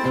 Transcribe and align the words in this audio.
Hello, 0.00 0.08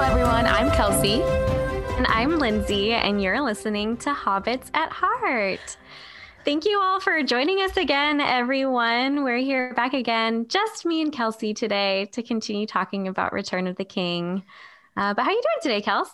everyone. 0.00 0.46
I'm 0.46 0.72
Kelsey. 0.72 1.22
And 1.92 2.08
I'm 2.08 2.40
Lindsay, 2.40 2.92
and 2.92 3.22
you're 3.22 3.40
listening 3.40 3.96
to 3.98 4.10
Hobbits 4.10 4.68
at 4.74 4.90
Heart. 4.90 5.76
Thank 6.44 6.64
you 6.64 6.80
all 6.80 6.98
for 6.98 7.22
joining 7.22 7.58
us 7.58 7.76
again, 7.76 8.20
everyone. 8.20 9.22
We're 9.22 9.38
here 9.38 9.72
back 9.74 9.94
again, 9.94 10.48
just 10.48 10.84
me 10.84 11.00
and 11.00 11.12
Kelsey 11.12 11.54
today 11.54 12.06
to 12.06 12.22
continue 12.22 12.66
talking 12.66 13.06
about 13.06 13.32
Return 13.32 13.68
of 13.68 13.76
the 13.76 13.84
King. 13.84 14.42
Uh, 14.96 15.14
but 15.14 15.22
how 15.22 15.28
are 15.28 15.34
you 15.34 15.40
doing 15.40 15.76
today, 15.76 15.88
Kels? 15.88 16.08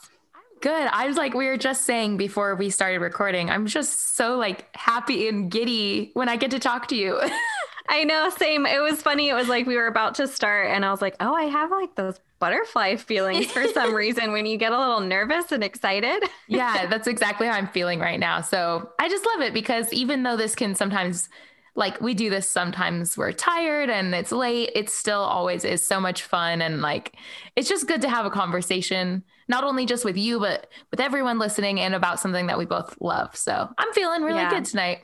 Good. 0.60 0.88
I 0.92 1.06
was 1.06 1.16
like, 1.16 1.32
we 1.32 1.46
were 1.46 1.56
just 1.56 1.86
saying 1.86 2.18
before 2.18 2.54
we 2.56 2.68
started 2.68 2.98
recording, 3.00 3.48
I'm 3.48 3.66
just 3.66 4.16
so 4.16 4.36
like 4.36 4.66
happy 4.76 5.28
and 5.28 5.50
giddy 5.50 6.10
when 6.12 6.28
I 6.28 6.36
get 6.36 6.50
to 6.50 6.58
talk 6.58 6.88
to 6.88 6.96
you. 6.96 7.18
I 7.90 8.04
know, 8.04 8.28
same. 8.30 8.66
It 8.66 8.80
was 8.80 9.00
funny. 9.02 9.28
It 9.30 9.34
was 9.34 9.48
like 9.48 9.66
we 9.66 9.76
were 9.76 9.86
about 9.86 10.14
to 10.16 10.28
start, 10.28 10.68
and 10.70 10.84
I 10.84 10.90
was 10.90 11.00
like, 11.00 11.16
oh, 11.20 11.34
I 11.34 11.44
have 11.44 11.70
like 11.70 11.94
those 11.94 12.20
butterfly 12.38 12.96
feelings 12.96 13.50
for 13.50 13.66
some 13.66 13.94
reason 13.96 14.32
when 14.32 14.46
you 14.46 14.58
get 14.58 14.72
a 14.72 14.78
little 14.78 15.00
nervous 15.00 15.50
and 15.52 15.64
excited. 15.64 16.22
yeah, 16.48 16.86
that's 16.90 17.06
exactly 17.08 17.46
how 17.46 17.54
I'm 17.54 17.68
feeling 17.68 17.98
right 17.98 18.20
now. 18.20 18.42
So 18.42 18.90
I 18.98 19.08
just 19.08 19.24
love 19.26 19.40
it 19.40 19.54
because 19.54 19.92
even 19.92 20.22
though 20.22 20.36
this 20.36 20.54
can 20.54 20.74
sometimes, 20.74 21.28
like, 21.74 22.00
we 22.00 22.12
do 22.14 22.28
this 22.30 22.48
sometimes 22.48 23.16
we're 23.16 23.32
tired 23.32 23.88
and 23.90 24.14
it's 24.14 24.32
late, 24.32 24.70
it 24.74 24.90
still 24.90 25.20
always 25.20 25.64
is 25.64 25.82
so 25.82 25.98
much 26.00 26.22
fun. 26.22 26.60
And 26.60 26.82
like, 26.82 27.16
it's 27.56 27.68
just 27.68 27.88
good 27.88 28.02
to 28.02 28.08
have 28.08 28.26
a 28.26 28.30
conversation, 28.30 29.24
not 29.48 29.64
only 29.64 29.86
just 29.86 30.04
with 30.04 30.16
you, 30.16 30.38
but 30.40 30.68
with 30.90 31.00
everyone 31.00 31.38
listening 31.38 31.80
and 31.80 31.94
about 31.94 32.20
something 32.20 32.46
that 32.48 32.58
we 32.58 32.66
both 32.66 32.96
love. 33.00 33.34
So 33.36 33.68
I'm 33.78 33.92
feeling 33.94 34.22
really 34.22 34.38
Yeah. 34.38 34.50
good 34.50 34.64
tonight. 34.64 34.98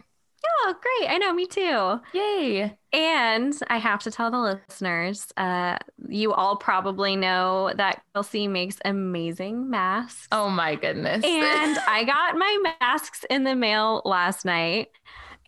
Oh, 0.46 0.74
great. 0.80 1.10
I 1.10 1.18
know, 1.18 1.32
me 1.32 1.46
too. 1.46 2.00
Yay. 2.12 2.76
And 2.92 3.54
I 3.68 3.78
have 3.78 4.02
to 4.04 4.10
tell 4.10 4.30
the 4.30 4.60
listeners, 4.68 5.26
uh, 5.36 5.78
you 6.08 6.32
all 6.32 6.56
probably 6.56 7.16
know 7.16 7.72
that 7.76 8.02
Kelsey 8.14 8.46
makes 8.46 8.76
amazing 8.84 9.68
masks. 9.70 10.28
Oh 10.30 10.48
my 10.48 10.74
goodness. 10.76 11.24
And 11.24 11.78
I 11.88 12.04
got 12.04 12.36
my 12.36 12.74
masks 12.80 13.24
in 13.28 13.44
the 13.44 13.56
mail 13.56 14.02
last 14.04 14.44
night. 14.44 14.88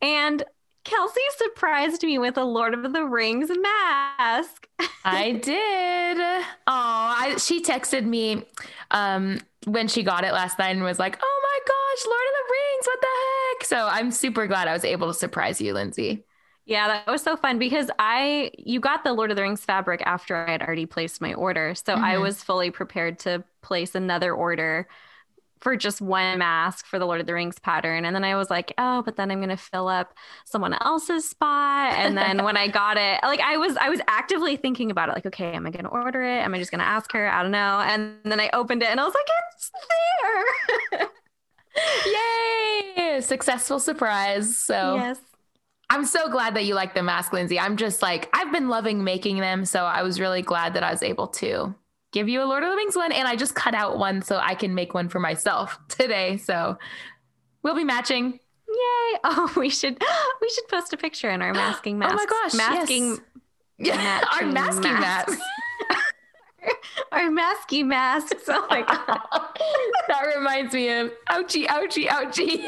And 0.02 0.44
Kelsey 0.84 1.20
surprised 1.36 2.02
me 2.04 2.18
with 2.18 2.36
a 2.36 2.44
Lord 2.44 2.72
of 2.72 2.92
the 2.92 3.04
Rings 3.04 3.50
mask. 3.50 4.68
I 5.04 5.32
did. 5.32 6.18
Oh, 6.18 6.44
I, 6.66 7.36
she 7.38 7.62
texted 7.62 8.04
me 8.04 8.44
um, 8.92 9.40
when 9.66 9.88
she 9.88 10.02
got 10.04 10.24
it 10.24 10.32
last 10.32 10.58
night 10.58 10.76
and 10.76 10.84
was 10.84 10.98
like, 11.00 11.18
"Oh 11.22 11.40
my 11.44 11.60
gosh, 11.66 12.06
Lord 12.06 12.26
of 12.28 12.34
the 12.34 12.52
Rings! 12.52 12.86
What 12.86 13.00
the 13.02 13.08
heck?" 13.58 13.64
So 13.66 13.88
I'm 13.88 14.10
super 14.12 14.46
glad 14.48 14.68
I 14.68 14.72
was 14.74 14.84
able 14.84 15.08
to 15.08 15.14
surprise 15.14 15.60
you, 15.60 15.74
Lindsay. 15.74 16.24
Yeah, 16.64 16.88
that 16.88 17.06
was 17.06 17.22
so 17.22 17.36
fun 17.36 17.58
because 17.58 17.90
I 17.98 18.50
you 18.58 18.80
got 18.80 19.04
the 19.04 19.12
Lord 19.12 19.30
of 19.30 19.36
the 19.36 19.42
Rings 19.42 19.64
fabric 19.64 20.02
after 20.04 20.34
I 20.36 20.50
had 20.50 20.62
already 20.62 20.86
placed 20.86 21.20
my 21.20 21.34
order. 21.34 21.74
So 21.76 21.94
I 21.94 22.16
Mhm. 22.16 22.20
was 22.20 22.42
fully 22.42 22.70
prepared 22.70 23.20
to 23.20 23.44
place 23.62 23.94
another 23.94 24.34
order 24.34 24.88
for 25.60 25.76
just 25.76 26.00
one 26.00 26.38
mask 26.38 26.86
for 26.86 26.98
the 26.98 27.06
Lord 27.06 27.20
of 27.20 27.26
the 27.26 27.34
Rings 27.34 27.58
pattern. 27.58 28.04
And 28.04 28.14
then 28.14 28.24
I 28.24 28.36
was 28.36 28.50
like, 28.50 28.72
oh, 28.78 29.02
but 29.02 29.16
then 29.16 29.30
I'm 29.30 29.40
gonna 29.40 29.56
fill 29.56 29.88
up 29.88 30.14
someone 30.44 30.74
else's 30.80 31.28
spot. 31.28 31.94
And 31.94 32.16
then 32.16 32.44
when 32.44 32.56
I 32.56 32.68
got 32.68 32.96
it, 32.96 33.20
like 33.22 33.40
I 33.40 33.56
was 33.56 33.76
I 33.76 33.88
was 33.88 34.00
actively 34.08 34.56
thinking 34.56 34.90
about 34.90 35.08
it, 35.08 35.12
like, 35.12 35.26
okay, 35.26 35.52
am 35.52 35.66
I 35.66 35.70
gonna 35.70 35.88
order 35.88 36.22
it? 36.22 36.40
Am 36.40 36.54
I 36.54 36.58
just 36.58 36.70
gonna 36.70 36.84
ask 36.84 37.12
her? 37.12 37.28
I 37.28 37.42
don't 37.42 37.52
know. 37.52 37.80
And 37.80 38.16
then 38.24 38.40
I 38.40 38.50
opened 38.52 38.82
it 38.82 38.90
and 38.90 39.00
I 39.00 39.04
was 39.04 39.14
like, 39.14 39.26
it's 39.54 39.70
there. 40.92 41.08
Yay! 42.96 43.20
Successful 43.20 43.80
surprise. 43.80 44.56
So 44.58 44.96
yes. 44.96 45.18
I'm 45.88 46.04
so 46.04 46.28
glad 46.28 46.54
that 46.56 46.64
you 46.64 46.74
like 46.74 46.94
the 46.94 47.02
mask, 47.02 47.32
Lindsay. 47.32 47.58
I'm 47.58 47.76
just 47.76 48.02
like 48.02 48.28
I've 48.32 48.52
been 48.52 48.68
loving 48.68 49.04
making 49.04 49.38
them, 49.38 49.64
so 49.64 49.84
I 49.84 50.02
was 50.02 50.20
really 50.20 50.42
glad 50.42 50.74
that 50.74 50.82
I 50.82 50.90
was 50.90 51.02
able 51.02 51.28
to 51.28 51.74
give 52.16 52.30
you 52.30 52.42
a 52.42 52.46
Lord 52.46 52.62
of 52.62 52.70
the 52.70 52.76
Rings 52.76 52.96
one, 52.96 53.12
and 53.12 53.28
I 53.28 53.36
just 53.36 53.54
cut 53.54 53.74
out 53.74 53.98
one 53.98 54.22
so 54.22 54.38
I 54.42 54.54
can 54.54 54.74
make 54.74 54.94
one 54.94 55.10
for 55.10 55.20
myself 55.20 55.78
today. 55.88 56.38
So 56.38 56.78
we'll 57.62 57.74
be 57.76 57.84
matching. 57.84 58.32
Yay. 58.68 59.18
Oh, 59.24 59.52
we 59.56 59.68
should 59.70 60.02
we 60.40 60.48
should 60.50 60.68
post 60.68 60.92
a 60.92 60.96
picture 60.96 61.28
in 61.30 61.42
our 61.42 61.52
masking 61.52 61.98
mask. 62.00 62.12
Oh 62.12 62.16
my 62.16 62.26
gosh, 62.26 62.54
Masking 62.54 63.18
yes. 63.78 63.96
Yeah, 63.98 64.24
our 64.34 64.46
masking 64.46 64.92
masks. 64.94 65.36
masks. 65.36 65.42
our 67.12 67.30
masky 67.30 67.84
masks. 67.86 68.44
Oh 68.48 68.66
my 68.70 68.80
god. 68.82 69.20
that 70.08 70.22
reminds 70.36 70.72
me 70.74 70.88
of 70.88 71.10
ouchie, 71.30 71.66
ouchie, 71.66 72.06
ouchie. 72.08 72.66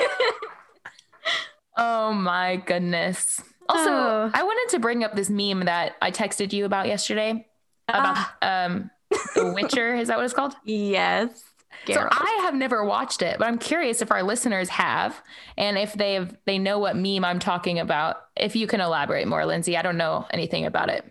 oh 1.77 2.13
my 2.13 2.57
goodness. 2.57 3.41
Also, 3.69 3.91
Oh. 3.91 4.31
I 4.33 4.43
wanted 4.43 4.71
to 4.75 4.79
bring 4.81 5.05
up 5.05 5.15
this 5.15 5.29
meme 5.31 5.61
that 5.67 5.97
I 6.03 6.11
texted 6.11 6.53
you 6.53 6.65
about 6.65 6.87
yesterday 6.87 7.47
about 7.89 8.17
Ah. 8.43 8.65
um 8.67 8.91
The 9.35 9.53
Witcher. 9.55 9.95
Is 9.95 10.09
that 10.09 10.17
what 10.17 10.25
it's 10.25 10.35
called? 10.35 10.55
Yes. 10.65 11.45
So 11.87 12.07
I 12.11 12.41
have 12.43 12.55
never 12.55 12.85
watched 12.85 13.23
it, 13.23 13.39
but 13.39 13.47
I'm 13.47 13.57
curious 13.59 14.03
if 14.03 14.11
our 14.11 14.23
listeners 14.23 14.69
have, 14.69 15.23
and 15.57 15.79
if 15.79 15.95
they've 15.95 16.37
they 16.45 16.59
know 16.59 16.79
what 16.79 16.97
meme 16.97 17.25
I'm 17.25 17.39
talking 17.39 17.79
about. 17.79 18.25
If 18.37 18.55
you 18.57 18.67
can 18.67 18.81
elaborate 18.81 19.27
more, 19.27 19.47
Lindsay, 19.47 19.77
I 19.77 19.83
don't 19.83 19.97
know 19.97 20.27
anything 20.31 20.67
about 20.67 20.91
it. 20.91 21.11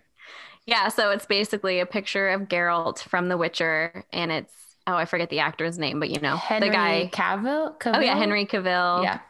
yeah, 0.66 0.88
so 0.88 1.10
it's 1.10 1.26
basically 1.26 1.80
a 1.80 1.86
picture 1.86 2.28
of 2.28 2.42
Geralt 2.42 3.00
from 3.00 3.28
The 3.28 3.36
Witcher 3.36 4.04
and 4.12 4.30
it's 4.30 4.52
oh, 4.86 4.94
I 4.94 5.04
forget 5.04 5.30
the 5.30 5.40
actor's 5.40 5.78
name, 5.78 5.98
but 6.00 6.10
you 6.10 6.20
know, 6.20 6.36
Henry 6.36 6.68
the 6.68 6.74
guy 6.74 7.10
Cavill. 7.12 7.74
Oh 7.86 8.00
yeah, 8.00 8.16
Henry 8.16 8.46
Cavill. 8.46 9.02
Yeah. 9.02 9.20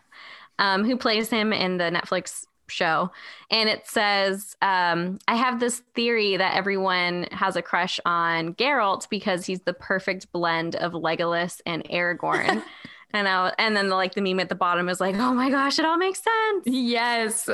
um, 0.59 0.85
who 0.85 0.97
plays 0.97 1.31
him 1.31 1.53
in 1.53 1.79
the 1.79 1.85
Netflix 1.85 2.45
show. 2.71 3.11
And 3.51 3.69
it 3.69 3.87
says, 3.87 4.56
um, 4.62 5.19
I 5.27 5.34
have 5.34 5.61
this 5.61 5.81
theory 5.95 6.37
that 6.37 6.56
everyone 6.56 7.27
has 7.33 7.56
a 7.56 7.62
crush 7.62 8.01
on 8.05 8.55
Geralt 8.55 9.09
because 9.09 9.47
he's 9.47 9.61
the 9.61 9.75
perfect 9.75 10.31
blend 10.33 10.77
of 10.77 10.93
Legolas 10.93 11.61
and 11.67 11.84
Aragorn. 11.84 12.62
and 13.12 13.29
I, 13.29 13.53
and 13.59 13.77
then 13.77 13.89
the, 13.89 13.97
like 13.97 14.15
the 14.15 14.21
meme 14.21 14.41
at 14.41 14.49
the 14.49 14.55
bottom 14.55 14.89
is 14.89 15.01
like, 15.01 15.17
oh 15.17 15.34
my 15.34 15.51
gosh, 15.51 15.79
it 15.79 15.84
all 15.84 15.97
makes 15.97 16.23
sense. 16.23 16.65
Yes. 16.67 17.49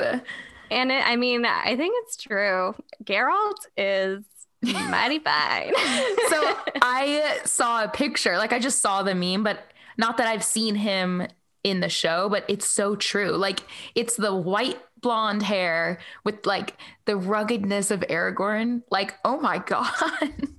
And 0.71 0.91
it, 0.91 1.07
I 1.07 1.15
mean, 1.15 1.45
I 1.45 1.75
think 1.75 1.95
it's 2.03 2.17
true. 2.17 2.75
Geralt 3.03 3.65
is 3.77 4.23
mighty 4.61 5.19
fine. 5.19 5.73
so 6.29 6.57
I 6.81 7.39
saw 7.45 7.83
a 7.83 7.87
picture, 7.87 8.37
like 8.37 8.53
I 8.53 8.59
just 8.59 8.81
saw 8.81 9.03
the 9.03 9.15
meme, 9.15 9.43
but 9.43 9.59
not 9.97 10.17
that 10.17 10.27
I've 10.27 10.43
seen 10.43 10.75
him 10.75 11.27
in 11.63 11.79
the 11.79 11.89
show, 11.89 12.29
but 12.29 12.45
it's 12.47 12.67
so 12.67 12.95
true. 12.95 13.31
Like 13.31 13.61
it's 13.95 14.15
the 14.15 14.33
white 14.35 14.79
blonde 15.05 15.43
hair 15.43 15.99
with 16.23 16.47
like 16.47 16.77
the 17.05 17.15
ruggedness 17.15 17.91
of 17.91 17.99
Aragorn. 18.09 18.81
Like, 18.89 19.13
oh 19.23 19.39
my 19.39 19.59
God. 19.67 19.85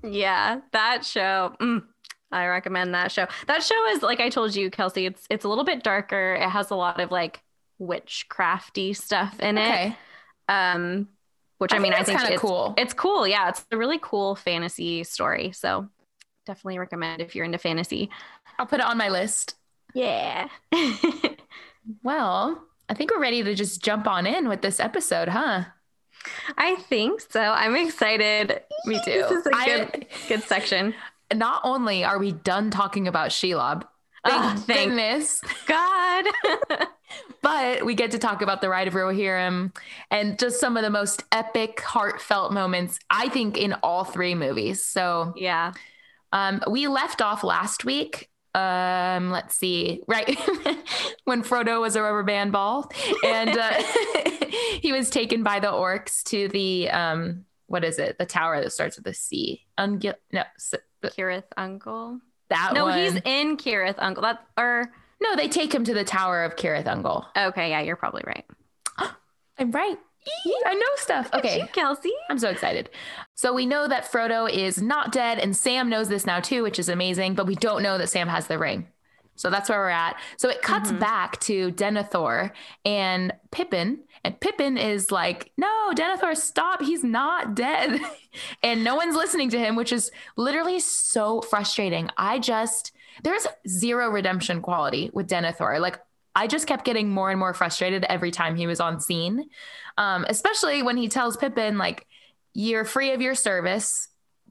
Yeah, 0.05 0.61
that 0.71 1.05
show. 1.05 1.57
mm, 1.61 1.83
I 2.31 2.47
recommend 2.47 2.95
that 2.95 3.11
show. 3.11 3.27
That 3.49 3.65
show 3.65 3.87
is 3.89 4.03
like 4.03 4.21
I 4.21 4.29
told 4.29 4.55
you, 4.55 4.71
Kelsey. 4.71 5.05
It's 5.07 5.27
it's 5.31 5.45
a 5.45 5.49
little 5.49 5.65
bit 5.65 5.83
darker. 5.83 6.35
It 6.37 6.49
has 6.49 6.71
a 6.71 6.77
lot 6.77 7.01
of 7.01 7.11
like 7.11 7.43
witchcrafty 7.81 8.97
stuff 8.97 9.41
in 9.41 9.59
it. 9.59 9.95
Um, 10.49 11.09
which 11.59 11.73
I, 11.73 11.77
I 11.77 11.79
mean, 11.81 11.93
I 11.93 12.05
think 12.05 12.21
it's 12.23 12.41
cool. 12.41 12.75
It's 12.79 12.95
cool. 12.95 13.27
Yeah, 13.27 13.49
it's 13.49 13.65
a 13.73 13.77
really 13.77 13.99
cool 14.01 14.37
fantasy 14.37 15.03
story. 15.03 15.51
So 15.51 15.89
definitely 16.47 16.79
recommend 16.79 17.21
if 17.21 17.35
you're 17.35 17.45
into 17.45 17.59
fantasy. 17.59 18.11
I'll 18.61 18.67
put 18.67 18.79
it 18.79 18.87
on 18.87 18.97
my 18.97 19.09
list. 19.09 19.57
Yeah. 19.93 20.49
Well, 22.03 22.65
I 22.89 22.95
think 22.95 23.11
we're 23.11 23.21
ready 23.21 23.43
to 23.43 23.55
just 23.55 23.83
jump 23.83 24.07
on 24.07 24.27
in 24.27 24.49
with 24.49 24.63
this 24.63 24.81
episode, 24.81 25.29
huh? 25.29 25.65
I 26.57 26.77
think 26.77 27.21
so. 27.21 27.41
I'm 27.41 27.75
excited. 27.77 28.61
Me 28.85 29.01
too. 29.05 29.25
This 29.29 29.31
is 29.31 29.47
a 29.47 29.51
I- 29.55 29.67
good 29.67 30.07
good 30.29 30.43
section. 30.43 30.95
Not 31.35 31.63
only 31.65 32.05
are 32.05 32.19
we 32.19 32.31
done 32.33 32.71
talking 32.71 33.09
about 33.09 33.31
Shelob, 33.31 33.83
thank 34.25 34.45
Oh, 34.45 34.57
thank 34.57 34.91
goodness, 34.91 35.41
God. 35.67 36.25
but 37.43 37.85
we 37.85 37.95
get 37.95 38.13
to 38.13 38.19
talk 38.19 38.43
about 38.43 38.61
the 38.61 38.69
Ride 38.69 38.87
of 38.87 38.95
Rohirrim 38.95 39.75
and 40.11 40.39
just 40.39 40.61
some 40.61 40.77
of 40.77 40.85
the 40.85 40.91
most 40.91 41.25
epic, 41.33 41.81
heartfelt 41.81 42.53
moments, 42.53 43.01
I 43.11 43.29
think, 43.29 43.59
in 43.59 43.73
all 43.83 44.05
three 44.05 44.37
movies. 44.37 44.85
So 44.85 45.33
yeah. 45.37 45.73
um, 46.33 46.63
we 46.71 46.87
left 46.87 47.21
off 47.21 47.43
last 47.43 47.85
week. 47.85 48.31
Um, 48.57 49.31
let's 49.31 49.55
see, 49.55 50.03
right 50.09 50.39
when 51.25 51.43
Frodo 51.43 51.81
was 51.81 51.95
a 51.95 52.03
rubber 52.03 52.23
band 52.23 52.53
ball, 52.53 52.91
and 53.25 53.51
uh, 53.57 53.83
he 54.81 54.93
was 54.93 55.11
taken 55.11 55.43
by 55.43 55.61
the 55.61 55.67
orcs 55.67 56.23
to 56.25 56.49
the 56.49 56.89
um, 56.91 57.45
what 57.67 57.85
is 57.85 57.99
it? 57.99 58.17
The 58.19 58.25
tower 58.25 58.61
that 58.63 58.73
starts 58.73 58.97
with 58.97 59.07
a 59.09 59.13
C. 59.15 59.67
Ungil- 59.79 60.15
no, 60.33 60.43
Kirith 61.05 61.45
Uncle. 61.57 62.21
that 62.49 62.73
No, 62.73 62.87
one. 62.87 62.99
he's 62.99 63.21
in 63.27 63.57
Kirith 63.59 63.97
Uncle. 63.99 64.23
That 64.23 64.41
or 64.57 64.91
no, 65.21 65.37
they 65.37 65.49
take 65.49 65.75
him 65.75 65.85
to 65.85 65.93
the 65.95 66.05
tower 66.05 66.43
of 66.45 66.57
Cirith 66.57 66.85
Ungol. 66.87 67.27
okay, 67.37 67.71
yeah, 67.71 67.83
you're 67.83 67.97
probably 67.97 68.23
right. 68.27 68.45
I'm 69.59 69.71
right. 69.71 69.99
I 70.67 70.75
know 70.75 70.87
stuff. 70.97 71.31
Okay. 71.35 71.61
You, 71.61 71.67
Kelsey. 71.69 72.13
I'm 72.29 72.39
so 72.39 72.51
excited. 72.51 72.91
So 73.35 73.53
we 73.53 73.67
know 73.67 73.87
that 73.89 74.11
Frodo 74.11 74.51
is 74.51 74.81
not 74.81 75.13
dead, 75.13 75.39
and 75.39 75.57
Sam 75.57 75.89
knows 75.89 76.09
this 76.09 76.27
now 76.27 76.41
too, 76.41 76.63
which 76.63 76.79
is 76.79 76.89
amazing, 76.89 77.35
but 77.35 77.47
we 77.47 77.55
don't 77.55 77.83
know 77.83 77.99
that 77.99 78.09
Sam 78.09 78.29
has 78.29 78.47
the 78.47 78.59
ring. 78.59 78.89
So 79.39 79.51
that's 79.51 79.69
where 79.69 79.79
we're 79.79 79.91
at. 79.91 80.17
So 80.39 80.49
it 80.49 80.63
cuts 80.63 80.91
Mhm. 80.91 80.99
back 80.99 81.39
to 81.41 81.71
Denethor 81.73 82.53
and 82.87 83.33
Pippin. 83.51 84.01
And 84.25 84.41
Pippin 84.41 84.79
is 84.79 85.13
like, 85.13 85.53
no, 85.59 85.93
Denethor, 85.95 86.35
stop. 86.35 86.81
He's 86.81 87.05
not 87.05 87.55
dead. 87.55 88.01
and 88.63 88.83
no 88.83 88.97
one's 88.97 89.15
listening 89.15 89.51
to 89.51 89.59
him, 89.59 89.77
which 89.77 89.93
is 89.93 90.11
literally 90.37 90.81
so 90.81 91.43
frustrating. 91.43 92.09
I 92.17 92.39
just, 92.39 92.93
there's 93.25 93.47
zero 93.69 94.09
redemption 94.09 94.63
quality 94.63 95.11
with 95.13 95.29
Denethor. 95.29 95.81
Like, 95.81 95.99
I 96.37 96.47
just 96.47 96.67
kept 96.67 96.85
getting 96.85 97.09
more 97.09 97.31
and 97.31 97.41
more 97.41 97.55
frustrated 97.55 98.05
every 98.05 98.31
time 98.31 98.55
he 98.55 98.67
was 98.67 98.79
on 98.79 99.01
scene, 99.01 99.49
um, 99.97 100.27
especially 100.29 100.83
when 100.83 100.97
he 100.99 101.09
tells 101.09 101.37
Pippin, 101.37 101.79
like, 101.79 102.07
you're 102.53 102.85
free 102.85 103.13
of 103.13 103.23
your 103.23 103.35
service. 103.35 104.09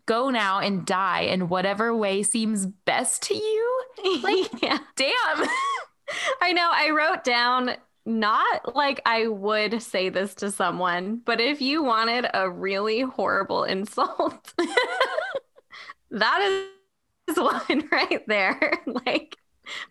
Go 0.07 0.29
now 0.29 0.59
and 0.59 0.85
die 0.85 1.21
in 1.21 1.47
whatever 1.47 1.95
way 1.95 2.23
seems 2.23 2.65
best 2.65 3.23
to 3.23 3.35
you. 3.35 3.71
Like- 4.21 4.61
yeah. 4.61 4.79
Damn. 4.95 5.13
I 6.41 6.51
know. 6.53 6.69
I 6.71 6.89
wrote 6.89 7.23
down 7.23 7.71
not 8.05 8.75
like 8.75 9.01
I 9.05 9.27
would 9.27 9.81
say 9.81 10.09
this 10.09 10.35
to 10.35 10.51
someone, 10.51 11.21
but 11.25 11.41
if 11.41 11.61
you 11.61 11.81
wanted 11.83 12.27
a 12.33 12.49
really 12.49 13.01
horrible 13.01 13.63
insult, 13.75 14.53
that 16.11 16.67
is 17.27 17.37
one 17.37 17.87
right 17.91 18.23
there. 18.27 18.73
Like, 18.85 19.37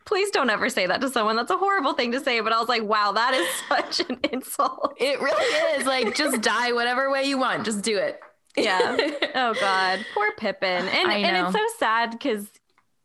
please 0.04 0.30
don't 0.30 0.50
ever 0.50 0.68
say 0.68 0.86
that 0.86 1.00
to 1.00 1.08
someone. 1.08 1.36
That's 1.36 1.50
a 1.50 1.56
horrible 1.58 1.94
thing 1.94 2.12
to 2.12 2.20
say. 2.20 2.40
But 2.40 2.52
I 2.52 2.58
was 2.60 2.68
like, 2.68 2.82
wow, 2.82 3.12
that 3.12 3.34
is 3.34 3.48
such 3.68 4.08
an 4.08 4.18
insult. 4.32 4.94
It 4.98 5.20
really 5.20 5.78
is. 5.80 5.86
Like, 5.86 6.14
just 6.14 6.40
die 6.42 6.72
whatever 6.72 7.10
way 7.10 7.24
you 7.24 7.38
want. 7.38 7.64
Just 7.64 7.82
do 7.82 7.96
it. 7.98 8.20
Yeah. 8.56 8.96
Oh 9.36 9.52
God, 9.54 10.06
poor 10.14 10.30
Pippin. 10.38 10.86
And 10.86 11.10
and 11.10 11.36
it's 11.46 11.52
so 11.56 11.66
sad 11.78 12.12
because 12.12 12.46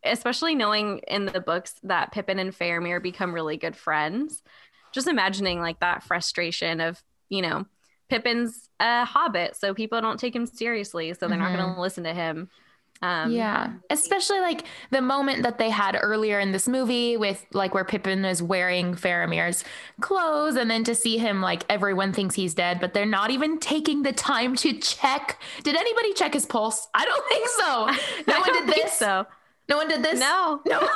especially 0.05 0.53
knowing 0.53 0.99
in 1.07 1.25
the 1.25 1.41
books 1.41 1.73
that 1.83 2.11
Pippin 2.11 2.37
and 2.37 2.53
Faramir 2.53 3.01
become 3.01 3.33
really 3.33 3.57
good 3.57 3.75
friends. 3.75 4.43
Just 4.93 5.07
imagining 5.07 5.59
like 5.59 5.79
that 5.79 6.03
frustration 6.03 6.79
of, 6.81 7.01
you 7.29 7.41
know, 7.41 7.65
Pippin's 8.09 8.69
a 8.79 9.05
hobbit, 9.05 9.55
so 9.55 9.73
people 9.73 9.99
don't 10.01 10.19
take 10.19 10.35
him 10.35 10.45
seriously, 10.45 11.13
so 11.15 11.27
they're 11.27 11.37
not 11.37 11.49
Mhm. 11.51 11.57
going 11.57 11.75
to 11.75 11.81
listen 11.81 12.03
to 12.03 12.13
him. 12.13 12.49
Um, 13.01 13.31
yeah. 13.31 13.71
Especially 13.89 14.41
like 14.41 14.65
the 14.91 15.01
moment 15.01 15.43
that 15.43 15.57
they 15.57 15.69
had 15.69 15.97
earlier 16.01 16.37
in 16.39 16.51
this 16.51 16.67
movie 16.67 17.15
with 17.15 17.45
like 17.53 17.73
where 17.73 17.85
Pippin 17.85 18.25
is 18.25 18.43
wearing 18.43 18.93
Faramir's 18.93 19.63
clothes 20.01 20.55
and 20.57 20.69
then 20.69 20.83
to 20.83 20.93
see 20.93 21.17
him 21.17 21.41
like 21.41 21.63
everyone 21.69 22.11
thinks 22.11 22.35
he's 22.35 22.53
dead, 22.53 22.79
but 22.81 22.93
they're 22.93 23.05
not 23.05 23.31
even 23.31 23.57
taking 23.57 24.03
the 24.03 24.11
time 24.11 24.53
to 24.57 24.73
check. 24.79 25.41
Did 25.63 25.75
anybody 25.77 26.11
check 26.13 26.33
his 26.33 26.45
pulse? 26.45 26.89
I 26.93 27.05
don't 27.05 27.27
think 27.29 27.47
so. 27.47 27.87
No 28.27 28.39
one 28.41 28.53
did 28.53 28.67
this. 28.75 28.93
So 28.93 29.25
No 29.69 29.77
one 29.77 29.87
did 29.87 30.03
this. 30.03 30.19
no, 30.19 30.59
No. 30.65 30.79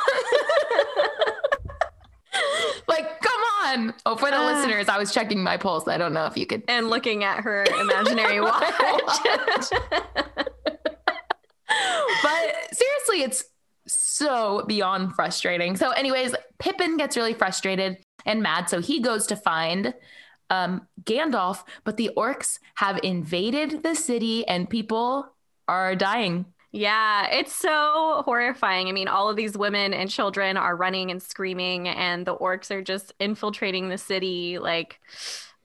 like, 2.88 3.22
come 3.22 3.42
on. 3.66 3.94
Oh, 4.06 4.16
for 4.16 4.30
the 4.30 4.38
Uh. 4.40 4.46
listeners, 4.54 4.90
I 4.90 4.98
was 4.98 5.14
checking 5.14 5.42
my 5.42 5.56
pulse. 5.58 5.88
I 5.88 5.98
don't 5.98 6.14
know 6.14 6.26
if 6.26 6.36
you 6.38 6.46
could. 6.46 6.64
and 6.68 6.90
looking 6.90 7.24
at 7.24 7.40
her 7.42 7.64
imaginary 7.80 8.42
watch. 8.42 9.70
But 12.24 12.56
seriously, 12.74 13.24
it's 13.24 13.44
so 13.88 14.64
beyond 14.68 15.14
frustrating. 15.16 15.76
So, 15.76 15.92
anyways, 15.92 16.36
Pippin 16.60 16.98
gets 16.98 17.18
really 17.18 17.34
frustrated 17.34 17.98
and 18.26 18.42
mad. 18.42 18.70
So 18.70 18.80
he 18.82 19.00
goes 19.02 19.28
to 19.28 19.36
find 19.36 19.94
um, 20.50 20.88
Gandalf, 21.04 21.64
but 21.84 21.98
the 21.98 22.12
orcs 22.16 22.60
have 22.76 23.00
invaded 23.04 23.84
the 23.84 23.96
city 23.96 24.48
and 24.48 24.70
people 24.70 25.28
are 25.68 25.96
dying. 25.96 26.46
Yeah, 26.72 27.28
it's 27.30 27.56
so 27.56 28.24
horrifying. 28.26 28.88
I 28.88 28.94
mean, 28.94 29.08
all 29.08 29.30
of 29.30 29.36
these 29.36 29.56
women 29.56 29.94
and 29.94 30.10
children 30.10 30.58
are 30.58 30.76
running 30.76 31.12
and 31.12 31.22
screaming, 31.22 31.88
and 31.88 32.26
the 32.26 32.36
orcs 32.36 32.72
are 32.72 32.82
just 32.82 33.14
infiltrating 33.20 33.90
the 33.90 33.98
city. 34.00 34.58
Like, 34.58 35.00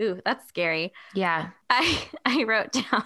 ooh, 0.02 0.20
that's 0.26 0.46
scary. 0.48 0.92
Yeah. 1.14 1.48
I 1.70 2.08
I 2.26 2.44
wrote 2.44 2.72
down, 2.72 3.04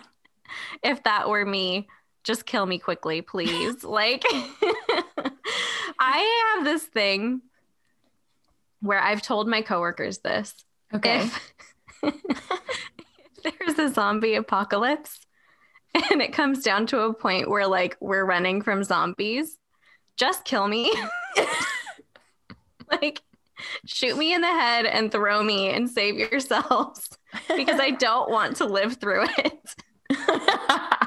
if 0.83 1.05
that 1.05 1.29
were 1.29 1.47
me, 1.47 1.87
just 2.25 2.47
kill 2.47 2.67
me 2.67 2.79
quickly, 2.79 3.23
please. 3.23 3.85
like, 3.85 4.25
I 5.99 6.55
have 6.55 6.65
this 6.65 6.85
thing 6.85 7.43
where 8.81 9.01
I've 9.01 9.23
told 9.23 9.49
my 9.49 9.63
coworkers 9.63 10.19
this. 10.19 10.55
Okay. 10.95 11.21
If, 11.21 11.55
if 12.03 12.15
there's 13.59 13.79
a 13.79 13.93
zombie 13.93 14.35
apocalypse 14.35 15.21
and 16.11 16.21
it 16.21 16.33
comes 16.33 16.63
down 16.63 16.87
to 16.89 17.01
a 17.01 17.15
point 17.15 17.49
where 17.49 17.67
like 17.67 17.97
we're 18.01 18.25
running 18.25 18.63
from 18.63 18.85
zombies, 18.85 19.59
just 20.17 20.45
kill 20.45 20.67
me. 20.69 20.93
like 22.91 23.23
shoot 23.87 24.17
me 24.17 24.35
in 24.35 24.41
the 24.41 24.49
head 24.49 24.87
and 24.87 25.13
throw 25.13 25.43
me 25.43 25.71
and 25.71 25.89
save 25.89 26.17
yourselves 26.19 27.09
because 27.57 27.81
I 27.81 27.91
don't 27.91 28.31
want 28.31 28.57
to 28.57 28.67
live 28.67 28.97
through 28.97 29.27
it. 29.39 29.75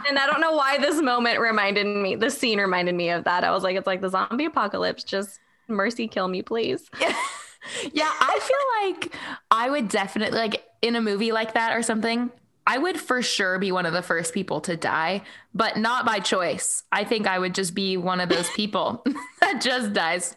And 0.08 0.20
I 0.20 0.28
don't 0.28 0.42
know 0.42 0.54
why 0.54 0.78
this 0.78 1.02
moment 1.02 1.40
reminded 1.40 1.88
me, 1.88 2.16
the 2.16 2.30
scene 2.30 2.60
reminded 2.60 2.96
me 2.96 3.10
of 3.10 3.24
that. 3.24 3.44
I 3.44 3.52
was 3.52 3.64
like, 3.64 3.76
it's 3.76 3.88
like 3.88 4.02
the 4.02 4.10
zombie 4.10 4.46
apocalypse. 4.46 5.04
Just 5.04 5.40
mercy 5.68 6.08
kill 6.08 6.28
me, 6.28 6.42
please. 6.42 6.90
yeah, 7.00 8.12
I 8.20 8.40
feel 8.42 8.92
like 8.92 9.16
I 9.50 9.70
would 9.70 9.88
definitely 9.90 10.38
like 10.38 10.64
in 10.82 10.96
a 10.96 11.02
movie 11.02 11.32
like 11.32 11.54
that 11.54 11.76
or 11.76 11.82
something. 11.82 12.32
I 12.68 12.78
would 12.80 13.00
for 13.00 13.22
sure 13.22 13.60
be 13.60 13.72
one 13.72 13.86
of 13.86 13.94
the 13.94 14.02
first 14.02 14.34
people 14.34 14.60
to 14.62 14.76
die, 14.76 15.22
but 15.54 15.78
not 15.78 16.06
by 16.06 16.20
choice. 16.20 16.84
I 16.92 17.04
think 17.04 17.28
I 17.28 17.38
would 17.38 17.54
just 17.54 17.76
be 17.76 17.96
one 17.96 18.20
of 18.20 18.30
those 18.30 18.50
people 18.52 19.04
that 19.42 19.62
just 19.62 19.94
dies. 19.94 20.36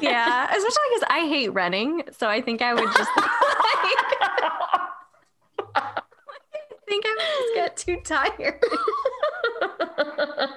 Yeah, 0.00 0.44
especially 0.46 0.82
because 0.90 1.04
I 1.08 1.26
hate 1.28 1.48
running. 1.48 2.02
So 2.16 2.28
I 2.28 2.40
think 2.40 2.62
I 2.62 2.74
would 2.74 2.92
just 2.92 3.10
I 3.16 4.10
think 6.90 7.04
I 7.06 7.10
would 7.16 7.24
just 7.38 7.54
get 7.54 7.76
too 7.76 8.00
tired. 8.04 8.60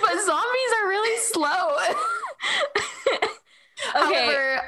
but 0.00 0.24
zombies 0.24 0.72
are 0.82 0.88
really 0.88 1.18
slow. 1.20 1.76
Okay. 3.96 4.24
However, 4.26 4.62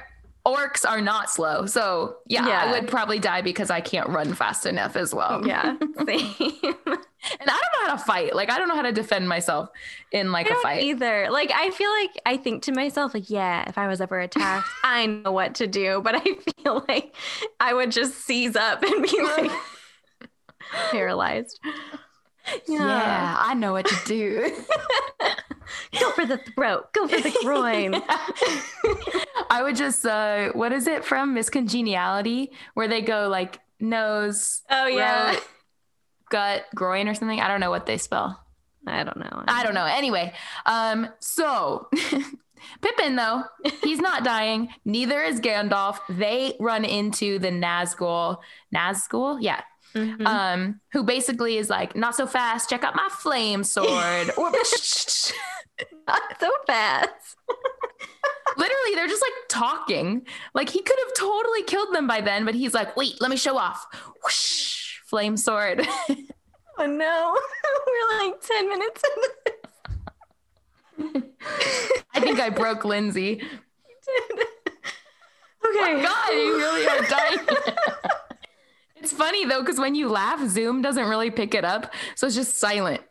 orcs 0.46 0.84
are 0.88 1.00
not 1.00 1.30
slow. 1.30 1.64
So, 1.64 2.16
yeah, 2.26 2.46
Yeah. 2.46 2.64
I 2.64 2.72
would 2.72 2.86
probably 2.88 3.18
die 3.18 3.40
because 3.40 3.70
I 3.70 3.80
can't 3.80 4.08
run 4.10 4.34
fast 4.34 4.66
enough 4.66 4.94
as 4.94 5.14
well. 5.14 5.46
Yeah, 5.46 5.76
same. 6.06 6.34
And 6.38 7.48
I 7.48 7.58
don't 7.58 7.72
know 7.72 7.86
how 7.86 7.92
to 7.96 7.98
fight. 7.98 8.34
Like, 8.34 8.50
I 8.50 8.58
don't 8.58 8.68
know 8.68 8.74
how 8.76 8.82
to 8.82 8.92
defend 8.92 9.26
myself 9.28 9.70
in 10.12 10.32
like 10.32 10.50
I 10.50 10.54
a 10.54 10.58
fight. 10.60 10.82
either. 10.82 11.28
Like 11.30 11.50
I 11.54 11.70
feel 11.70 11.90
like 11.90 12.10
I 12.26 12.36
think 12.36 12.62
to 12.64 12.72
myself, 12.72 13.14
like, 13.14 13.30
yeah, 13.30 13.64
if 13.68 13.78
I 13.78 13.86
was 13.88 14.00
ever 14.02 14.20
attacked, 14.20 14.68
I 14.84 15.06
know 15.06 15.32
what 15.32 15.54
to 15.56 15.66
do. 15.66 16.02
But 16.04 16.16
I 16.16 16.34
feel 16.62 16.84
like 16.88 17.14
I 17.58 17.72
would 17.72 17.90
just 17.90 18.14
seize 18.26 18.54
up 18.54 18.82
and 18.82 19.02
be 19.02 19.22
like 19.22 19.50
paralyzed. 20.90 21.60
Yeah, 22.68 23.36
I 23.38 23.54
know 23.54 23.72
what 23.72 23.86
to 23.86 23.96
do. 24.06 24.52
Go 26.00 26.10
for 26.12 26.26
the 26.26 26.38
throat. 26.54 26.92
Go 26.92 27.08
for 27.08 27.20
the 27.20 27.36
groin. 27.42 27.94
I 29.50 29.62
would 29.62 29.76
just 29.76 30.04
uh 30.06 30.52
what 30.52 30.72
is 30.72 30.86
it 30.86 31.04
from 31.04 31.34
Miss 31.34 31.50
Congeniality 31.50 32.52
where 32.74 32.86
they 32.88 33.02
go 33.02 33.28
like 33.28 33.58
nose, 33.80 34.62
Oh 34.70 34.86
yeah. 34.86 35.32
throat, 35.32 35.44
gut, 36.30 36.64
groin 36.74 37.08
or 37.08 37.14
something. 37.14 37.40
I 37.40 37.48
don't 37.48 37.60
know 37.60 37.70
what 37.70 37.86
they 37.86 37.98
spell. 37.98 38.40
I 38.86 39.02
don't 39.02 39.16
know. 39.16 39.42
I 39.48 39.64
don't 39.64 39.74
know. 39.74 39.84
Anyway, 39.84 40.32
um 40.66 41.08
so 41.18 41.88
Pippin 42.80 43.16
though, 43.16 43.42
he's 43.82 44.00
not 44.00 44.24
dying, 44.24 44.68
neither 44.84 45.22
is 45.22 45.40
Gandalf. 45.40 45.98
They 46.08 46.54
run 46.60 46.84
into 46.84 47.38
the 47.38 47.50
Nazgul. 47.50 48.38
Nazgul? 48.74 49.38
Yeah. 49.40 49.62
Mhm. 49.96 50.26
Um 50.26 50.80
who 50.92 51.02
basically 51.02 51.56
is 51.56 51.70
like 51.70 51.96
not 51.96 52.14
so 52.14 52.26
fast, 52.26 52.68
check 52.70 52.84
out 52.84 52.94
my 52.94 53.08
flame 53.10 53.64
sword. 53.64 54.30
or 54.36 54.50
Not 56.08 56.22
so 56.40 56.50
fast. 56.66 57.36
Literally, 58.56 58.94
they're 58.94 59.08
just 59.08 59.22
like 59.22 59.32
talking. 59.48 60.26
Like 60.54 60.68
he 60.70 60.80
could 60.82 60.96
have 61.06 61.14
totally 61.14 61.62
killed 61.64 61.94
them 61.94 62.06
by 62.06 62.20
then, 62.20 62.44
but 62.44 62.54
he's 62.54 62.72
like, 62.74 62.96
wait, 62.96 63.20
let 63.20 63.30
me 63.30 63.36
show 63.36 63.56
off. 63.58 63.86
Whoosh, 64.24 64.98
flame 65.06 65.36
sword. 65.36 65.86
Oh 66.78 66.86
no. 66.86 67.38
We're 67.86 68.18
like 68.28 68.40
10 68.40 68.68
minutes 68.68 69.02
into 70.98 71.26
I 72.14 72.20
think 72.20 72.38
I 72.40 72.50
broke 72.50 72.84
Lindsay. 72.84 73.36
this. 73.36 74.46
Oh 75.64 75.70
Okay. 75.82 76.02
God, 76.02 76.30
you 76.30 76.56
really 76.56 76.86
are 76.86 77.02
dying. 77.08 77.38
It's 79.06 79.14
funny 79.14 79.44
though, 79.44 79.60
because 79.60 79.78
when 79.78 79.94
you 79.94 80.08
laugh, 80.08 80.44
Zoom 80.48 80.82
doesn't 80.82 81.08
really 81.08 81.30
pick 81.30 81.54
it 81.54 81.64
up. 81.64 81.94
So 82.16 82.26
it's 82.26 82.34
just 82.34 82.58
silent. 82.58 83.02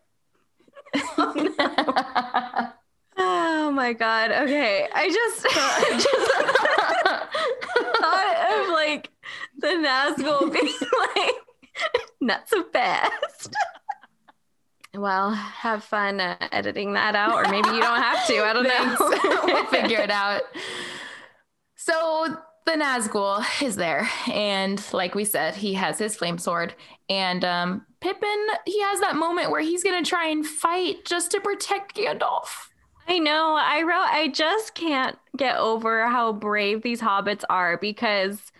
Oh 3.18 3.72
my 3.72 3.94
god. 3.94 4.30
Okay. 4.32 4.90
I 4.94 5.10
just, 5.10 5.46
I 5.50 5.86
just 6.04 6.32
thought 8.02 8.36
of 8.52 8.74
like 8.74 9.10
the 9.58 9.68
Nazgul 9.68 10.52
being 10.60 10.74
like, 11.00 11.36
not 12.20 12.50
so 12.50 12.66
fast. 12.74 13.56
Well, 14.94 15.32
have 15.32 15.82
fun 15.86 16.20
uh, 16.20 16.36
editing 16.52 16.92
that 16.94 17.16
out, 17.16 17.36
or 17.36 17.50
maybe 17.50 17.70
you 17.70 17.80
don't 17.82 18.02
have 18.02 18.28
to. 18.28 18.44
I 18.44 18.52
don't 18.52 18.64
know. 18.68 18.96
we'll 19.46 19.66
figure 19.68 20.00
it 20.02 20.12
out. 20.12 20.42
So 21.78 22.36
the 22.65 22.74
Nazgul 22.74 23.43
is 23.62 23.75
there, 23.75 24.10
and 24.27 24.81
like 24.93 25.15
we 25.15 25.25
said, 25.25 25.55
he 25.55 25.74
has 25.75 26.00
his 26.00 26.15
flame 26.15 26.38
sword, 26.38 26.74
and 27.10 27.45
um, 27.45 27.86
Pippin 28.01 28.48
he 28.65 28.81
has 28.81 29.00
that 29.00 29.15
moment 29.15 29.51
where 29.51 29.62
he's 29.62 29.84
gonna 29.84 30.03
try 30.03 30.27
and 30.27 30.45
fight 30.45 31.05
just 31.05 31.31
to 31.31 31.39
protect 31.39 31.95
Gandalf. 31.95 32.69
I 33.07 33.19
know. 33.19 33.55
I 33.60 33.84
wrote. 33.84 34.10
I 34.10 34.29
just 34.29 34.74
can't 34.74 35.17
get 35.38 35.57
over 35.57 36.07
how 36.07 36.34
brave 36.34 36.81
these 36.81 37.01
hobbits 37.01 37.43
are 37.50 37.77
because 37.77 38.51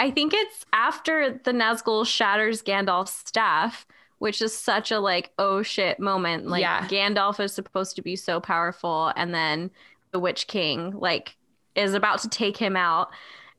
I 0.00 0.10
think 0.10 0.34
it's 0.34 0.66
after 0.72 1.40
the 1.44 1.52
Nazgul 1.52 2.04
shatters 2.04 2.62
Gandalf's 2.62 3.14
staff 3.28 3.86
which 4.22 4.40
is 4.40 4.56
such 4.56 4.92
a 4.92 5.00
like 5.00 5.32
oh 5.40 5.64
shit 5.64 5.98
moment. 5.98 6.46
Like 6.46 6.60
yeah. 6.60 6.86
Gandalf 6.86 7.40
is 7.40 7.52
supposed 7.52 7.96
to 7.96 8.02
be 8.02 8.14
so 8.14 8.38
powerful, 8.38 9.12
and 9.16 9.34
then 9.34 9.68
the 10.12 10.20
Witch 10.20 10.46
King 10.46 10.96
like 10.96 11.34
is 11.74 11.92
about 11.92 12.20
to 12.20 12.28
take 12.28 12.56
him 12.56 12.76
out. 12.76 13.10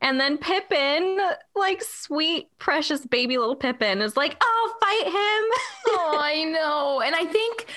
And 0.04 0.20
then 0.20 0.38
Pippin, 0.38 1.18
like 1.56 1.82
sweet, 1.82 2.50
precious 2.60 3.06
baby 3.06 3.38
little 3.38 3.56
Pippin, 3.56 4.02
is 4.02 4.18
like, 4.18 4.36
"Oh, 4.42 4.74
fight 4.82 5.06
him!" 5.06 5.14
oh, 5.96 6.18
I 6.20 6.44
know. 6.44 7.02
And 7.02 7.16
I 7.16 7.26
think, 7.26 7.68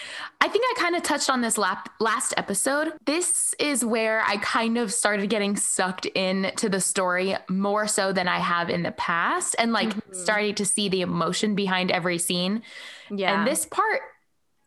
I 0.41 0.49
think 0.49 0.65
I 0.69 0.81
kind 0.81 0.97
of 0.97 1.05
touched 1.05 1.31
on 1.31 1.41
this 1.41 1.57
lap, 1.57 1.89
last 2.01 2.35
episode. 2.37 2.95
This 3.07 3.55
is 3.61 3.85
where 3.85 4.23
I 4.27 4.39
kind 4.39 4.77
of 4.77 4.93
started 4.93 5.31
getting 5.31 5.55
sucked 5.55 6.07
into 6.07 6.69
the 6.69 6.81
story 6.81 7.37
more 7.49 7.87
so 7.87 8.13
than 8.13 8.27
I 8.27 8.41
have 8.41 8.71
in 8.71 8.83
the 8.83 8.93
past, 8.93 9.55
and 9.57 9.73
like 9.73 9.91
mm-hmm. 9.91 10.13
starting 10.13 10.57
to 10.57 10.65
see 10.65 10.89
the 10.89 11.03
emotion 11.03 11.55
behind 11.55 11.93
every 11.93 12.19
scene. 12.19 12.63
Yeah. 13.09 13.39
And 13.39 13.47
this 13.47 13.67
part, 13.67 14.01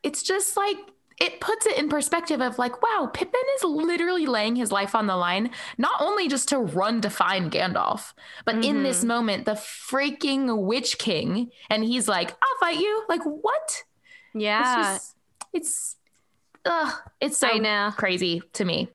it's 0.01 0.23
just 0.23 0.55
like 0.55 0.77
it 1.19 1.41
puts 1.41 1.65
it 1.65 1.77
in 1.77 1.89
perspective 1.89 2.41
of 2.41 2.57
like, 2.57 2.81
wow, 2.81 3.09
Pippin 3.13 3.41
is 3.57 3.63
literally 3.63 4.25
laying 4.25 4.55
his 4.55 4.71
life 4.71 4.95
on 4.95 5.07
the 5.07 5.17
line, 5.17 5.51
not 5.77 6.01
only 6.01 6.27
just 6.27 6.47
to 6.49 6.59
run 6.59 7.01
to 7.01 7.09
find 7.09 7.51
Gandalf, 7.51 8.13
but 8.45 8.55
mm-hmm. 8.55 8.63
in 8.63 8.83
this 8.83 9.03
moment, 9.03 9.45
the 9.45 9.51
freaking 9.51 10.63
Witch 10.63 10.97
King, 10.97 11.51
and 11.69 11.83
he's 11.83 12.07
like, 12.07 12.31
I'll 12.31 12.59
fight 12.59 12.79
you. 12.79 13.03
Like, 13.09 13.23
what? 13.23 13.83
Yeah. 14.33 14.61
It's, 14.61 14.88
just, 14.88 15.15
it's, 15.53 15.95
ugh, 16.65 16.93
it's 17.19 17.38
so 17.38 17.91
crazy 17.97 18.41
to 18.53 18.63
me. 18.63 18.89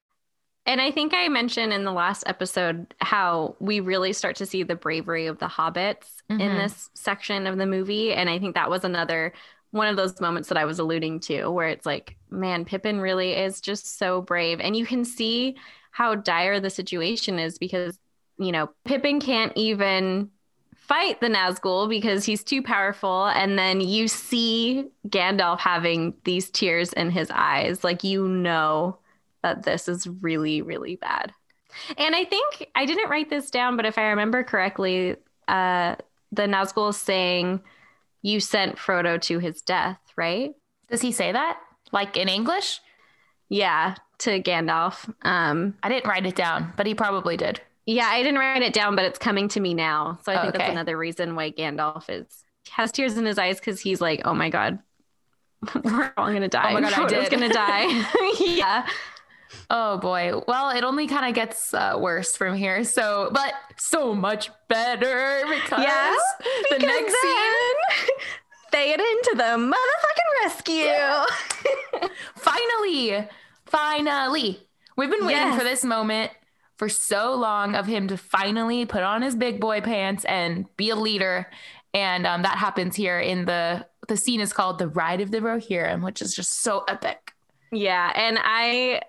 And 0.67 0.81
I 0.81 0.91
think 0.91 1.13
I 1.15 1.29
mentioned 1.29 1.75
in 1.75 1.85
the 1.85 1.93
last 1.93 2.25
episode 2.27 2.95
how 3.03 3.55
we 3.61 3.81
really 3.81 4.15
start 4.15 4.37
to 4.37 4.47
see 4.47 4.63
the 4.63 4.75
bravery 4.75 5.27
of 5.27 5.39
the 5.39 5.47
hobbits 5.47 6.23
mm-hmm. 6.31 6.41
in 6.41 6.57
this 6.57 6.89
section 6.95 7.47
of 7.47 7.59
the 7.59 7.67
movie. 7.67 8.15
And 8.15 8.31
I 8.31 8.39
think 8.39 8.55
that 8.55 8.71
was 8.71 8.83
another 8.83 9.35
one 9.75 9.89
of 9.89 9.97
those 9.97 10.21
moments 10.21 10.49
that 10.49 10.57
I 10.57 10.67
was 10.67 10.79
alluding 10.79 11.19
to 11.21 11.49
where 11.49 11.67
it's 11.67 11.85
like, 11.85 12.17
man, 12.31 12.65
Pippin 12.65 13.01
really 13.01 13.33
is 13.33 13.61
just 13.61 13.99
so 13.99 14.23
brave. 14.23 14.61
And 14.61 14.77
you 14.77 14.87
can 14.87 15.05
see 15.05 15.57
how 15.91 16.15
dire 16.15 16.61
the 16.61 16.71
situation 16.71 17.41
is 17.41 17.59
because, 17.59 17.99
you 18.39 18.53
know, 18.53 18.71
Pippin 18.85 19.19
can't 19.19 19.53
even 19.57 20.31
fight 20.77 21.21
the 21.21 21.27
Nazgul 21.27 21.89
because 21.89 22.25
he's 22.25 22.45
too 22.45 22.63
powerful. 22.63 23.27
And 23.27 23.59
then 23.59 23.81
you 23.81 24.07
see 24.07 24.91
Gandalf 25.09 25.59
having 25.59 26.15
these 26.23 26.51
tears 26.51 26.93
in 26.93 27.11
his 27.11 27.29
eyes. 27.33 27.83
Like, 27.83 28.05
you 28.05 28.29
know 28.29 28.99
that 29.43 29.65
this 29.65 29.89
is 29.89 30.07
really, 30.07 30.63
really 30.63 30.95
bad. 30.95 31.33
And 31.99 32.15
I 32.15 32.25
think 32.25 32.69
I 32.77 32.87
didn't 32.87 33.11
write 33.11 33.29
this 33.29 33.51
down, 33.51 33.77
but 33.77 33.87
if 33.87 33.99
I 33.99 34.11
remember 34.11 34.45
correctly, 34.45 35.17
uh, 35.49 35.97
the 36.31 36.43
Nazgul 36.43 36.91
is 36.91 36.97
saying, 36.97 37.61
you 38.25 38.41
sent 38.41 38.77
Frodo 38.77 39.21
to 39.21 39.39
his 39.39 39.61
death, 39.61 40.01
right? 40.17 40.55
Does 40.91 41.03
he 41.03 41.13
say 41.13 41.31
that? 41.31 41.59
Like 41.93 42.17
in 42.17 42.29
English? 42.29 42.81
Yeah, 43.51 43.97
to 44.21 44.43
Gandalf. 44.43 45.13
Um, 45.23 45.75
I 45.83 45.91
didn't 45.91 46.09
write 46.09 46.25
it 46.25 46.35
down, 46.35 46.73
but 46.75 46.87
he 46.87 46.95
probably 46.95 47.37
did. 47.37 47.61
Yeah, 47.85 48.07
I 48.07 48.23
didn't 48.23 48.39
write 48.41 48.63
it 48.63 48.73
down, 48.73 48.97
but 48.97 49.05
it's 49.05 49.19
coming 49.19 49.49
to 49.49 49.61
me 49.61 49.75
now. 49.75 50.19
So 50.25 50.33
I 50.33 50.37
think 50.37 50.55
okay. 50.55 50.59
that's 50.59 50.71
another 50.71 50.97
reason 50.97 51.37
why 51.37 51.51
Gandalf 51.51 52.09
is 52.09 52.27
has 52.71 52.91
tears 52.91 53.19
in 53.19 53.27
his 53.27 53.39
eyes 53.39 53.61
because 53.61 53.79
he's 53.79 54.01
like, 54.01 54.23
oh 54.25 54.33
my 54.33 54.49
god, 54.49 54.79
we're 55.85 56.11
all 56.17 56.33
gonna 56.33 56.49
die. 56.49 56.71
Oh 56.71 56.75
my 56.75 56.81
god, 56.81 56.93
Frodo's 56.93 57.27
I 57.27 57.29
did. 57.29 57.31
gonna 57.31 57.53
die. 57.53 58.07
yeah. 58.41 58.89
Oh 59.71 59.99
boy. 59.99 60.41
Well, 60.47 60.71
it 60.71 60.85
only 60.85 61.07
kind 61.07 61.27
of 61.27 61.35
gets 61.35 61.73
uh, 61.75 61.97
worse 61.99 62.37
from 62.37 62.55
here. 62.55 62.85
So, 62.85 63.31
but 63.33 63.55
so 63.77 64.15
much 64.15 64.51
better 64.69 65.43
because, 65.49 65.83
yeah, 65.83 66.15
because 66.39 66.81
the 66.81 66.87
next 66.87 67.15
scene. 67.21 68.17
Theoden 68.73 68.99
into 68.99 69.35
the 69.37 69.73
motherfucking 69.73 70.43
rescue. 70.45 70.75
Yeah. 70.75 71.27
finally, 72.35 73.29
finally. 73.67 74.61
We've 74.97 75.11
been 75.11 75.25
waiting 75.25 75.43
yes. 75.43 75.59
for 75.59 75.63
this 75.63 75.85
moment 75.85 76.33
for 76.77 76.89
so 76.89 77.35
long 77.35 77.77
of 77.77 77.87
him 77.87 78.09
to 78.09 78.17
finally 78.17 78.85
put 78.85 79.05
on 79.05 79.23
his 79.23 79.37
big 79.37 79.61
boy 79.61 79.81
pants 79.81 80.25
and 80.25 80.67
be 80.77 80.91
a 80.91 80.97
leader. 80.97 81.49
And 81.93 82.27
um, 82.27 82.43
that 82.43 82.59
happens 82.59 82.97
here 82.97 83.21
in 83.21 83.45
the 83.45 83.87
the 84.09 84.17
scene 84.17 84.41
is 84.41 84.53
called 84.53 84.79
the 84.79 84.89
Ride 84.89 85.21
of 85.21 85.31
the 85.31 85.39
Rohirrim, 85.39 86.05
which 86.05 86.21
is 86.21 86.35
just 86.35 86.63
so 86.63 86.85
epic. 86.89 87.33
Yeah, 87.73 88.13
and 88.15 88.39
I 88.41 89.03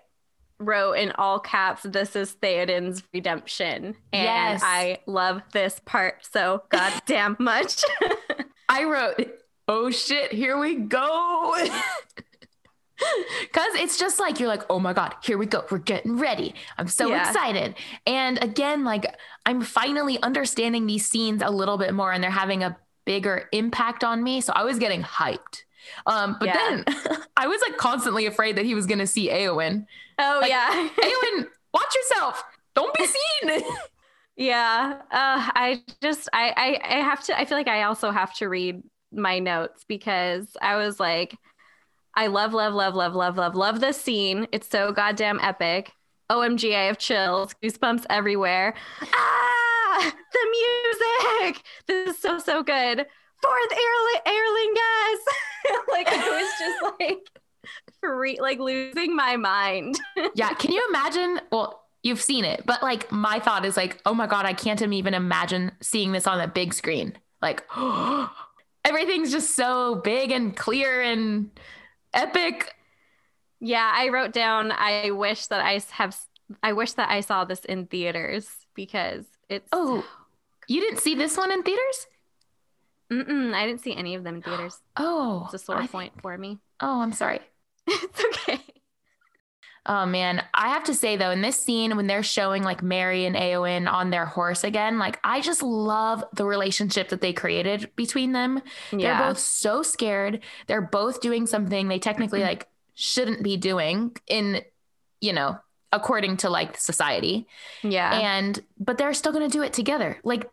wrote 0.58 0.94
in 0.94 1.12
all 1.12 1.38
caps, 1.38 1.82
"This 1.82 2.16
is 2.16 2.32
Theoden's 2.32 3.02
redemption," 3.12 3.96
and 4.12 4.22
yes. 4.22 4.62
I 4.64 4.98
love 5.06 5.42
this 5.52 5.80
part 5.84 6.26
so 6.30 6.64
goddamn 6.70 7.36
much. 7.38 7.84
I 8.68 8.84
wrote, 8.84 9.26
"Oh 9.68 9.90
shit, 9.90 10.32
here 10.32 10.58
we 10.58 10.76
go." 10.76 11.54
Cause 13.52 13.74
it's 13.74 13.98
just 13.98 14.18
like 14.18 14.40
you're 14.40 14.48
like, 14.48 14.62
oh 14.70 14.78
my 14.78 14.94
God, 14.94 15.14
here 15.22 15.36
we 15.36 15.44
go. 15.44 15.64
We're 15.70 15.78
getting 15.78 16.16
ready. 16.16 16.54
I'm 16.78 16.88
so 16.88 17.08
yeah. 17.08 17.28
excited. 17.28 17.74
And 18.06 18.42
again, 18.42 18.84
like 18.84 19.14
I'm 19.44 19.60
finally 19.60 20.20
understanding 20.22 20.86
these 20.86 21.06
scenes 21.06 21.42
a 21.42 21.50
little 21.50 21.76
bit 21.76 21.92
more 21.92 22.10
and 22.10 22.24
they're 22.24 22.30
having 22.30 22.62
a 22.62 22.76
bigger 23.04 23.48
impact 23.52 24.02
on 24.02 24.22
me. 24.22 24.40
So 24.40 24.52
I 24.54 24.64
was 24.64 24.78
getting 24.78 25.02
hyped. 25.02 25.64
Um, 26.06 26.36
but 26.38 26.46
yeah. 26.46 26.54
then 26.54 26.84
I 27.36 27.46
was 27.46 27.60
like 27.60 27.76
constantly 27.76 28.26
afraid 28.26 28.56
that 28.56 28.64
he 28.64 28.74
was 28.74 28.86
gonna 28.86 29.06
see 29.06 29.28
Eowyn. 29.28 29.86
Oh 30.18 30.38
like, 30.40 30.50
yeah. 30.50 30.88
Eowyn, 30.98 31.46
watch 31.72 31.94
yourself. 31.94 32.42
Don't 32.74 32.94
be 32.94 33.06
seen. 33.06 33.62
yeah. 34.36 35.00
Uh, 35.10 35.50
I 35.54 35.82
just 36.02 36.28
I, 36.32 36.52
I 36.56 36.96
I 36.96 37.00
have 37.00 37.22
to 37.24 37.38
I 37.38 37.44
feel 37.44 37.58
like 37.58 37.68
I 37.68 37.82
also 37.84 38.10
have 38.10 38.34
to 38.34 38.48
read 38.48 38.82
my 39.12 39.38
notes 39.38 39.84
because 39.86 40.56
I 40.60 40.76
was 40.76 41.00
like, 41.00 41.36
I 42.14 42.26
love, 42.26 42.52
love, 42.52 42.74
love, 42.74 42.94
love, 42.94 43.14
love, 43.14 43.36
love, 43.36 43.54
love 43.54 43.80
this 43.80 44.00
scene. 44.00 44.46
It's 44.52 44.68
so 44.68 44.92
goddamn 44.92 45.40
epic. 45.40 45.92
OMG, 46.30 46.74
I 46.74 46.86
have 46.86 46.98
chills, 46.98 47.54
goosebumps 47.62 48.04
everywhere. 48.10 48.74
Ah, 49.00 50.12
the 50.32 51.46
music. 51.46 51.62
This 51.86 52.16
is 52.16 52.18
so, 52.20 52.38
so 52.38 52.64
good 52.64 53.06
fourth 53.42 53.72
airling, 53.72 54.22
Eorlingas. 54.26 55.22
like 55.90 56.08
I 56.08 56.28
was 56.28 56.48
just 56.58 57.00
like 57.00 57.18
free, 58.00 58.38
like 58.40 58.58
losing 58.58 59.14
my 59.14 59.36
mind. 59.36 59.98
yeah. 60.34 60.54
Can 60.54 60.72
you 60.72 60.84
imagine? 60.88 61.40
Well, 61.50 61.82
you've 62.02 62.22
seen 62.22 62.44
it, 62.44 62.62
but 62.64 62.82
like 62.82 63.10
my 63.10 63.40
thought 63.40 63.64
is 63.64 63.76
like, 63.76 64.00
oh 64.06 64.14
my 64.14 64.26
God, 64.26 64.46
I 64.46 64.52
can't 64.52 64.80
even 64.80 65.14
imagine 65.14 65.72
seeing 65.80 66.12
this 66.12 66.26
on 66.26 66.40
a 66.40 66.48
big 66.48 66.72
screen. 66.72 67.18
Like 67.42 67.64
everything's 68.84 69.32
just 69.32 69.54
so 69.54 69.96
big 69.96 70.30
and 70.30 70.56
clear 70.56 71.02
and 71.02 71.50
epic. 72.14 72.74
Yeah, 73.60 73.90
I 73.94 74.08
wrote 74.08 74.32
down 74.32 74.72
I 74.72 75.10
wish 75.10 75.46
that 75.48 75.60
I 75.60 75.80
have 75.92 76.16
I 76.62 76.72
wish 76.74 76.92
that 76.92 77.10
I 77.10 77.20
saw 77.20 77.44
this 77.44 77.64
in 77.64 77.86
theaters 77.86 78.48
because 78.74 79.24
it's 79.48 79.68
Oh, 79.72 80.04
you 80.68 80.80
didn't 80.80 81.00
see 81.00 81.14
this 81.14 81.36
one 81.36 81.50
in 81.50 81.62
theaters? 81.62 82.06
Mm-mm, 83.12 83.54
I 83.54 83.66
didn't 83.66 83.82
see 83.82 83.94
any 83.94 84.14
of 84.14 84.24
them 84.24 84.36
in 84.36 84.42
theaters. 84.42 84.78
Oh, 84.96 85.42
it's 85.44 85.54
a 85.54 85.58
sore 85.58 85.76
I 85.76 85.86
point 85.86 86.14
think... 86.14 86.22
for 86.22 86.36
me. 86.36 86.58
Oh, 86.80 87.00
I'm 87.00 87.12
sorry. 87.12 87.40
it's 87.86 88.24
okay. 88.24 88.60
Oh 89.88 90.04
man, 90.04 90.42
I 90.52 90.68
have 90.70 90.84
to 90.84 90.94
say 90.94 91.16
though, 91.16 91.30
in 91.30 91.42
this 91.42 91.58
scene 91.58 91.96
when 91.96 92.08
they're 92.08 92.24
showing 92.24 92.64
like 92.64 92.82
Merry 92.82 93.24
and 93.24 93.36
Eowyn 93.36 93.90
on 93.90 94.10
their 94.10 94.26
horse 94.26 94.64
again, 94.64 94.98
like 94.98 95.20
I 95.22 95.40
just 95.40 95.62
love 95.62 96.24
the 96.34 96.44
relationship 96.44 97.10
that 97.10 97.20
they 97.20 97.32
created 97.32 97.90
between 97.94 98.32
them. 98.32 98.60
Yeah. 98.90 99.18
They're 99.18 99.28
both 99.28 99.38
so 99.38 99.82
scared. 99.82 100.40
They're 100.66 100.82
both 100.82 101.20
doing 101.20 101.46
something 101.46 101.86
they 101.86 102.00
technically 102.00 102.40
like 102.40 102.66
shouldn't 102.94 103.44
be 103.44 103.56
doing 103.56 104.16
in, 104.26 104.62
you 105.20 105.32
know, 105.32 105.58
according 105.92 106.38
to 106.38 106.50
like 106.50 106.76
society. 106.76 107.46
Yeah. 107.82 108.12
And 108.12 108.58
but 108.80 108.98
they're 108.98 109.14
still 109.14 109.32
going 109.32 109.48
to 109.48 109.56
do 109.56 109.62
it 109.62 109.72
together. 109.72 110.18
Like 110.24 110.50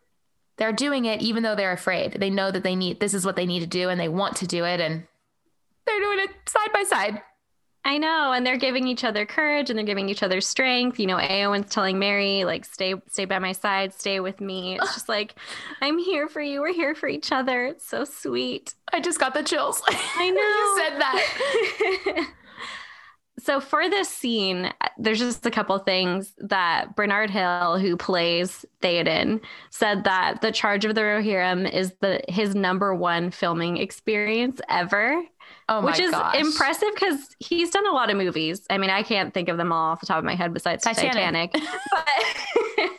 they're 0.63 0.71
doing 0.71 1.03
it 1.03 1.21
even 1.21 1.43
though 1.43 1.55
they're 1.55 1.73
afraid. 1.73 2.13
They 2.13 2.29
know 2.29 2.49
that 2.49 2.63
they 2.63 2.73
need 2.73 3.01
this 3.01 3.13
is 3.13 3.25
what 3.25 3.35
they 3.35 3.45
need 3.45 3.59
to 3.59 3.67
do 3.67 3.89
and 3.89 3.99
they 3.99 4.07
want 4.07 4.37
to 4.37 4.47
do 4.47 4.63
it 4.63 4.79
and 4.79 5.03
they're 5.85 5.99
doing 5.99 6.19
it 6.19 6.29
side 6.47 6.71
by 6.71 6.83
side. 6.83 7.21
I 7.83 7.97
know, 7.97 8.31
and 8.31 8.45
they're 8.45 8.55
giving 8.55 8.87
each 8.87 9.03
other 9.03 9.25
courage 9.25 9.69
and 9.69 9.77
they're 9.77 9.85
giving 9.85 10.07
each 10.07 10.23
other 10.23 10.39
strength. 10.39 11.01
You 11.01 11.07
know, 11.07 11.17
Eowyn's 11.17 11.69
telling 11.69 11.99
Merry, 11.99 12.45
like, 12.45 12.63
stay, 12.63 12.95
stay 13.09 13.25
by 13.25 13.39
my 13.39 13.51
side, 13.51 13.93
stay 13.93 14.21
with 14.21 14.39
me. 14.39 14.75
It's 14.75 14.93
just 14.93 15.09
like, 15.09 15.35
I'm 15.81 15.97
here 15.97 16.29
for 16.29 16.39
you. 16.39 16.61
We're 16.61 16.71
here 16.71 16.95
for 16.95 17.09
each 17.09 17.33
other. 17.33 17.65
It's 17.65 17.85
so 17.85 18.05
sweet. 18.05 18.73
I 18.93 19.01
just 19.01 19.19
got 19.19 19.33
the 19.33 19.43
chills. 19.43 19.81
I 19.89 20.29
know. 20.29 20.39
you 20.39 20.77
said 20.77 21.01
that. 21.01 22.33
so 23.39 23.59
for 23.59 23.89
this 23.89 24.09
scene, 24.09 24.71
there's 24.97 25.19
just 25.19 25.45
a 25.45 25.51
couple 25.51 25.77
things 25.79 26.33
that 26.37 26.95
Bernard 26.95 27.31
Hill, 27.31 27.79
who 27.79 27.97
plays 27.97 28.63
Theoden, 28.81 29.41
said 29.71 30.03
that 30.03 30.41
the 30.41 30.51
charge 30.51 30.85
of 30.85 30.93
the 30.93 31.01
Rohirrim 31.01 31.71
is 31.71 31.93
the 31.99 32.21
his 32.27 32.53
number 32.53 32.93
one 32.93 33.31
filming 33.31 33.77
experience 33.77 34.61
ever. 34.69 35.23
Oh 35.67 35.81
my 35.81 35.91
which 35.91 35.99
is 35.99 36.11
gosh. 36.11 36.35
impressive 36.35 36.89
because 36.93 37.35
he's 37.39 37.71
done 37.71 37.87
a 37.87 37.91
lot 37.91 38.11
of 38.11 38.17
movies. 38.17 38.65
I 38.69 38.77
mean, 38.77 38.91
I 38.91 39.01
can't 39.01 39.33
think 39.33 39.49
of 39.49 39.57
them 39.57 39.71
all 39.71 39.91
off 39.91 39.99
the 39.99 40.05
top 40.05 40.19
of 40.19 40.23
my 40.23 40.35
head 40.35 40.53
besides 40.53 40.83
Titanic. 40.83 41.51
Titanic. 41.53 41.53
but 41.91 42.89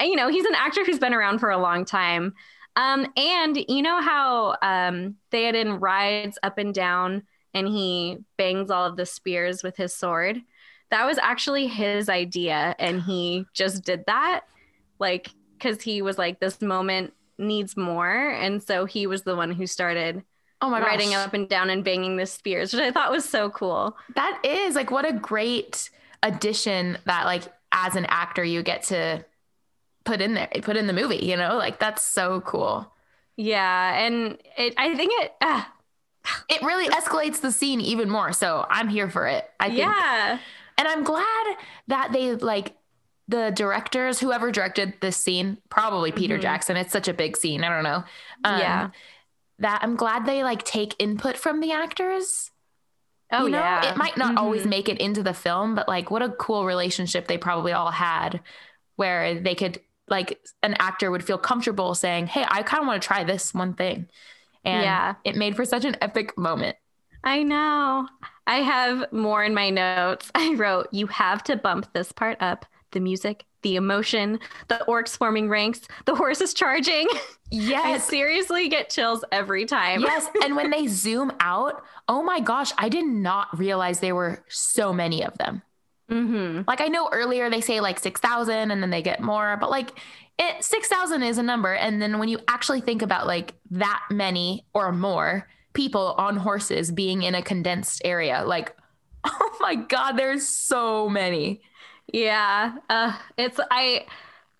you 0.06 0.14
know, 0.14 0.28
he's 0.28 0.44
an 0.44 0.54
actor 0.54 0.84
who's 0.84 0.98
been 0.98 1.14
around 1.14 1.40
for 1.40 1.50
a 1.50 1.58
long 1.58 1.84
time. 1.84 2.34
Um, 2.76 3.06
and 3.16 3.58
you 3.68 3.82
know 3.82 4.00
how 4.00 4.56
um, 4.62 5.16
Theoden 5.30 5.80
rides 5.80 6.38
up 6.42 6.58
and 6.58 6.72
down 6.72 7.24
and 7.54 7.68
he 7.68 8.18
bangs 8.36 8.70
all 8.70 8.86
of 8.86 8.96
the 8.96 9.06
spears 9.06 9.62
with 9.62 9.76
his 9.76 9.94
sword? 9.94 10.40
That 10.90 11.06
was 11.06 11.18
actually 11.18 11.68
his 11.68 12.08
idea, 12.08 12.74
and 12.78 13.00
he 13.02 13.46
just 13.54 13.84
did 13.84 14.04
that, 14.06 14.42
like 14.98 15.30
because 15.58 15.80
he 15.82 16.02
was 16.02 16.18
like, 16.18 16.40
this 16.40 16.60
moment 16.60 17.14
needs 17.38 17.76
more, 17.76 18.30
and 18.30 18.62
so 18.62 18.84
he 18.84 19.06
was 19.06 19.22
the 19.22 19.36
one 19.36 19.52
who 19.52 19.66
started 19.66 20.22
Oh 20.60 20.70
my 20.70 20.78
gosh. 20.78 20.88
riding 20.88 21.14
up 21.14 21.34
and 21.34 21.48
down 21.48 21.70
and 21.70 21.82
banging 21.84 22.16
the 22.16 22.26
spears, 22.26 22.72
which 22.72 22.82
I 22.82 22.92
thought 22.92 23.10
was 23.10 23.28
so 23.28 23.50
cool. 23.50 23.96
That 24.14 24.40
is 24.44 24.74
like 24.76 24.90
what 24.90 25.08
a 25.08 25.12
great 25.12 25.90
addition 26.22 26.98
that 27.06 27.24
like 27.26 27.42
as 27.72 27.96
an 27.96 28.06
actor 28.06 28.44
you 28.44 28.62
get 28.62 28.84
to 28.84 29.24
put 30.04 30.20
in 30.20 30.34
there, 30.34 30.48
put 30.62 30.76
in 30.76 30.86
the 30.86 30.92
movie, 30.92 31.16
you 31.24 31.36
know? 31.36 31.56
Like 31.56 31.78
that's 31.78 32.02
so 32.04 32.40
cool. 32.42 32.92
Yeah, 33.36 33.98
and 33.98 34.38
it 34.56 34.74
I 34.76 34.94
think 34.94 35.12
it 35.22 35.32
uh, 35.40 35.64
It 36.48 36.62
really 36.62 36.88
escalates 36.88 37.40
the 37.40 37.50
scene 37.52 37.80
even 37.80 38.08
more. 38.08 38.32
So 38.32 38.64
I'm 38.70 38.88
here 38.88 39.10
for 39.10 39.26
it. 39.26 39.48
I 39.58 39.66
think 39.68 39.78
yeah. 39.80 40.38
and 40.78 40.88
I'm 40.88 41.02
glad 41.04 41.56
that 41.88 42.12
they 42.12 42.34
like 42.34 42.76
the 43.28 43.50
directors, 43.54 44.20
whoever 44.20 44.50
directed 44.52 44.94
this 45.00 45.16
scene, 45.16 45.58
probably 45.68 46.12
Peter 46.12 46.38
Mhm. 46.38 46.42
Jackson. 46.42 46.76
It's 46.76 46.92
such 46.92 47.08
a 47.08 47.14
big 47.14 47.36
scene. 47.36 47.64
I 47.64 47.68
don't 47.70 47.84
know. 47.84 48.04
Um, 48.44 48.58
Yeah. 48.60 48.90
That 49.58 49.80
I'm 49.82 49.96
glad 49.96 50.26
they 50.26 50.42
like 50.44 50.64
take 50.64 50.94
input 50.98 51.36
from 51.36 51.60
the 51.60 51.72
actors. 51.72 52.50
Oh 53.32 53.44
you 53.46 53.50
know, 53.52 53.58
yeah. 53.58 53.90
it 53.92 53.96
might 53.96 54.16
not 54.16 54.36
always 54.36 54.62
Mhm. 54.62 54.68
make 54.70 54.88
it 54.88 54.98
into 54.98 55.22
the 55.22 55.34
film, 55.34 55.74
but 55.74 55.88
like 55.88 56.10
what 56.10 56.20
a 56.22 56.28
cool 56.30 56.66
relationship 56.66 57.26
they 57.28 57.38
probably 57.38 57.72
all 57.72 57.90
had 57.90 58.40
where 58.96 59.40
they 59.40 59.54
could 59.54 59.80
like 60.08 60.40
an 60.62 60.74
actor 60.78 61.10
would 61.10 61.24
feel 61.24 61.38
comfortable 61.38 61.94
saying, 61.94 62.26
Hey, 62.26 62.44
I 62.48 62.62
kind 62.62 62.82
of 62.82 62.86
want 62.86 63.00
to 63.00 63.06
try 63.06 63.24
this 63.24 63.54
one 63.54 63.72
thing. 63.74 64.08
And 64.64 64.82
Yeah. 64.82 65.14
it 65.24 65.36
made 65.36 65.56
for 65.56 65.64
such 65.64 65.84
an 65.84 65.96
epic 66.00 66.36
moment. 66.38 66.76
I 67.24 67.42
know. 67.42 68.08
I 68.46 68.56
have 68.56 69.12
more 69.12 69.44
in 69.44 69.54
my 69.54 69.70
notes. 69.70 70.30
I 70.34 70.54
wrote, 70.54 70.88
you 70.92 71.06
have 71.08 71.42
to 71.44 71.56
bump 71.56 71.92
this 71.92 72.12
part 72.12 72.36
up. 72.40 72.66
The 72.90 73.00
music, 73.00 73.46
the 73.62 73.76
emotion, 73.76 74.38
the 74.68 74.84
orcs 74.86 75.16
forming 75.16 75.48
ranks, 75.48 75.80
the 76.04 76.14
horses 76.14 76.52
charging. 76.52 77.08
I 77.12 77.18
Yes. 77.50 78.04
seriously 78.08 78.68
get 78.68 78.90
chills 78.90 79.24
every 79.32 79.64
time. 79.66 80.00
yes. 80.00 80.26
And 80.44 80.56
when 80.56 80.70
they 80.70 80.86
zoom 80.88 81.32
out, 81.40 81.82
oh 82.08 82.22
my 82.22 82.40
gosh, 82.40 82.72
I 82.78 82.88
did 82.88 83.06
not 83.06 83.58
realize 83.58 84.00
there 84.00 84.14
were 84.14 84.44
so 84.48 84.92
many 84.92 85.24
of 85.24 85.36
them. 85.38 85.62
Mm-hmm. 86.10 86.62
Like 86.68 86.80
I 86.82 86.88
know 86.88 87.08
earlier 87.12 87.48
they 87.48 87.60
say 87.62 87.80
like 87.80 87.98
6,000 87.98 88.70
and 88.70 88.82
then 88.82 88.90
they 88.90 89.00
get 89.02 89.20
more, 89.20 89.56
but 89.58 89.70
like 89.70 89.92
it 90.38 90.64
6,000 90.64 91.22
is 91.22 91.38
a 91.38 91.42
number 91.42 91.74
and 91.74 92.00
then 92.00 92.18
when 92.18 92.28
you 92.28 92.38
actually 92.48 92.80
think 92.80 93.02
about 93.02 93.26
like 93.26 93.54
that 93.70 94.02
many 94.10 94.66
or 94.74 94.92
more 94.92 95.48
people 95.72 96.14
on 96.18 96.36
horses 96.36 96.90
being 96.90 97.22
in 97.22 97.34
a 97.34 97.42
condensed 97.42 98.02
area, 98.04 98.44
like 98.44 98.76
oh 99.24 99.56
my 99.60 99.74
god, 99.74 100.12
there's 100.12 100.46
so 100.46 101.08
many. 101.08 101.62
Yeah. 102.12 102.74
Uh, 102.90 103.16
it's 103.36 103.60
I 103.70 104.06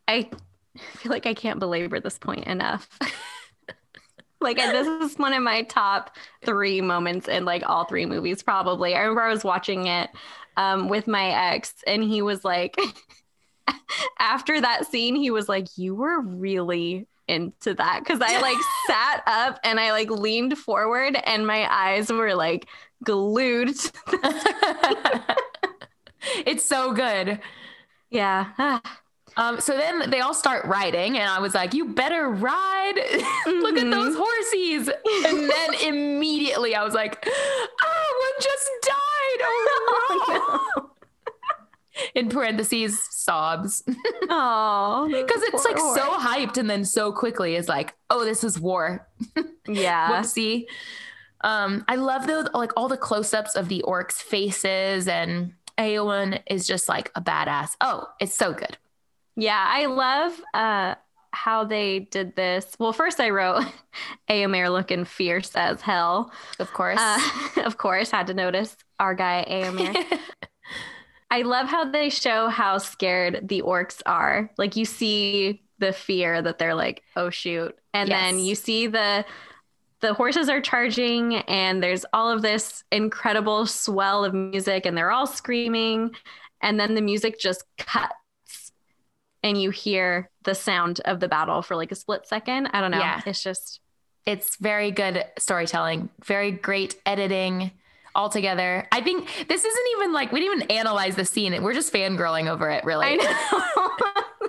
I 0.06 0.30
feel 0.76 1.12
like 1.12 1.26
I 1.26 1.34
can't 1.34 1.58
belabor 1.58 2.00
this 2.00 2.18
point 2.18 2.46
enough. 2.46 2.88
like 4.40 4.56
this 4.56 4.86
is 4.86 5.18
one 5.18 5.32
of 5.32 5.42
my 5.42 5.62
top 5.62 6.16
three 6.44 6.80
moments 6.80 7.28
in 7.28 7.44
like 7.44 7.62
all 7.66 7.84
three 7.84 8.06
movies, 8.06 8.42
probably. 8.42 8.94
I 8.94 9.00
remember 9.00 9.22
I 9.22 9.32
was 9.32 9.44
watching 9.44 9.86
it 9.86 10.10
um, 10.56 10.88
with 10.88 11.06
my 11.06 11.52
ex, 11.52 11.74
and 11.86 12.02
he 12.02 12.22
was 12.22 12.44
like, 12.44 12.76
after 14.18 14.60
that 14.60 14.86
scene, 14.86 15.16
he 15.16 15.30
was 15.30 15.48
like, 15.48 15.66
"You 15.76 15.94
were 15.94 16.20
really." 16.20 17.06
into 17.28 17.72
that 17.72 18.00
because 18.00 18.20
I 18.20 18.40
like 18.40 18.56
sat 18.88 19.22
up 19.26 19.60
and 19.64 19.78
I 19.78 19.92
like 19.92 20.10
leaned 20.10 20.58
forward 20.58 21.16
and 21.24 21.46
my 21.46 21.72
eyes 21.72 22.10
were 22.12 22.34
like 22.34 22.66
glued. 23.04 23.76
it's 26.46 26.64
so 26.66 26.92
good. 26.92 27.40
yeah. 28.10 28.48
Ah. 28.58 28.80
Um, 29.34 29.60
so 29.62 29.74
then 29.78 30.10
they 30.10 30.20
all 30.20 30.34
start 30.34 30.66
riding, 30.66 31.16
and 31.16 31.26
I 31.26 31.40
was 31.40 31.54
like, 31.54 31.72
"You 31.72 31.88
better 31.94 32.28
ride! 32.28 32.96
Look 33.46 33.78
at 33.78 33.86
Mhm. 33.86 33.90
those 33.90 34.14
horses!" 34.14 34.90
And 35.24 35.48
then 35.48 35.74
immediately 35.88 36.74
I 36.74 36.84
was 36.84 36.92
like, 36.92 37.26
"Oh, 37.26 38.30
one 38.36 38.42
just 38.42 38.70
died! 38.82 39.40
Oh 39.42 40.68
no!" 40.76 40.90
In 42.14 42.28
parentheses, 42.28 42.98
sobs, 43.10 43.82
Oh, 44.28 45.06
because 45.10 45.42
it's 45.42 45.64
like 45.64 45.78
so 45.78 46.12
hyped, 46.18 46.56
and 46.56 46.68
then 46.68 46.84
so 46.84 47.12
quickly 47.12 47.54
is 47.54 47.68
like, 47.68 47.94
"Oh, 48.10 48.24
this 48.24 48.44
is 48.44 48.58
war." 48.58 49.06
yeah. 49.68 50.10
Whoopsie. 50.10 50.66
Um, 51.42 51.84
I 51.88 51.96
love 51.96 52.26
those 52.26 52.46
like 52.54 52.72
all 52.76 52.88
the 52.88 52.96
close-ups 52.96 53.56
of 53.56 53.68
the 53.68 53.84
orcs' 53.86 54.12
faces, 54.14 55.08
and 55.08 55.54
Eowyn 55.78 56.40
is 56.46 56.66
just 56.66 56.88
like 56.88 57.10
a 57.14 57.20
badass. 57.20 57.70
Oh, 57.80 58.08
it's 58.20 58.34
so 58.34 58.52
good. 58.52 58.76
Yeah, 59.36 59.64
I 59.66 59.86
love 59.86 60.40
uh, 60.54 60.94
how 61.30 61.64
they 61.64 62.00
did 62.00 62.36
this. 62.36 62.74
Well, 62.78 62.92
first 62.92 63.18
I 63.20 63.30
wrote 63.30 63.64
Eomer 64.30 64.70
looking 64.70 65.04
fierce 65.04 65.54
as 65.56 65.80
hell. 65.80 66.32
Of 66.58 66.72
course. 66.72 67.00
Uh, 67.00 67.18
of 67.64 67.76
course, 67.78 68.10
had 68.10 68.28
to 68.28 68.34
notice 68.34 68.76
our 68.98 69.14
guy 69.14 69.44
Eomer. 69.48 70.18
I 71.32 71.42
love 71.42 71.66
how 71.66 71.90
they 71.90 72.10
show 72.10 72.48
how 72.48 72.76
scared 72.76 73.48
the 73.48 73.62
orcs 73.62 74.02
are. 74.04 74.50
Like 74.58 74.76
you 74.76 74.84
see 74.84 75.62
the 75.78 75.94
fear 75.94 76.42
that 76.42 76.58
they're 76.58 76.74
like, 76.74 77.02
"Oh 77.16 77.30
shoot." 77.30 77.74
And 77.94 78.10
then 78.10 78.38
you 78.38 78.54
see 78.54 78.86
the 78.86 79.24
the 80.00 80.12
horses 80.12 80.50
are 80.50 80.60
charging 80.60 81.36
and 81.36 81.82
there's 81.82 82.04
all 82.12 82.30
of 82.30 82.42
this 82.42 82.84
incredible 82.92 83.64
swell 83.64 84.26
of 84.26 84.34
music 84.34 84.84
and 84.84 84.94
they're 84.96 85.10
all 85.10 85.26
screaming 85.26 86.10
and 86.60 86.78
then 86.78 86.94
the 86.94 87.00
music 87.00 87.38
just 87.40 87.64
cuts 87.78 88.72
and 89.42 89.60
you 89.62 89.70
hear 89.70 90.28
the 90.42 90.54
sound 90.54 91.00
of 91.04 91.20
the 91.20 91.28
battle 91.28 91.62
for 91.62 91.76
like 91.76 91.92
a 91.92 91.94
split 91.94 92.26
second. 92.26 92.66
I 92.72 92.82
don't 92.82 92.90
know. 92.90 92.98
Yeah. 92.98 93.22
It's 93.24 93.42
just 93.42 93.80
it's 94.26 94.56
very 94.56 94.90
good 94.90 95.24
storytelling, 95.38 96.10
very 96.22 96.50
great 96.50 97.00
editing 97.06 97.70
altogether. 98.14 98.86
I 98.92 99.00
think 99.00 99.46
this 99.48 99.64
isn't 99.64 99.86
even 99.96 100.12
like 100.12 100.32
we 100.32 100.40
didn't 100.40 100.62
even 100.62 100.70
analyze 100.70 101.16
the 101.16 101.24
scene. 101.24 101.62
We're 101.62 101.74
just 101.74 101.92
fangirling 101.92 102.50
over 102.50 102.70
it, 102.70 102.84
really. 102.84 103.06
I 103.06 103.14
know. 103.16 104.48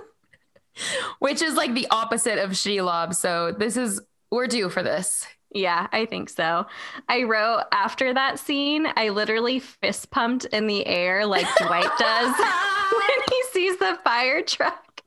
Which 1.20 1.40
is 1.40 1.54
like 1.54 1.74
the 1.74 1.86
opposite 1.90 2.38
of 2.38 2.50
Shelob. 2.50 3.14
So 3.14 3.52
this 3.52 3.76
is 3.76 4.00
we're 4.30 4.46
due 4.46 4.68
for 4.68 4.82
this. 4.82 5.26
Yeah, 5.54 5.86
I 5.92 6.06
think 6.06 6.28
so. 6.30 6.66
I 7.08 7.22
wrote 7.22 7.62
after 7.70 8.12
that 8.12 8.40
scene, 8.40 8.88
I 8.96 9.10
literally 9.10 9.60
fist 9.60 10.10
pumped 10.10 10.46
in 10.46 10.66
the 10.66 10.84
air 10.84 11.24
like 11.26 11.46
Dwight 11.58 11.90
does 11.98 12.36
when 12.36 13.18
he 13.30 13.42
sees 13.52 13.78
the 13.78 13.96
fire 14.02 14.42
truck 14.42 15.00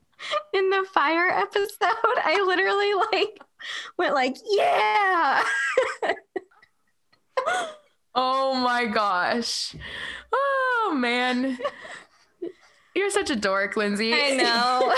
in 0.53 0.69
the 0.69 0.85
fire 0.93 1.27
episode. 1.29 1.67
I 1.81 2.41
literally 2.45 2.93
like 3.11 3.39
went 3.97 4.13
like, 4.13 4.37
yeah. 4.49 5.43
Oh 8.19 8.55
my 8.55 8.85
gosh. 8.85 9.75
Oh 10.33 10.93
man. 10.97 11.59
You're 12.95 13.11
such 13.11 13.29
a 13.29 13.35
dork, 13.35 13.77
Lindsay. 13.77 14.11
I 14.11 14.31
know. 14.31 14.95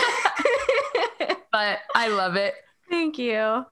but 1.51 1.79
I 1.93 2.08
love 2.08 2.38
it. 2.38 2.53
Thank 2.89 3.17
you. 3.17 3.65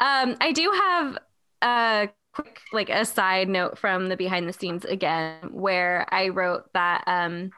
Um, 0.00 0.36
I 0.40 0.52
do 0.54 0.72
have 0.72 1.18
a 1.60 2.08
quick 2.32 2.60
like 2.72 2.88
a 2.88 3.04
side 3.04 3.50
note 3.50 3.76
from 3.76 4.08
the 4.08 4.16
behind 4.16 4.48
the 4.48 4.54
scenes 4.54 4.86
again, 4.86 5.50
where 5.52 6.06
I 6.10 6.28
wrote 6.28 6.72
that 6.72 7.04
um, 7.06 7.50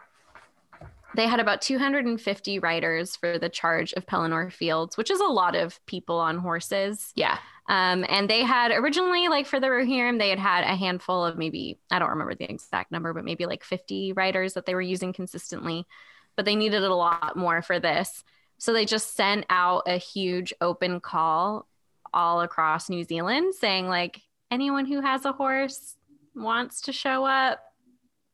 they 1.14 1.28
had 1.28 1.38
about 1.38 1.60
250 1.60 2.58
riders 2.58 3.14
for 3.14 3.38
the 3.38 3.48
charge 3.48 3.92
of 3.92 4.06
Pelennor 4.06 4.52
Fields, 4.52 4.96
which 4.96 5.10
is 5.12 5.20
a 5.20 5.26
lot 5.26 5.54
of 5.54 5.78
people 5.86 6.18
on 6.18 6.38
horses. 6.38 7.12
Yeah. 7.14 7.38
Um, 7.70 8.04
and 8.08 8.28
they 8.28 8.42
had 8.42 8.72
originally, 8.72 9.28
like 9.28 9.46
for 9.46 9.60
the 9.60 9.68
Rohirrim, 9.68 10.18
they 10.18 10.30
had 10.30 10.40
had 10.40 10.64
a 10.64 10.74
handful 10.74 11.24
of 11.24 11.38
maybe, 11.38 11.78
I 11.88 12.00
don't 12.00 12.10
remember 12.10 12.34
the 12.34 12.50
exact 12.50 12.90
number, 12.90 13.14
but 13.14 13.24
maybe 13.24 13.46
like 13.46 13.62
50 13.62 14.12
riders 14.14 14.54
that 14.54 14.66
they 14.66 14.74
were 14.74 14.80
using 14.80 15.12
consistently. 15.12 15.86
But 16.34 16.46
they 16.46 16.56
needed 16.56 16.82
a 16.82 16.92
lot 16.92 17.36
more 17.36 17.62
for 17.62 17.78
this. 17.78 18.24
So 18.58 18.72
they 18.72 18.86
just 18.86 19.14
sent 19.14 19.46
out 19.50 19.84
a 19.86 19.98
huge 19.98 20.52
open 20.60 20.98
call 20.98 21.68
all 22.12 22.40
across 22.40 22.90
New 22.90 23.04
Zealand 23.04 23.54
saying, 23.54 23.86
like, 23.86 24.20
anyone 24.50 24.86
who 24.86 25.00
has 25.00 25.24
a 25.24 25.30
horse 25.30 25.94
wants 26.34 26.80
to 26.82 26.92
show 26.92 27.24
up, 27.24 27.60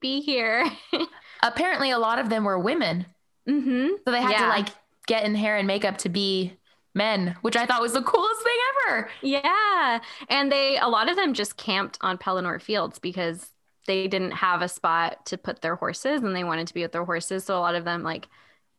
be 0.01 0.23
here. 0.23 0.65
Apparently, 1.43 1.91
a 1.91 1.99
lot 1.99 2.19
of 2.19 2.31
them 2.31 2.45
were 2.45 2.59
women. 2.59 3.05
mm-hmm. 3.47 3.89
So 4.03 4.11
they 4.11 4.23
had 4.23 4.39
to 4.39 4.49
like 4.49 4.69
get 5.07 5.25
in 5.25 5.35
hair 5.35 5.59
and 5.59 5.67
makeup 5.67 5.99
to 5.99 6.09
be 6.09 6.57
men, 6.97 7.37
which 7.43 7.57
I 7.57 7.67
thought 7.67 7.83
was 7.83 7.93
the 7.93 8.03
coolest 8.03 8.43
thing 8.43 8.56
ever. 8.89 9.11
Yeah. 9.23 10.01
And 10.29 10.51
they, 10.51 10.79
a 10.79 10.89
lot 10.89 11.09
of 11.11 11.17
them 11.17 11.35
just 11.35 11.57
camped 11.57 11.99
on 12.01 12.19
Pelennor 12.19 12.61
Fields 12.61 12.99
because 12.99 13.51
they 13.87 14.09
didn't 14.09 14.33
have 14.33 14.63
a 14.63 14.69
spot 14.69 15.25
to 15.27 15.39
put 15.39 15.63
their 15.63 15.77
horses 15.77 16.23
and 16.23 16.35
they 16.35 16.45
wanted 16.45 16.67
to 16.69 16.75
be 16.75 16.83
with 16.83 16.93
their 16.93 17.05
horses. 17.05 17.45
So 17.45 17.57
a 17.57 17.61
lot 17.61 17.75
of 17.75 17.85
them 17.85 18.03
like 18.03 18.29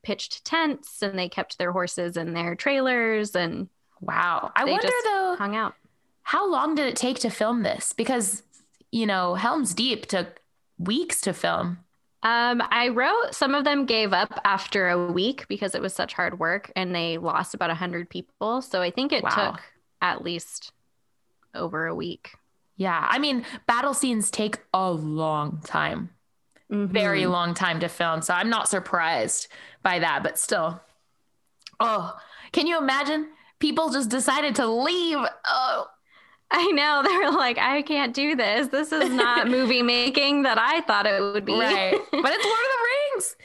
pitched 0.04 0.46
tents 0.46 1.02
and 1.02 1.18
they 1.18 1.30
kept 1.30 1.58
their 1.58 1.72
horses 1.72 2.18
in 2.18 2.34
their 2.34 2.56
trailers 2.56 3.36
and 3.36 3.70
Wow. 4.00 4.52
I 4.56 4.64
wonder 4.66 4.84
just 4.84 5.04
though, 5.06 5.36
hung 5.40 5.56
out. 5.56 5.74
how 6.22 6.50
long 6.52 6.76
did 6.76 6.86
it 6.86 6.96
take 6.96 7.18
to 7.22 7.32
film 7.32 7.64
this? 7.64 7.94
Because, 7.94 8.44
you 8.92 9.08
know, 9.08 9.34
Helm's 9.34 9.74
Deep 9.74 10.06
took 10.06 10.40
weeks 10.78 11.22
to 11.22 11.34
film. 11.34 11.80
Um, 12.22 12.62
I 12.70 12.90
wrote 12.90 13.34
some 13.34 13.56
of 13.56 13.64
them 13.64 13.86
gave 13.88 14.14
up 14.14 14.40
after 14.46 14.90
a 14.90 15.12
week 15.12 15.48
because 15.48 15.74
it 15.74 15.82
was 15.82 15.96
such 15.96 16.14
hard 16.14 16.38
work 16.40 16.72
and 16.76 16.94
they 16.94 17.18
lost 17.18 17.56
about 17.56 17.70
100 17.70 18.08
people. 18.10 18.62
So 18.62 18.82
I 18.84 18.92
think 18.92 19.12
it 19.14 19.24
Wow. 19.24 19.30
took 19.54 19.62
at 20.02 20.24
least 20.24 20.72
over 21.56 21.86
a 21.88 21.96
week. 21.96 22.32
Yeah. 22.76 23.08
I 23.10 23.18
mean, 23.20 23.46
battle 23.66 23.94
scenes 23.94 24.30
take 24.30 24.60
a 24.74 24.92
long 24.92 25.62
time, 25.66 26.12
very 26.70 27.24
Mhm. 27.24 27.32
long 27.32 27.54
time 27.54 27.80
to 27.80 27.88
film. 27.90 28.22
So 28.22 28.34
I'm 28.34 28.50
not 28.50 28.70
surprised 28.70 29.48
by 29.82 30.00
that, 30.00 30.22
but 30.24 30.38
still. 30.38 30.80
Oh, 31.80 32.16
can 32.52 32.68
you 32.68 32.78
imagine? 32.78 33.30
People 33.60 33.90
just 33.90 34.10
decided 34.10 34.56
to 34.56 34.68
leave. 34.68 35.18
Oh, 35.48 35.88
I 36.52 36.72
know. 36.72 37.02
They're 37.06 37.32
like, 37.32 37.58
I 37.58 37.82
can't 37.82 38.14
do 38.14 38.36
this. 38.36 38.68
This 38.68 38.92
is 38.92 39.10
not 39.10 39.48
movie 39.50 39.82
making 39.84 40.44
that 40.44 40.58
I 40.60 40.82
thought 40.82 41.08
it 41.08 41.22
would 41.22 41.46
be. 41.46 41.60
right. 41.60 41.92
but 42.12 42.32
it's 42.34 42.46
Lord 42.46 42.60
of 42.60 42.72
the 42.72 42.88
Rings. 43.16 43.36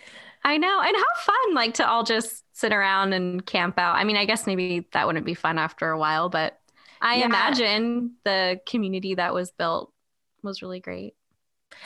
I 0.44 0.58
know. 0.58 0.80
And 0.80 0.96
how 0.96 1.22
fun, 1.22 1.54
like 1.54 1.74
to 1.74 1.88
all 1.88 2.02
just 2.04 2.41
sit 2.52 2.72
around 2.72 3.12
and 3.12 3.44
camp 3.44 3.78
out. 3.78 3.96
I 3.96 4.04
mean, 4.04 4.16
I 4.16 4.24
guess 4.24 4.46
maybe 4.46 4.86
that 4.92 5.06
wouldn't 5.06 5.26
be 5.26 5.34
fun 5.34 5.58
after 5.58 5.90
a 5.90 5.98
while, 5.98 6.28
but 6.28 6.58
I 7.00 7.16
Yeah. 7.16 7.26
imagine 7.26 8.16
the 8.24 8.60
community 8.66 9.14
that 9.14 9.34
was 9.34 9.50
built 9.50 9.92
was 10.42 10.62
really 10.62 10.80
great. 10.80 11.14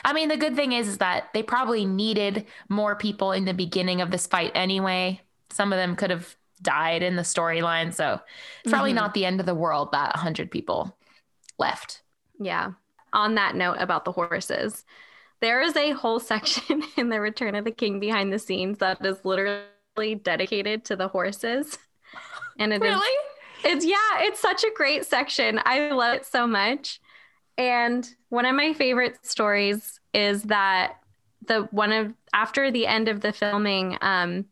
I 0.03 0.13
mean, 0.13 0.27
the 0.29 0.37
good 0.37 0.55
thing 0.55 0.73
is, 0.73 0.87
is 0.87 0.97
that 0.97 1.29
they 1.33 1.41
probably 1.43 1.85
needed 1.85 2.45
more 2.69 2.95
people 2.95 3.31
in 3.31 3.45
the 3.45 3.53
beginning 3.53 4.01
of 4.01 4.11
this 4.11 4.27
fight 4.27 4.51
anyway. 4.53 5.21
Some 5.49 5.71
of 5.71 5.77
them 5.77 5.95
could 5.95 6.09
have 6.09 6.35
died 6.61 7.03
in 7.03 7.15
the 7.15 7.21
storyline. 7.21 7.93
So 7.93 8.19
it's 8.63 8.71
probably 8.71 8.91
Mhm. 8.91 8.95
not 8.95 9.13
the 9.13 9.25
end 9.25 9.39
of 9.39 9.45
the 9.45 9.55
world 9.55 9.91
that 9.93 10.15
100 10.15 10.51
people 10.51 10.97
left. 11.57 12.01
Yeah. 12.39 12.71
On 13.13 13.35
that 13.35 13.55
note 13.55 13.77
about 13.79 14.03
the 14.05 14.11
horses, 14.11 14.83
there 15.39 15.61
is 15.61 15.75
a 15.77 15.91
whole 15.91 16.19
section 16.31 16.83
in 16.97 17.09
the 17.09 17.21
Return 17.21 17.55
of 17.55 17.63
the 17.63 17.71
King 17.71 17.99
behind 17.99 18.33
the 18.33 18.39
scenes 18.39 18.79
that 18.79 19.03
is 19.05 19.23
literally 19.23 19.63
dedicated 20.15 20.85
to 20.85 20.95
the 20.95 21.07
horses. 21.07 21.77
And 22.59 22.73
it 22.73 22.77
is 22.77 22.81
Really? 22.81 23.17
It's 23.63 23.85
yeah, 23.85 24.25
it's 24.25 24.39
such 24.39 24.63
a 24.63 24.71
great 24.75 25.05
section. 25.05 25.59
I 25.63 25.91
love 25.91 26.15
it 26.15 26.25
so 26.25 26.47
much. 26.47 26.99
And 27.55 28.07
one 28.29 28.45
of 28.45 28.55
my 28.55 28.73
favorite 28.73 29.23
stories 29.23 29.99
is 30.11 30.41
that 30.43 30.95
the 31.45 31.67
one 31.71 31.91
of 31.91 32.13
after 32.33 32.71
the 32.71 32.87
end 32.87 33.09
of 33.09 33.21
the 33.21 33.31
filming, 33.31 33.97
um, 34.01 34.45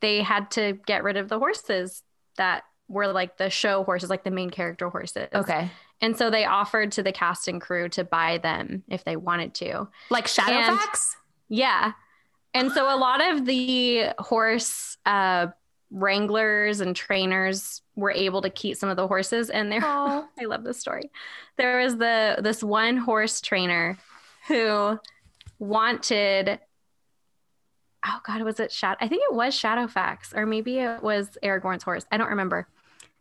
they 0.00 0.22
had 0.22 0.50
to 0.52 0.78
get 0.86 1.02
rid 1.02 1.16
of 1.16 1.28
the 1.28 1.38
horses 1.38 2.02
that 2.36 2.64
were 2.88 3.08
like 3.08 3.36
the 3.36 3.50
show 3.50 3.84
horses, 3.84 4.10
like 4.10 4.24
the 4.24 4.30
main 4.30 4.50
character 4.50 4.88
horses. 4.88 5.28
Okay. 5.34 5.70
And 6.00 6.16
so 6.16 6.30
they 6.30 6.44
offered 6.44 6.92
to 6.92 7.02
the 7.02 7.12
cast 7.12 7.48
and 7.48 7.60
crew 7.60 7.88
to 7.90 8.04
buy 8.04 8.38
them 8.38 8.82
if 8.88 9.04
they 9.04 9.16
wanted 9.16 9.54
to. 9.54 9.88
Like 10.10 10.26
Shadowfax? 10.26 11.14
Yeah. 11.48 11.92
And 12.54 12.70
so 12.72 12.94
a 12.94 12.96
lot 12.96 13.20
of 13.20 13.44
the 13.46 14.10
horse 14.18 14.96
uh, 15.04 15.48
wranglers 15.90 16.80
and 16.80 16.94
trainers 16.94 17.82
were 17.96 18.10
able 18.12 18.42
to 18.42 18.50
keep 18.50 18.76
some 18.76 18.88
of 18.88 18.96
the 18.96 19.06
horses 19.08 19.50
and 19.50 19.70
there 19.70 19.80
Oh. 19.82 20.26
I 20.40 20.44
love 20.44 20.64
this 20.64 20.78
story. 20.78 21.10
There 21.56 21.78
was 21.82 21.96
the 21.96 22.36
this 22.40 22.62
one 22.62 22.96
horse 22.96 23.40
trainer 23.40 23.98
who 24.48 24.98
wanted 25.58 26.58
oh 28.06 28.20
god 28.26 28.42
was 28.42 28.60
it 28.60 28.70
Shadow 28.72 28.98
I 29.00 29.08
think 29.08 29.22
it 29.28 29.34
was 29.34 29.54
Shadowfax 29.54 30.34
or 30.36 30.46
maybe 30.46 30.78
it 30.78 31.02
was 31.02 31.36
Aragorn's 31.42 31.82
horse. 31.82 32.04
I 32.12 32.16
don't 32.16 32.28
remember. 32.30 32.66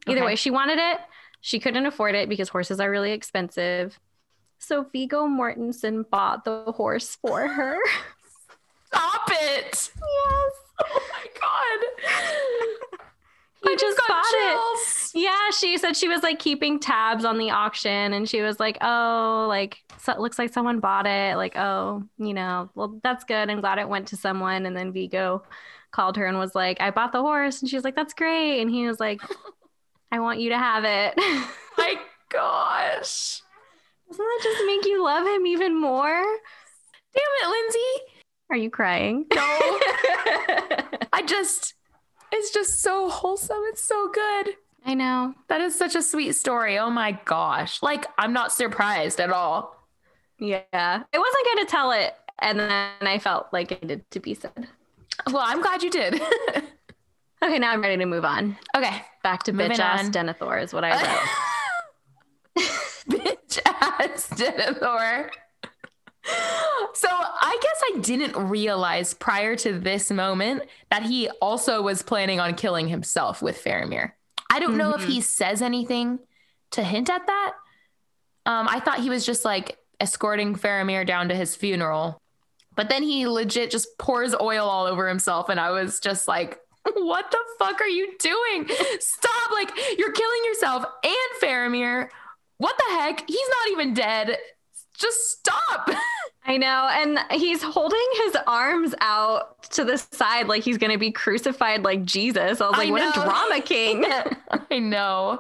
Either 0.08 0.18
Okay. 0.20 0.26
way, 0.26 0.36
she 0.36 0.52
wanted 0.52 0.80
it. 0.80 1.00
She 1.42 1.60
couldn't 1.60 1.86
afford 1.86 2.16
it 2.16 2.28
because 2.30 2.50
horses 2.50 2.80
are 2.80 2.90
really 2.90 3.12
expensive. 3.12 4.00
So 4.60 4.84
Viggo 4.92 5.28
Mortensen 5.28 6.10
bought 6.10 6.46
the 6.46 6.72
horse 6.72 7.16
for 7.16 7.48
her. 7.48 7.78
It. 9.32 9.74
yes. 9.74 9.92
Oh 10.86 11.02
my 11.12 11.28
God. 11.40 12.90
He 13.64 13.72
I 13.72 13.76
just 13.76 13.98
got 13.98 14.08
bought 14.08 14.26
it. 14.28 15.12
Yeah, 15.14 15.52
she 15.52 15.78
said 15.78 15.96
she 15.96 16.08
was 16.10 16.24
like 16.24 16.40
keeping 16.40 16.80
tabs 16.80 17.24
on 17.24 17.38
the 17.38 17.52
auction 17.52 18.12
and 18.14 18.28
she 18.28 18.42
was 18.42 18.60
like, 18.60 18.78
oh, 18.82 19.46
like, 19.48 19.78
so 20.00 20.12
it 20.12 20.20
looks 20.20 20.38
like 20.40 20.52
someone 20.52 20.80
bought 20.80 21.06
it. 21.06 21.38
Like, 21.38 21.56
oh, 21.56 22.04
you 22.18 22.34
know, 22.34 22.70
well, 22.76 23.00
that's 23.04 23.24
good. 23.24 23.50
I'm 23.50 23.62
glad 23.62 23.78
it 23.78 23.88
went 23.88 24.08
to 24.10 24.18
someone. 24.18 24.66
And 24.66 24.76
then 24.76 24.92
Viggo 24.92 25.44
called 25.92 26.18
her 26.18 26.26
and 26.26 26.38
was 26.38 26.56
like, 26.56 26.82
I 26.82 26.92
bought 26.92 27.14
the 27.14 27.22
horse. 27.22 27.62
And 27.62 27.70
she 27.70 27.78
was 27.78 27.86
like, 27.86 27.96
that's 27.96 28.14
great. 28.16 28.62
And 28.62 28.70
he 28.70 28.86
was 28.88 29.00
like, 29.00 29.22
I 30.12 30.20
want 30.20 30.42
you 30.42 30.50
to 30.50 30.58
have 30.58 30.84
it. 30.84 31.14
My 31.78 31.96
gosh. 32.30 33.42
Doesn't 34.10 34.26
that 34.26 34.40
just 34.44 34.66
make 34.66 34.86
you 34.86 35.04
love 35.04 35.26
him 35.26 35.46
even 35.46 35.80
more? 35.80 36.24
Damn 37.14 37.24
it, 37.44 37.50
Lindsay. 37.50 38.13
Are 38.54 38.58
you 38.58 38.70
crying? 38.70 39.26
No. 39.34 39.42
I 41.12 41.24
just, 41.26 41.74
it's 42.32 42.52
just 42.54 42.84
so 42.84 43.10
wholesome. 43.10 43.58
It's 43.70 43.84
so 43.84 44.10
good. 44.14 44.50
I 44.86 44.94
know. 44.94 45.34
That 45.50 45.60
is 45.60 45.76
such 45.76 45.96
a 45.96 46.04
sweet 46.04 46.34
story. 46.34 46.78
Oh 46.78 46.92
my 46.92 47.14
gosh. 47.26 47.82
Like, 47.82 48.06
I'm 48.20 48.32
not 48.32 48.52
surprised 48.54 49.20
at 49.20 49.32
all. 49.32 49.76
Yeah. 50.38 50.62
I 50.72 51.02
wasn't 51.18 51.46
going 51.46 51.66
to 51.66 51.72
tell 51.72 51.92
it. 51.94 52.14
And 52.38 52.60
then 52.60 52.92
I 53.02 53.18
felt 53.18 53.48
like 53.52 53.72
it 53.72 53.82
needed 53.82 54.06
to 54.12 54.20
be 54.20 54.36
said. 54.36 54.68
Well, 55.32 55.44
I'm 55.44 55.64
glad 55.64 55.82
you 55.82 55.90
did. 55.90 56.22
Okay, 57.44 57.60
now 57.60 57.72
I'm 57.72 57.82
ready 57.82 57.98
to 57.98 58.06
move 58.06 58.24
on. 58.24 58.56
okay. 58.78 59.02
Back 59.22 59.44
to 59.44 59.52
Moving 59.52 59.72
bitch 59.72 59.80
ass. 59.80 60.08
Denethor 60.10 60.64
is 60.64 60.74
what 60.74 60.86
I 60.86 60.92
wrote. 60.92 61.28
Bitch 63.10 63.60
ass 63.66 64.30
Denethor. 64.30 65.30
So 66.26 67.08
I 67.10 67.58
guess 67.62 67.82
I 67.96 68.00
didn't 68.00 68.36
realize 68.50 69.14
prior 69.14 69.56
to 69.58 69.78
this 69.80 70.12
moment 70.12 70.64
that 70.92 71.04
he 71.04 71.30
also 71.42 71.82
was 71.82 72.02
planning 72.02 72.40
on 72.40 72.54
killing 72.56 72.88
himself 72.88 73.42
with 73.42 73.62
Faramir. 73.62 74.12
I 74.52 74.60
don't 74.60 74.78
know 74.78 74.94
if 74.94 75.02
Mhm. 75.02 75.08
he 75.08 75.22
says 75.22 75.62
anything 75.62 76.20
to 76.72 76.84
hint 76.84 77.10
at 77.10 77.26
that. 77.26 77.54
Um, 78.46 78.68
I 78.70 78.80
thought 78.80 79.00
he 79.00 79.10
was 79.10 79.26
just 79.26 79.44
like 79.44 79.78
escorting 80.00 80.56
Faramir 80.56 81.06
down 81.06 81.30
to 81.30 81.36
his 81.36 81.56
funeral, 81.56 82.22
but 82.76 82.90
then 82.90 83.02
he 83.04 83.28
legit 83.28 83.72
just 83.72 83.98
pours 83.98 84.36
oil 84.40 84.68
all 84.70 84.86
over 84.86 85.08
himself, 85.08 85.50
and 85.50 85.60
I 85.60 85.72
was 85.72 86.00
just 86.00 86.28
like, 86.28 86.60
"What 86.94 87.32
the 87.32 87.40
fuck 87.58 87.82
are 87.82 87.88
you 87.88 88.16
doing? 88.20 88.70
Stop! 89.00 89.52
Like 89.52 89.72
you're 89.98 90.12
killing 90.12 90.46
yourself 90.46 90.86
and 91.04 91.42
Faramir. 91.42 92.10
What 92.58 92.78
the 92.78 92.96
heck? 92.96 93.28
He's 93.28 93.50
not 93.50 93.70
even 93.72 93.94
dead. 93.94 94.38
Just 94.96 95.40
stop." 95.40 95.90
I 96.46 96.58
know. 96.58 96.90
And 96.92 97.20
he's 97.32 97.64
holding 97.64 98.06
his 98.26 98.38
arms 98.48 98.94
out 99.00 99.64
to 99.72 99.86
the 99.86 99.98
side 99.98 100.48
like 100.48 100.64
he's 100.64 100.78
going 100.78 100.92
to 100.92 100.98
be 100.98 101.12
crucified 101.12 101.84
like 101.84 102.04
Jesus. 102.04 102.60
I 102.60 102.68
was 102.70 102.76
I 102.76 102.84
like, 102.84 102.92
what 102.92 103.18
a 103.18 103.20
drama 103.22 103.62
king. 103.62 104.06
I 104.72 104.80
know. 104.80 105.40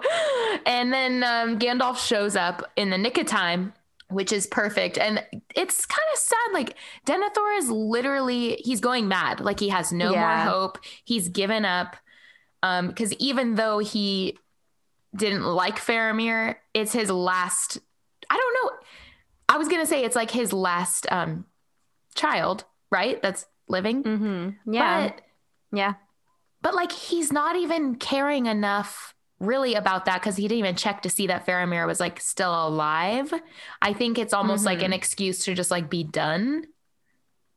And 0.65 0.93
then 0.93 1.23
um, 1.23 1.59
Gandalf 1.59 1.97
shows 1.97 2.35
up 2.35 2.63
in 2.77 2.89
the 2.89 2.97
nick 2.97 3.17
of 3.17 3.25
time, 3.25 3.73
which 4.09 4.31
is 4.31 4.47
perfect. 4.47 4.97
And 4.97 5.21
it's 5.55 5.85
kind 5.85 6.07
of 6.13 6.19
sad. 6.19 6.37
Like 6.53 6.75
Denethor 7.05 7.57
is 7.57 7.69
literally 7.69 8.55
he's 8.63 8.79
going 8.79 9.07
mad. 9.09 9.41
Like 9.41 9.59
he 9.59 9.69
has 9.69 9.91
no 9.91 10.11
Yeah. 10.13 10.21
more 10.45 10.51
hope. 10.53 10.79
He's 11.03 11.27
given 11.27 11.65
up. 11.65 11.97
Um, 12.61 12.87
because 12.87 13.11
even 13.15 13.55
though 13.55 13.79
he 13.79 14.37
didn't 15.15 15.43
like 15.43 15.75
Faramir, 15.79 16.55
it's 16.73 16.93
his 16.93 17.09
last. 17.11 17.77
I 18.29 18.37
don't 18.37 18.53
know. 18.63 18.77
I 19.53 19.57
was 19.57 19.67
gonna 19.67 19.85
say 19.85 20.03
it's 20.03 20.15
like 20.15 20.31
his 20.31 20.51
last 20.51 21.05
um 21.11 21.45
child, 22.15 22.65
right? 22.91 23.21
That's 23.21 23.45
living. 23.67 24.03
mm-hmm. 24.03 24.73
Yeah. 24.73 25.07
But 25.09 25.21
yeah. 25.71 25.93
but 26.61 26.73
like 26.75 26.91
he's 26.91 27.31
not 27.31 27.55
even 27.55 27.95
caring 27.95 28.45
enough 28.47 29.13
really 29.39 29.73
about 29.75 30.05
that 30.05 30.21
because 30.21 30.35
he 30.37 30.47
didn't 30.47 30.59
even 30.59 30.75
check 30.75 31.01
to 31.01 31.09
see 31.09 31.27
that 31.27 31.45
Faramir 31.45 31.85
was 31.85 31.99
like 31.99 32.19
still 32.21 32.67
alive. 32.67 33.33
I 33.81 33.93
think 33.93 34.17
it's 34.17 34.33
almost 34.33 34.63
like 34.65 34.79
Mhm. 34.79 34.85
an 34.85 34.93
excuse 34.93 35.43
to 35.45 35.53
just 35.53 35.71
like 35.71 35.89
be 35.89 36.03
done, 36.03 36.65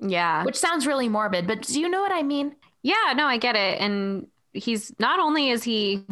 Yeah. 0.00 0.44
which 0.44 0.56
sounds 0.56 0.86
really 0.86 1.08
morbid, 1.08 1.46
but 1.46 1.62
do 1.62 1.80
you 1.80 1.88
know 1.88 2.00
what 2.00 2.12
I 2.12 2.22
mean? 2.22 2.56
Yeah, 2.82 3.12
no, 3.16 3.26
I 3.26 3.38
get 3.38 3.56
it. 3.56 3.80
And 3.80 4.26
he's 4.52 4.92
not 4.98 5.20
only 5.20 5.50
is 5.50 5.62
he 5.62 6.04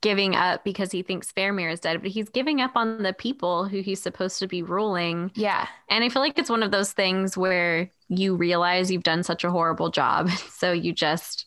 giving 0.00 0.34
up 0.34 0.64
because 0.64 0.90
he 0.90 1.02
thinks 1.02 1.32
Faramir 1.32 1.72
is 1.72 1.80
dead, 1.80 2.02
but 2.02 2.10
he's 2.10 2.28
giving 2.28 2.60
up 2.60 2.72
on 2.74 3.02
the 3.02 3.12
people 3.12 3.66
who 3.68 3.80
he's 3.80 4.02
supposed 4.02 4.38
to 4.40 4.46
be 4.48 4.62
ruling. 4.62 5.30
Yeah. 5.34 5.68
And 5.88 6.02
I 6.02 6.08
feel 6.08 6.22
like 6.22 6.38
it's 6.38 6.50
one 6.50 6.62
of 6.62 6.70
those 6.72 6.92
things 6.92 7.36
where 7.36 7.90
you 8.08 8.34
realize 8.34 8.90
you've 8.90 9.02
done 9.04 9.22
such 9.22 9.44
a 9.44 9.50
horrible 9.50 9.90
job. 9.90 10.28
So 10.50 10.72
you 10.72 10.92
just 10.92 11.46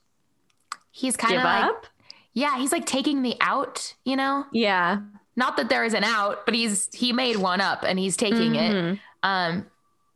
He's 0.92 1.16
kind 1.18 1.32
give 1.34 1.40
of 1.40 1.46
like, 1.46 1.64
up. 1.66 1.86
yeah, 2.34 2.58
he's 2.58 2.72
like 2.72 2.86
taking 2.86 3.22
the 3.24 3.36
out, 3.42 3.94
you 4.06 4.16
know? 4.16 4.46
Yeah. 4.54 5.00
Not 5.36 5.58
that 5.58 5.70
there 5.70 5.84
is 5.84 5.94
an 5.94 6.04
out, 6.04 6.46
but 6.46 6.54
he's 6.56 6.90
he 6.94 7.14
made 7.14 7.38
one 7.38 7.62
up 7.62 7.84
and 7.84 7.98
he's 8.00 8.18
taking 8.18 8.56
it. 8.56 8.74
Mhm. 8.74 9.00
Um, 9.24 9.66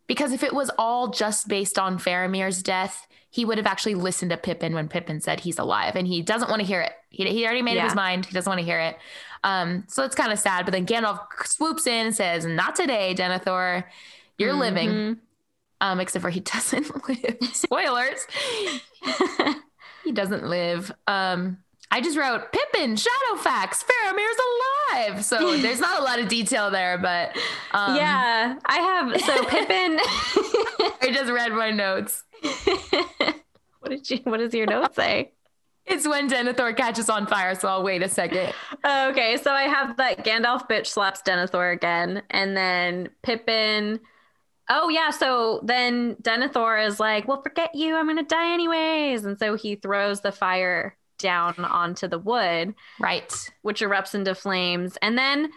because 0.08 0.32
if 0.34 0.44
it 0.44 0.54
was 0.54 0.70
all 0.78 1.10
just 1.10 1.48
based 1.48 1.80
on 1.80 1.98
Faramir's 1.98 2.62
death, 2.62 3.08
he 3.34 3.46
would 3.46 3.58
have 3.58 3.66
actually 3.66 3.96
listened 3.96 4.30
to 4.30 4.38
Pippin 4.38 4.76
when 4.76 4.88
Pippin 4.88 5.20
said 5.20 5.40
he's 5.40 5.58
alive, 5.58 5.96
and 5.96 6.06
he 6.06 6.22
doesn't 6.22 6.52
want 6.52 6.60
to 6.60 6.66
hear 6.68 6.82
it. 6.82 6.92
He, 7.10 7.28
he 7.28 7.46
already 7.46 7.64
made 7.64 7.80
up 7.80 7.86
his 7.86 7.96
mind. 7.96 8.28
He 8.28 8.32
doesn't 8.32 8.48
want 8.48 8.60
to 8.60 8.64
hear 8.66 8.80
it. 8.80 8.96
Um, 9.44 9.86
so 9.88 10.04
it's 10.04 10.14
kind 10.14 10.32
of 10.32 10.38
sad. 10.38 10.66
But 10.66 10.72
then 10.72 10.86
Gandalf 10.86 11.20
swoops 11.46 11.88
in 11.88 12.06
and 12.06 12.16
says, 12.16 12.46
"Not 12.46 12.76
today, 12.76 13.16
Denethor. 13.18 13.86
You're 14.38 14.54
living." 14.54 14.90
Mhm. 14.90 15.18
Um, 15.82 16.00
except 16.00 16.22
for 16.22 16.30
he 16.30 16.40
doesn't 16.54 17.10
live. 17.10 17.38
Spoilers. 17.54 18.28
he 20.04 20.12
doesn't 20.12 20.46
live. 20.48 20.92
Um, 21.08 21.58
I 21.92 22.02
just 22.02 22.18
wrote 22.18 22.52
Pippin, 22.52 22.96
Shadowfax, 22.96 23.84
Faramir's 23.84 24.40
alive. 24.92 25.24
So 25.24 25.58
there's 25.58 25.80
not 25.80 26.00
a 26.00 26.04
lot 26.04 26.20
of 26.20 26.28
detail 26.28 26.72
there, 26.72 26.98
but 26.98 27.38
um, 27.72 27.96
yeah, 27.96 28.58
I 28.66 28.78
have. 28.78 29.22
So 29.22 29.44
Pippin. 29.46 30.00
I 31.02 31.12
just 31.14 31.32
read 31.32 31.52
my 31.52 31.70
notes. 31.70 32.24
what 33.80 33.90
did 33.90 34.10
you? 34.10 34.20
What 34.24 34.38
does 34.38 34.54
your 34.54 34.66
note 34.66 34.96
say? 34.96 35.34
It's 35.86 36.08
when 36.08 36.30
Denethor 36.30 36.76
catches 36.76 37.10
on 37.10 37.28
fire, 37.28 37.56
so 37.56 37.68
I'll 37.68 37.84
wait 37.84 38.02
a 38.02 38.10
second. 38.10 38.54
Okay, 38.86 39.38
so 39.38 39.52
I 39.52 39.64
have 39.64 39.98
that 39.98 40.24
Gandalf 40.24 40.70
bitch 40.70 40.88
slaps 40.88 41.22
Denethor 41.22 41.74
again, 41.74 42.24
and 42.30 42.56
then 42.56 43.10
Pippin. 43.22 44.00
Oh 44.70 44.88
yeah, 44.88 45.10
so 45.10 45.60
then 45.64 46.16
Denethor 46.22 46.88
is 46.88 47.00
like, 47.00 47.28
"Well, 47.28 47.42
forget 47.42 47.76
you. 47.76 47.96
I'm 47.96 48.08
gonna 48.08 48.24
die 48.24 48.54
anyways," 48.54 49.26
and 49.26 49.38
so 49.38 49.56
he 49.56 49.76
throws 49.76 50.22
the 50.22 50.32
fire 50.32 50.96
down 51.24 51.56
onto 51.66 52.08
the 52.08 52.20
wood, 52.20 52.76
Right. 53.00 53.34
which 53.64 53.82
erupts 53.82 54.14
into 54.14 54.36
flames, 54.36 54.98
and 55.02 55.18
then 55.18 55.52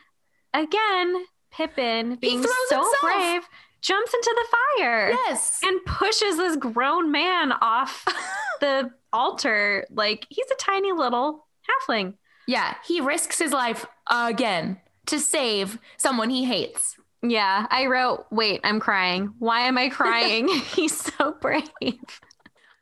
again, 0.55 1.27
Pippin, 1.51 2.17
being 2.17 2.43
so 2.43 2.49
himself. 2.71 2.87
brave, 3.03 3.43
jumps 3.83 4.15
into 4.15 4.35
the 4.35 4.57
fire 4.81 5.11
Yes. 5.11 5.61
and 5.63 5.85
pushes 5.85 6.37
this 6.39 6.57
grown 6.57 7.11
man 7.11 7.53
off 7.53 8.05
the 8.61 8.91
altar 9.13 9.85
like 9.91 10.27
he's 10.31 10.51
a 10.51 10.55
tiny 10.57 10.93
little 10.93 11.47
halfling. 11.69 12.15
Yeah, 12.47 12.75
he 12.87 13.01
risks 13.01 13.39
his 13.39 13.53
life 13.53 13.87
again 14.11 14.81
to 15.07 15.19
save 15.19 15.79
someone 15.97 16.31
he 16.31 16.45
hates. 16.45 16.97
Yeah, 17.23 17.67
I 17.71 17.87
wrote, 17.87 18.27
wait, 18.31 18.61
I'm 18.65 18.79
crying. 18.79 19.35
Why 19.39 19.61
am 19.63 19.79
I 19.79 19.89
crying? 19.89 20.49
He's 20.75 20.97
so 20.97 21.35
brave. 21.41 21.65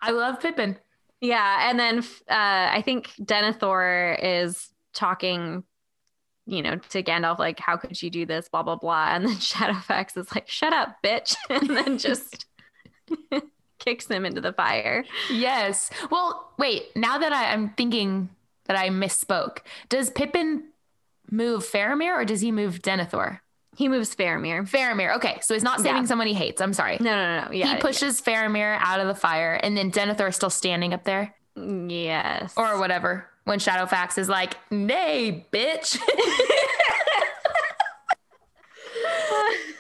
I 0.03 0.11
love 0.11 0.41
Pippin. 0.41 0.77
Yeah, 1.21 1.71
and 1.71 1.79
then 1.79 1.99
uh, 2.29 2.71
I 2.73 2.83
think 2.85 3.11
Denethor 3.21 4.19
is 4.23 4.71
talking, 4.93 5.65
you 6.47 6.63
know, 6.63 6.77
to 6.77 7.03
Gandalf, 7.03 7.39
like, 7.39 7.59
how 7.59 7.77
could 7.77 8.01
you 8.03 8.11
do 8.11 8.27
this? 8.27 8.49
Blah, 8.49 8.63
blah, 8.63 8.77
blah. 8.77 9.09
And 9.11 9.27
then 9.27 9.35
Shadowfax 9.37 10.17
is 10.17 10.35
like, 10.35 10.49
shut 10.49 10.73
up, 10.73 10.97
bitch. 11.03 11.35
And 11.51 11.69
then 11.69 11.99
just 11.99 12.47
kicks 13.79 14.07
him 14.07 14.27
into 14.27 14.41
the 14.41 14.53
fire. 14.53 15.05
Yes. 15.31 15.91
Well, 16.11 16.53
wait, 16.59 16.95
now 16.97 17.19
that 17.19 17.33
I, 17.33 17.53
I'm 17.53 17.71
thinking 17.71 18.29
that 18.67 18.79
I 18.79 18.91
misspoke, 18.91 19.59
does 19.89 20.11
Pippin 20.11 20.65
move 21.31 21.65
Faramir 21.65 22.15
or 22.21 22.25
does 22.25 22.41
he 22.41 22.53
move 22.53 22.81
Denethor? 22.81 23.41
He 23.77 23.89
moves 23.89 24.15
Faramir. 24.15 24.69
Faramir. 24.69 25.17
Okay, 25.17 25.39
so 25.43 25.55
he's 25.55 25.63
not 25.63 25.81
saving 25.81 26.03
Yeah. 26.03 26.07
someone 26.09 26.27
he 26.27 26.35
hates. 26.35 26.61
I'm 26.61 26.73
sorry. 26.73 26.97
No, 27.01 27.11
no, 27.15 27.45
no. 27.47 27.53
Yeah. 27.53 27.75
he 27.75 27.81
pushes 27.81 28.21
Faramir 28.21 28.79
out 28.81 29.01
of 29.01 29.07
the 29.07 29.15
fire, 29.15 29.55
and 29.55 29.77
then 29.77 29.91
Denethor 29.91 30.29
is 30.29 30.37
still 30.37 30.51
standing 30.51 30.93
up 30.95 31.05
there, 31.05 31.35
Yes. 31.57 32.55
or 32.57 32.79
whatever. 32.79 33.29
When 33.45 33.59
Shadowfax 33.59 34.17
is 34.19 34.29
like, 34.29 34.55
"Nay, 34.71 35.47
bitch." 35.53 35.99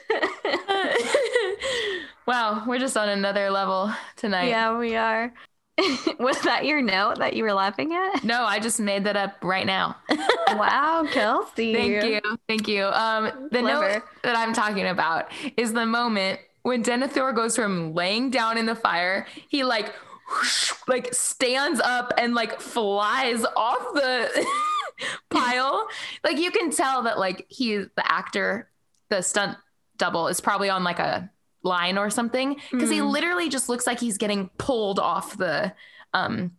wow, 2.27 2.65
we're 2.67 2.79
just 2.79 2.97
on 2.97 3.09
another 3.09 3.51
level 3.51 3.93
tonight. 4.17 4.49
yeah, 4.49 4.77
we 4.79 4.97
are. 4.97 5.33
Was 6.19 6.41
that 6.43 6.65
your 6.65 6.81
note 6.81 7.19
that 7.19 7.35
you 7.35 7.43
were 7.43 7.53
laughing 7.53 7.93
at? 7.93 8.23
No, 8.23 8.45
I 8.45 8.61
just 8.61 8.79
made 8.79 9.05
that 9.05 9.17
up 9.17 9.37
right 9.43 9.67
now. 9.67 9.97
wow, 10.49 11.07
Kelsey. 11.11 11.75
Thank 11.75 12.05
you. 12.05 12.37
Thank 12.49 12.69
you. 12.69 12.85
Um, 12.87 13.49
the 13.51 13.61
note 13.61 14.03
that 14.23 14.37
I'm 14.37 14.53
talking 14.53 14.87
about 14.87 15.33
is 15.57 15.73
the 15.73 15.87
moment 15.87 16.41
when 16.63 16.83
Denethor 16.83 17.35
goes 17.35 17.57
from 17.57 17.93
laying 17.93 18.31
down 18.31 18.57
in 18.57 18.67
the 18.67 18.75
fire, 18.75 19.27
he 19.49 19.65
like 19.65 19.93
whoosh, 20.31 20.73
like 20.87 21.13
stands 21.13 21.81
up 21.81 22.13
and 22.19 22.35
like 22.35 22.61
flies 22.61 23.45
off 23.57 23.95
the 23.95 24.47
pile. 25.31 25.89
Like 26.23 26.39
you 26.39 26.51
can 26.51 26.71
tell 26.71 27.03
that 27.03 27.19
like 27.19 27.47
he 27.49 27.77
the 27.77 28.13
actor, 28.13 28.71
the 29.11 29.23
stunt 29.23 29.59
double 29.97 30.29
is 30.29 30.41
probably 30.41 30.71
on 30.71 30.85
like 30.85 30.99
a 30.99 31.31
line 31.65 31.99
or 31.99 32.11
something 32.11 32.61
because 32.71 32.91
he 32.91 32.99
Mhm. 33.01 33.11
literally 33.11 33.49
just 33.49 33.69
looks 33.69 33.87
like 33.87 33.99
he's 33.99 34.19
getting 34.19 34.51
pulled 34.59 34.99
off 35.01 35.37
the 35.37 35.73
um 36.13 36.53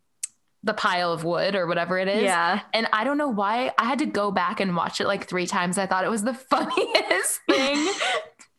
the 0.63 0.73
pile 0.73 1.13
of 1.13 1.23
wood 1.23 1.55
or 1.55 1.67
whatever 1.67 1.99
it 1.99 2.07
is. 2.07 2.23
Yeah. 2.23 2.61
And 2.73 2.87
I 2.91 3.03
don't 3.03 3.19
know 3.19 3.27
why 3.27 3.71
I 3.77 3.85
had 3.85 3.99
to 3.99 4.07
go 4.07 4.31
back 4.31 4.59
and 4.59 4.75
watch 4.75 4.99
it 4.99 5.05
like 5.05 5.25
three 5.27 5.45
times. 5.45 5.77
I 5.77 5.85
thought 5.85 6.03
it 6.03 6.09
was 6.09 6.23
the 6.23 6.33
funniest 6.51 7.39
thing. 7.49 7.87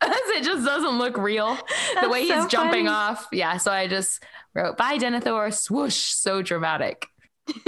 It 0.03 0.45
just 0.45 0.67
doesn't 0.67 0.99
look 0.99 1.17
real. 1.17 1.55
the 1.55 1.63
That's 1.95 2.09
way 2.09 2.21
he's 2.27 2.43
so 2.43 2.47
jumping 2.47 2.85
funny. 2.85 2.89
off. 2.89 3.27
Yeah. 3.33 3.57
So 3.57 3.73
I 3.73 3.89
just 3.89 4.23
wrote, 4.55 4.77
bye, 4.77 4.99
Denethor, 4.99 5.53
swoosh, 5.53 5.95
so 5.97 6.43
dramatic. 6.43 7.07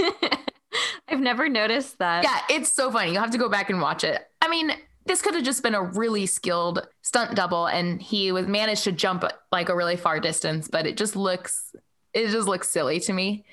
I've 1.07 1.19
never 1.19 1.49
noticed 1.49 1.97
that. 1.97 2.23
Yeah, 2.23 2.39
it's 2.55 2.71
so 2.71 2.91
funny. 2.91 3.11
You'll 3.13 3.21
have 3.21 3.31
to 3.31 3.37
go 3.39 3.49
back 3.49 3.69
and 3.71 3.81
watch 3.81 4.03
it. 4.03 4.21
I 4.41 4.47
mean, 4.47 4.71
this 5.09 5.21
could 5.23 5.33
have 5.33 5.43
just 5.43 5.63
been 5.63 5.73
a 5.75 5.81
really 5.83 6.25
skilled 6.27 6.87
stunt 7.01 7.35
double, 7.35 7.65
and 7.65 7.99
he 8.01 8.31
was 8.31 8.45
managed 8.47 8.83
to 8.83 8.91
jump 8.91 9.23
like 9.51 9.67
a 9.69 9.75
really 9.75 9.97
far 9.97 10.19
distance, 10.19 10.67
but 10.67 10.85
it 10.85 10.95
just 10.97 11.15
looks 11.15 11.75
it 12.13 12.27
just 12.29 12.47
looks 12.47 12.69
silly 12.69 12.99
to 13.01 13.11
me. 13.13 13.43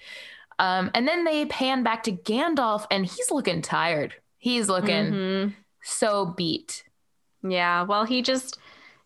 Um, 0.58 0.90
and 0.94 1.06
then 1.08 1.24
they 1.24 1.46
pan 1.46 1.82
back 1.82 2.02
to 2.04 2.12
Gandalf, 2.12 2.86
and 2.90 3.04
he's 3.04 3.30
looking 3.30 3.60
tired. 3.62 4.14
He's 4.38 4.68
looking 4.68 5.12
Mhm. 5.12 5.54
so 5.82 6.26
beat. 6.26 6.84
Yeah. 7.42 7.82
Well, 7.82 8.04
he 8.04 8.22
just 8.22 8.58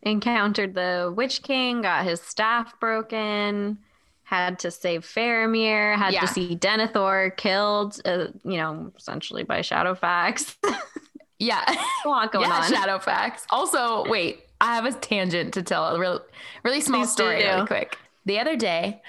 encountered 0.03 0.75
the 0.75 1.13
Witch 1.17 1.43
King, 1.43 1.83
got 1.83 2.05
his 2.05 2.21
staff 2.21 2.79
broken, 2.81 3.79
had 4.23 4.59
to 4.61 4.71
save 4.71 5.03
Faramir, 5.05 5.97
had 5.97 6.15
Yeah. 6.15 6.21
to 6.23 6.27
see 6.29 6.57
Denethor 6.57 7.37
killed, 7.37 8.01
uh, 8.05 8.27
you 8.45 8.57
know, 8.57 8.93
essentially 8.97 9.43
by 9.45 9.61
Shadowfax. 9.61 10.57
Yeah, 11.41 11.65
a 12.05 12.09
lot 12.09 12.31
going 12.33 12.49
yeah. 12.49 12.57
on. 12.57 12.71
Shadowfax. 12.73 13.45
Also, 13.51 14.09
wait, 14.09 14.41
I 14.61 14.75
have 14.77 14.85
a 14.85 14.93
tangent 14.93 15.55
to 15.55 15.63
tell. 15.63 15.85
A 15.97 15.99
real, 15.99 16.21
really 16.63 16.81
small 16.81 17.01
Please 17.03 17.13
story, 17.13 17.41
do. 17.43 17.49
really 17.49 17.67
quick. 17.67 17.99
The 18.27 18.39
other 18.39 18.57
day, 18.57 19.01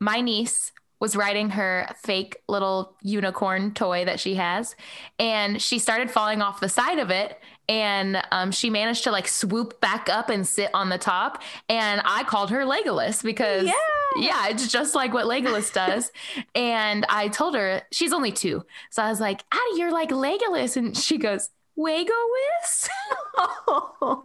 my 0.00 0.20
niece 0.20 0.72
was 0.98 1.16
riding 1.16 1.50
her 1.50 1.88
fake 1.96 2.36
little 2.48 2.94
unicorn 3.02 3.72
toy 3.72 4.04
that 4.04 4.20
she 4.20 4.34
has, 4.34 4.74
and 5.18 5.62
she 5.62 5.78
started 5.78 6.10
falling 6.10 6.42
off 6.42 6.60
the 6.60 6.68
side 6.68 6.98
of 6.98 7.10
it. 7.10 7.40
And 7.68 8.20
um, 8.32 8.50
she 8.50 8.68
managed 8.68 9.04
to 9.04 9.12
like 9.12 9.28
swoop 9.28 9.80
back 9.80 10.08
up 10.08 10.28
and 10.28 10.44
sit 10.44 10.70
on 10.74 10.88
the 10.88 10.98
top. 10.98 11.40
And 11.68 12.02
I 12.04 12.24
called 12.24 12.50
her 12.50 12.62
Legolas 12.64 13.22
because 13.22 13.62
Yeah. 13.64 13.72
yeah, 14.16 14.48
it's 14.48 14.66
just 14.66 14.96
like 14.96 15.14
what 15.14 15.26
Legolas 15.26 15.72
does. 15.86 16.10
and 16.56 17.06
I 17.08 17.28
told 17.28 17.54
her 17.54 17.82
she's 17.92 18.12
only 18.12 18.32
two. 18.32 18.64
So 18.90 19.04
I 19.04 19.08
was 19.08 19.20
like, 19.20 19.42
Addie, 19.54 19.78
you're 19.78 19.92
like 19.92 20.08
Legolas. 20.10 20.76
And 20.76 20.96
she 20.96 21.16
goes, 21.16 21.48
Wagowis? 21.80 22.88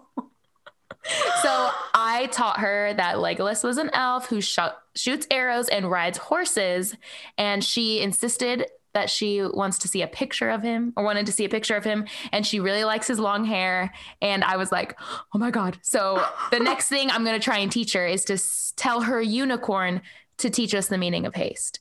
so 1.41 1.69
I 1.93 2.27
taught 2.31 2.59
her 2.59 2.93
that 2.93 3.15
Legolas 3.17 3.63
was 3.63 3.77
an 3.77 3.89
elf 3.93 4.27
who 4.27 4.41
sh- 4.41 4.59
shoots 4.95 5.27
arrows 5.31 5.69
and 5.69 5.89
rides 5.89 6.17
horses. 6.17 6.95
And 7.37 7.63
she 7.63 8.01
insisted 8.01 8.65
that 8.93 9.09
she 9.09 9.41
wants 9.41 9.77
to 9.79 9.87
see 9.87 10.01
a 10.01 10.07
picture 10.07 10.49
of 10.49 10.63
him 10.63 10.93
or 10.95 11.03
wanted 11.03 11.25
to 11.27 11.31
see 11.31 11.43
a 11.45 11.49
picture 11.49 11.75
of 11.75 11.83
him. 11.83 12.05
And 12.31 12.45
she 12.47 12.59
really 12.59 12.83
likes 12.85 13.07
his 13.07 13.19
long 13.19 13.45
hair. 13.45 13.93
And 14.21 14.43
I 14.43 14.55
was 14.57 14.71
like, 14.71 14.97
oh 15.33 15.37
my 15.37 15.51
God. 15.51 15.77
So 15.81 16.25
the 16.51 16.59
next 16.61 16.87
thing 16.87 17.11
I'm 17.11 17.23
going 17.23 17.39
to 17.39 17.43
try 17.43 17.57
and 17.59 17.71
teach 17.71 17.93
her 17.93 18.05
is 18.05 18.23
to 18.25 18.33
s- 18.33 18.73
tell 18.75 19.01
her 19.01 19.21
unicorn 19.21 20.01
to 20.37 20.49
teach 20.49 20.73
us 20.73 20.87
the 20.87 20.97
meaning 20.97 21.25
of 21.25 21.35
haste. 21.35 21.79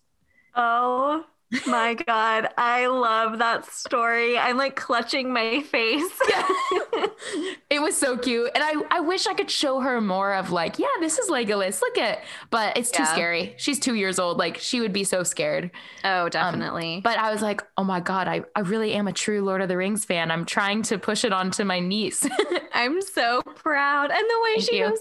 oh 0.55 1.25
My 1.67 1.95
God, 1.95 2.49
I 2.59 2.87
love 2.87 3.39
that 3.39 3.65
story. 3.73 4.37
I'm 4.39 4.57
like 4.57 4.77
clutching 4.77 5.33
my 5.33 5.63
face. 5.63 6.11
Yeah. 6.29 6.47
it 7.71 7.81
was 7.83 7.97
so 7.97 8.17
cute. 8.17 8.51
And 8.55 8.63
I, 8.65 8.75
I 8.91 9.01
wish 9.01 9.27
I 9.27 9.35
could 9.35 9.51
show 9.51 9.81
her 9.81 10.01
more 10.01 10.35
of 10.35 10.51
like, 10.51 10.79
yeah, 10.79 10.87
this 11.01 11.19
is 11.19 11.31
Legolas. 11.31 11.81
Look 11.81 11.99
at, 11.99 12.21
but 12.51 12.77
it's 12.77 12.91
too 12.91 13.03
Yeah. 13.03 13.13
scary. 13.13 13.55
She's 13.57 13.79
two 13.79 13.95
years 13.95 14.19
old. 14.19 14.39
Like 14.39 14.59
she 14.59 14.81
would 14.81 14.93
be 14.93 15.05
so 15.05 15.23
scared. 15.23 15.71
Oh, 16.05 16.25
um, 16.25 16.31
definitely. 16.31 17.01
But 17.03 17.19
I 17.19 17.31
was 17.33 17.43
like, 17.43 17.63
oh 17.77 17.85
my 17.85 18.01
God, 18.01 18.29
I, 18.29 18.43
I 18.57 18.61
really 18.61 18.93
am 18.95 19.07
a 19.09 19.13
true 19.13 19.43
Lord 19.43 19.61
of 19.61 19.69
the 19.69 19.77
Rings 19.77 20.05
fan. 20.05 20.31
I'm 20.31 20.45
trying 20.45 20.83
to 20.85 20.99
push 20.99 21.25
it 21.25 21.33
onto 21.33 21.65
my 21.65 21.81
niece. 21.81 22.27
I'm 22.75 23.01
so 23.03 23.43
proud. 23.43 24.11
And 24.11 24.21
the 24.29 24.41
way 24.43 24.55
Thank 24.57 24.71
she 24.71 24.79
you. 24.79 24.89
goes, 24.89 25.01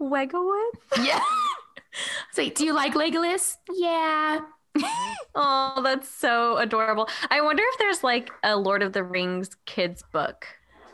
Wegawith? 0.00 1.04
yeah. 1.06 1.20
It's 2.30 2.38
like, 2.38 2.54
do 2.54 2.64
you 2.64 2.72
like 2.72 2.94
Legolas? 2.94 3.56
Yeah. 3.70 4.40
Oh, 5.34 5.80
that's 5.82 6.10
so 6.10 6.58
adorable. 6.58 7.08
I 7.30 7.40
wonder 7.40 7.62
if 7.72 7.78
there's 7.78 8.04
like 8.04 8.30
a 8.42 8.54
Lord 8.54 8.82
of 8.82 8.92
the 8.92 9.02
Rings 9.02 9.48
kids 9.64 10.04
book, 10.12 10.46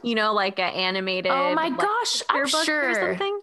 you 0.03 0.14
know, 0.14 0.33
like 0.33 0.61
an 0.61 0.73
animated. 0.75 1.33
Oh 1.33 1.55
my 1.55 1.69
like, 1.69 1.79
gosh, 1.79 2.23
I'm 2.31 2.47
sure. 2.47 2.91
or 2.91 2.95
something. 2.95 3.41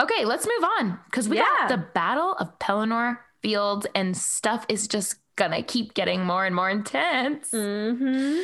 Okay, 0.00 0.24
let's 0.24 0.46
move 0.46 0.70
on 0.78 1.00
because 1.06 1.28
we 1.28 1.38
Yeah. 1.38 1.44
got 1.60 1.68
the 1.70 1.78
Battle 1.78 2.34
of 2.34 2.56
Pelennor 2.60 3.18
Fields, 3.42 3.86
and 3.96 4.16
stuff 4.16 4.64
is 4.68 4.86
just 4.86 5.16
gonna 5.34 5.64
keep 5.64 5.94
getting 5.94 6.24
more 6.24 6.46
and 6.46 6.54
more 6.54 6.70
intense. 6.70 7.50
Mm-hmm. 7.50 8.42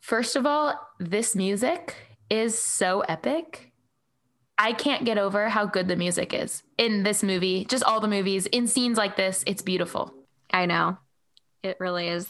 First 0.00 0.36
of 0.36 0.46
all, 0.46 0.78
this 1.00 1.34
music 1.34 1.96
is 2.30 2.56
so 2.56 3.00
epic. 3.00 3.72
I 4.58 4.72
can't 4.72 5.04
get 5.04 5.18
over 5.18 5.48
how 5.48 5.66
good 5.66 5.88
the 5.88 5.96
music 5.96 6.32
is 6.32 6.62
in 6.78 7.02
this 7.02 7.24
movie, 7.24 7.64
just 7.64 7.82
all 7.82 7.98
the 7.98 8.06
movies, 8.08 8.46
in 8.46 8.68
scenes 8.68 8.96
like 8.96 9.16
this. 9.16 9.42
It's 9.48 9.62
beautiful. 9.62 10.14
I 10.52 10.66
know. 10.66 10.98
It 11.62 11.76
really 11.80 12.08
is. 12.08 12.28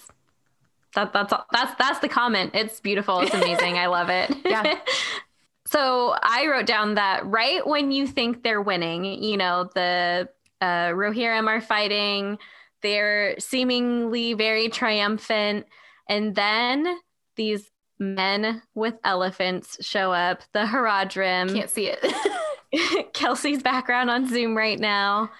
That 0.94 1.12
that's 1.12 1.32
that's 1.52 1.74
that's 1.78 1.98
the 2.00 2.08
comment. 2.08 2.52
It's 2.54 2.80
beautiful. 2.80 3.20
It's 3.20 3.34
amazing. 3.34 3.78
I 3.78 3.86
love 3.86 4.10
it. 4.10 4.34
Yeah. 4.44 4.78
so 5.66 6.14
I 6.22 6.46
wrote 6.48 6.66
down 6.66 6.94
that 6.94 7.24
right 7.24 7.66
when 7.66 7.90
you 7.90 8.06
think 8.06 8.42
they're 8.42 8.60
winning, 8.60 9.04
you 9.04 9.36
know, 9.38 9.70
the 9.74 10.28
uh, 10.60 10.90
Rohirrim 10.90 11.48
are 11.48 11.60
fighting. 11.60 12.38
They're 12.82 13.38
seemingly 13.38 14.34
very 14.34 14.68
triumphant, 14.68 15.66
and 16.08 16.34
then 16.34 16.98
these 17.36 17.70
men 17.98 18.60
with 18.74 18.94
elephants 19.04 19.78
show 19.80 20.12
up. 20.12 20.42
The 20.52 20.64
Haradrim. 20.64 21.54
Can't 21.54 21.70
see 21.70 21.90
it. 21.90 23.12
Kelsey's 23.14 23.62
background 23.62 24.10
on 24.10 24.28
Zoom 24.28 24.56
right 24.56 24.78
now. 24.78 25.30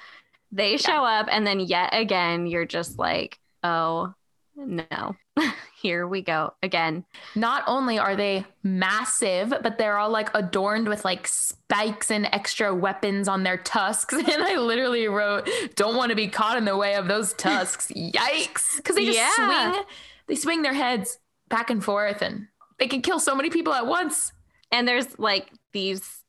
They 0.53 0.77
show 0.77 1.05
up, 1.05 1.29
and 1.31 1.47
then 1.47 1.61
yet 1.61 1.91
again, 1.93 2.47
you're 2.47 2.67
just 2.67 2.99
like, 2.99 3.39
oh 3.65 4.13
no, 4.55 5.17
here 5.81 6.07
we 6.07 6.21
go 6.21 6.53
again. 6.63 7.05
Not 7.35 7.65
only 7.67 7.99
are 7.99 8.15
they 8.15 8.45
massive, 8.63 9.49
but 9.63 9.79
they're 9.79 9.97
all 9.97 10.11
like 10.11 10.29
adorned 10.35 10.89
with 10.89 11.05
like 11.07 11.27
spikes 11.27 12.11
and 12.11 12.27
extra 12.33 12.75
weapons 12.75 13.29
on 13.29 13.43
their 13.45 13.57
tusks. 13.57 14.13
And 14.33 14.43
I 14.43 14.57
literally 14.59 15.09
wrote, 15.09 15.49
"Don't 15.75 15.97
want 15.97 16.11
to 16.11 16.17
be 16.17 16.29
caught 16.29 16.59
in 16.59 16.67
the 16.67 16.77
way 16.77 16.95
of 16.97 17.09
those 17.09 17.33
tusks." 17.33 17.91
Yikes! 17.97 18.77
Because 18.77 18.97
they 18.97 19.07
just 19.07 19.17
Yeah. 19.19 19.73
swing, 19.73 19.85
they 20.27 20.35
swing 20.35 20.63
their 20.63 20.75
heads 20.75 21.19
back 21.49 21.71
and 21.71 21.83
forth, 21.83 22.21
and 22.21 22.49
they 22.79 22.89
can 22.89 23.01
kill 23.01 23.21
so 23.21 23.35
many 23.35 23.49
people 23.49 23.73
at 23.73 23.87
once. 23.87 24.33
And 24.71 24.87
there's 24.87 25.19
like 25.19 25.51
these, 25.73 26.25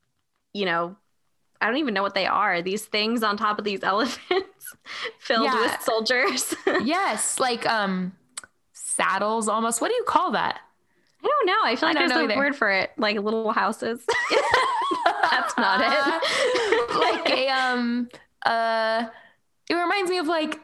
you 0.54 0.64
know, 0.64 0.96
I 1.60 1.66
don't 1.68 1.76
even 1.78 1.94
know 1.94 2.02
what 2.02 2.14
they 2.14 2.26
are. 2.26 2.60
These 2.62 2.84
things 2.84 3.22
on 3.22 3.36
top 3.36 3.58
of 3.58 3.64
these 3.64 3.82
elephants 3.82 4.74
filled 5.18 5.44
Yeah. 5.46 5.60
with 5.60 5.80
soldiers. 5.82 6.54
yes, 6.84 7.38
like 7.40 7.66
um 7.66 8.12
saddles 8.72 9.48
almost. 9.48 9.80
What 9.80 9.88
do 9.88 9.94
you 9.94 10.04
call 10.06 10.32
that? 10.32 10.60
I 11.22 11.26
don't 11.26 11.46
know. 11.46 11.58
I 11.64 11.76
feel 11.76 11.88
like 11.88 11.96
don't 11.96 12.08
there's 12.08 12.18
know 12.18 12.20
a 12.26 12.30
either. 12.30 12.36
word 12.36 12.54
for 12.56 12.70
it, 12.70 12.90
like 12.98 13.16
little 13.18 13.50
houses. 13.52 14.04
That's 15.30 15.56
not 15.56 15.80
it. 15.80 16.94
like 16.98 17.30
a 17.30 17.48
um 17.48 18.08
uh 18.44 19.06
it 19.70 19.74
reminds 19.74 20.10
me 20.10 20.18
of 20.18 20.26
like 20.26 20.60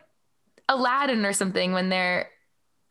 Aladdin 0.69 1.25
or 1.25 1.33
something 1.33 1.73
when 1.73 1.89
they're 1.89 2.29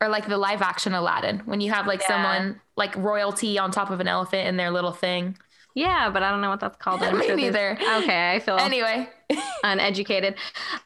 or 0.00 0.08
like 0.08 0.26
the 0.28 0.36
live 0.36 0.62
action 0.62 0.94
Aladdin 0.94 1.40
when 1.40 1.60
you 1.60 1.70
have 1.70 1.86
like 1.86 2.00
Yeah. 2.00 2.08
someone 2.08 2.60
like 2.76 2.96
royalty 2.96 3.58
on 3.58 3.70
top 3.70 3.90
of 3.90 4.00
an 4.00 4.08
elephant 4.08 4.48
in 4.48 4.56
their 4.56 4.70
little 4.70 4.92
thing. 4.92 5.36
Yeah, 5.74 6.10
but 6.10 6.22
I 6.22 6.30
don't 6.30 6.40
know 6.40 6.50
what 6.50 6.60
that's 6.60 6.76
called. 6.76 7.02
I'm 7.02 7.18
Me 7.18 7.26
sure 7.26 7.36
neither. 7.36 7.72
Okay, 7.80 8.32
I 8.34 8.38
feel 8.40 8.56
Anyway, 8.56 9.08
uneducated. 9.64 10.34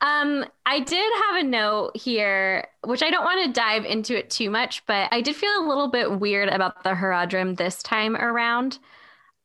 Um, 0.00 0.44
I 0.66 0.80
did 0.80 1.12
have 1.26 1.36
a 1.40 1.46
note 1.46 1.96
here, 1.96 2.66
which 2.84 3.02
I 3.02 3.10
don't 3.10 3.24
want 3.24 3.44
to 3.46 3.52
dive 3.60 3.84
into 3.84 4.16
it 4.16 4.30
too 4.30 4.50
much, 4.50 4.84
but 4.86 5.08
I 5.12 5.20
did 5.20 5.36
feel 5.36 5.52
a 5.58 5.66
little 5.68 5.88
bit 5.88 6.20
weird 6.20 6.48
about 6.48 6.84
the 6.84 6.90
Haradrim 6.90 7.56
this 7.56 7.82
time 7.82 8.16
around. 8.16 8.78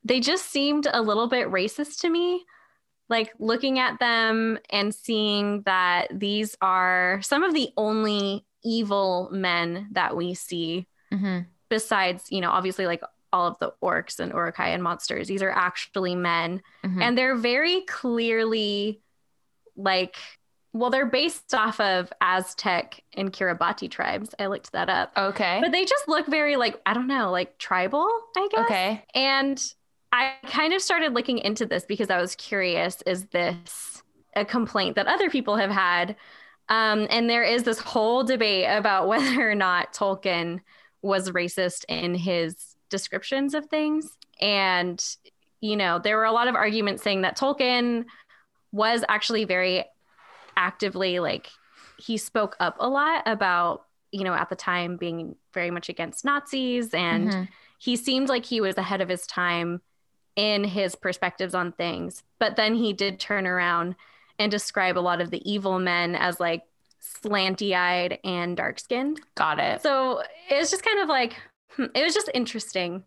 They 0.04 0.19
just 0.19 0.45
seemed 0.52 0.88
a 0.91 1.02
little 1.02 1.28
bit 1.28 1.47
racist 1.47 2.02
to 2.02 2.10
me. 2.10 2.45
Like 3.10 3.34
looking 3.39 3.80
at 3.80 3.99
them 3.99 4.60
and 4.69 4.93
seeing 4.93 5.63
that 5.63 6.08
these 6.12 6.56
are 6.62 7.19
some 7.23 7.43
of 7.43 7.54
the 7.56 7.69
only 7.75 8.45
evil 8.63 9.30
men 9.32 9.88
that 9.93 10.15
we 10.15 10.36
see, 10.36 10.86
Mhm. 11.12 11.47
besides, 11.69 12.25
you 12.30 12.39
know, 12.39 12.52
obviously 12.52 12.86
like 12.86 13.02
all 13.32 13.48
of 13.48 13.58
the 13.60 13.72
orcs 13.84 14.20
and 14.20 14.32
Uruk-hai 14.34 14.70
and 14.70 14.82
monsters. 14.84 15.28
These 15.28 15.42
are 15.44 15.52
actually 15.52 16.15
men 16.15 16.62
Mhm. 16.84 17.02
and 17.02 17.18
they're 17.18 17.36
very 17.36 17.82
clearly 17.82 19.02
like 19.76 20.15
well 20.74 20.89
they're 20.89 21.06
based 21.06 21.54
off 21.54 21.80
of 21.80 22.12
aztec 22.22 23.02
and 23.15 23.32
kiribati 23.34 23.89
tribes 23.89 24.36
i 24.39 24.46
looked 24.46 24.72
that 24.74 24.89
up 24.89 25.12
okay. 25.18 25.60
but 25.62 25.72
they 25.72 25.86
just 25.86 26.08
look 26.08 26.28
very 26.28 26.58
like 26.58 26.80
i 26.86 26.94
don't 26.94 27.08
know 27.08 27.32
like 27.32 27.58
tribal 27.58 28.08
i 28.38 28.48
guess 28.52 28.65
Okay. 28.65 29.04
and 29.15 29.74
i 30.12 30.34
kind 30.48 30.74
of 30.74 30.82
started 30.82 31.13
looking 31.13 31.38
into 31.39 31.65
this 31.65 31.86
because 31.86 32.10
i 32.10 32.20
was 32.20 32.36
curious 32.36 33.02
is 33.08 33.26
this 33.28 34.04
a 34.36 34.44
complaint 34.46 34.96
that 34.96 35.08
other 35.08 35.30
people 35.30 35.56
have 35.56 35.72
had 35.72 36.15
um, 36.72 37.08
and 37.10 37.28
there 37.28 37.44
is 37.44 37.63
this 37.63 37.80
whole 37.80 38.24
debate 38.24 38.65
about 38.70 39.08
whether 39.12 39.50
or 39.50 39.56
not 39.56 39.94
tolkien 39.94 40.60
was 41.02 41.32
racist 41.32 41.86
in 41.88 42.13
his 42.13 42.68
descriptions 42.89 43.54
of 43.54 43.65
things 43.67 44.17
and 44.41 45.15
you 45.62 45.75
know 45.75 45.99
there 45.99 46.17
were 46.17 46.25
a 46.25 46.32
lot 46.32 46.47
of 46.47 46.56
arguments 46.56 47.04
saying 47.04 47.21
that 47.21 47.38
tolkien 47.38 48.06
was 48.71 49.04
actually 49.10 49.43
very 49.45 49.84
actively 50.58 51.19
like 51.19 51.49
he 51.97 52.17
spoke 52.17 52.56
up 52.60 52.75
a 52.80 52.88
lot 52.88 53.23
about 53.25 53.86
you 54.12 54.23
know 54.23 54.34
at 54.34 54.49
the 54.49 54.56
time 54.56 54.97
being 54.97 55.36
very 55.54 55.71
much 55.71 55.89
against 55.89 56.23
nazis 56.25 56.93
and 56.93 57.30
Mhm. 57.30 57.47
he 57.78 57.95
seemed 57.95 58.30
like 58.30 58.45
he 58.45 58.62
was 58.62 58.78
ahead 58.78 59.02
of 59.02 59.10
his 59.10 59.25
time 59.28 59.82
in 60.36 60.63
his 60.63 60.95
perspectives 60.95 61.54
on 61.54 61.71
things 61.73 62.23
but 62.39 62.56
then 62.56 62.75
he 62.75 62.93
did 62.93 63.19
turn 63.19 63.45
around 63.45 63.95
and 64.38 64.49
describe 64.52 64.97
a 64.97 65.02
lot 65.02 65.19
of 65.19 65.32
the 65.32 65.41
evil 65.49 65.80
men 65.80 66.15
as 66.15 66.39
like 66.39 66.63
slanty-eyed 67.02 68.19
and 68.23 68.56
dark-skinned 68.58 69.19
got 69.36 69.60
it. 69.60 69.82
so 69.82 70.21
it's 70.49 70.71
just 70.71 70.84
kind 70.84 70.99
of 70.99 71.10
like 71.10 71.36
it 71.77 72.03
was 72.03 72.13
just 72.13 72.29
interesting 72.34 73.03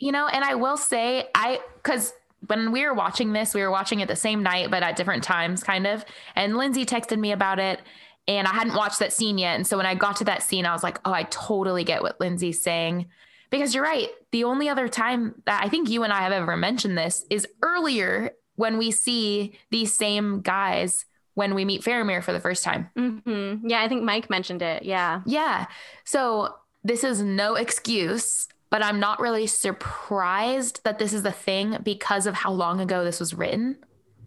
You 0.00 0.12
know, 0.12 0.26
and 0.28 0.44
I 0.44 0.54
will 0.54 0.76
say, 0.76 1.28
I, 1.34 1.58
because 1.82 2.12
when 2.46 2.70
we 2.70 2.84
were 2.84 2.94
watching 2.94 3.32
this, 3.32 3.52
we 3.54 3.62
were 3.62 3.70
watching 3.70 3.98
it 4.00 4.06
the 4.08 4.14
same 4.16 4.42
night, 4.44 4.70
but 4.70 4.82
at 4.84 4.94
different 4.96 5.24
times, 5.24 5.64
kind 5.64 5.86
of. 5.88 6.04
And 6.36 6.56
Lindsay 6.56 6.86
texted 6.86 7.18
me 7.18 7.32
about 7.32 7.58
it, 7.58 7.80
and 8.28 8.46
I 8.46 8.52
hadn't 8.54 8.74
watched 8.76 9.00
that 9.00 9.12
scene 9.12 9.38
yet. 9.38 9.56
And 9.56 9.66
so 9.66 9.76
when 9.76 9.86
I 9.86 9.94
got 9.96 10.16
to 10.18 10.24
that 10.24 10.42
scene, 10.44 10.64
I 10.66 10.72
was 10.72 10.84
like, 10.84 11.00
oh, 11.04 11.12
I 11.12 11.24
totally 11.24 11.82
get 11.82 12.00
what 12.02 12.20
Lindsay's 12.20 12.62
saying. 12.62 13.06
Because 13.50 13.74
you're 13.74 13.82
right. 13.82 14.08
The 14.30 14.44
only 14.44 14.68
other 14.68 14.86
time 14.88 15.34
that 15.46 15.64
I 15.64 15.68
think 15.68 15.90
you 15.90 16.04
and 16.04 16.12
I 16.12 16.20
have 16.20 16.32
ever 16.32 16.56
mentioned 16.56 16.96
this 16.96 17.24
is 17.28 17.46
earlier 17.62 18.30
when 18.54 18.78
we 18.78 18.92
see 18.92 19.58
these 19.70 19.92
same 19.96 20.40
guys 20.42 21.06
when 21.34 21.54
we 21.54 21.64
meet 21.64 21.82
Faramir 21.82 22.22
for 22.22 22.32
the 22.32 22.40
first 22.40 22.62
time. 22.64 22.90
hmm 22.96 23.54
yeah 23.68 23.80
i 23.80 23.88
think 23.88 24.02
mike 24.02 24.28
mentioned 24.28 24.60
it 24.60 24.82
yeah 24.82 25.22
Yeah. 25.24 25.66
So 26.04 26.54
this 26.84 27.04
is 27.04 27.22
no 27.22 27.54
excuse, 27.54 28.48
but 28.70 28.82
I'm 28.82 29.00
not 29.00 29.20
really 29.20 29.46
surprised 29.46 30.82
that 30.84 30.98
this 30.98 31.12
is 31.12 31.24
a 31.24 31.32
thing 31.32 31.78
because 31.82 32.26
of 32.26 32.34
how 32.34 32.52
long 32.52 32.80
ago 32.80 33.04
this 33.04 33.20
was 33.20 33.34
written. 33.34 33.78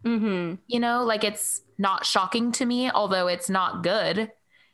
hmm 0.03 0.55
You 0.67 0.79
know, 0.79 1.03
like 1.03 1.23
it's 1.23 1.61
not 1.77 2.05
shocking 2.05 2.51
to 2.53 2.65
me, 2.65 2.89
although 2.91 3.27
it's 3.27 3.49
not 3.49 3.83
good. 3.83 4.31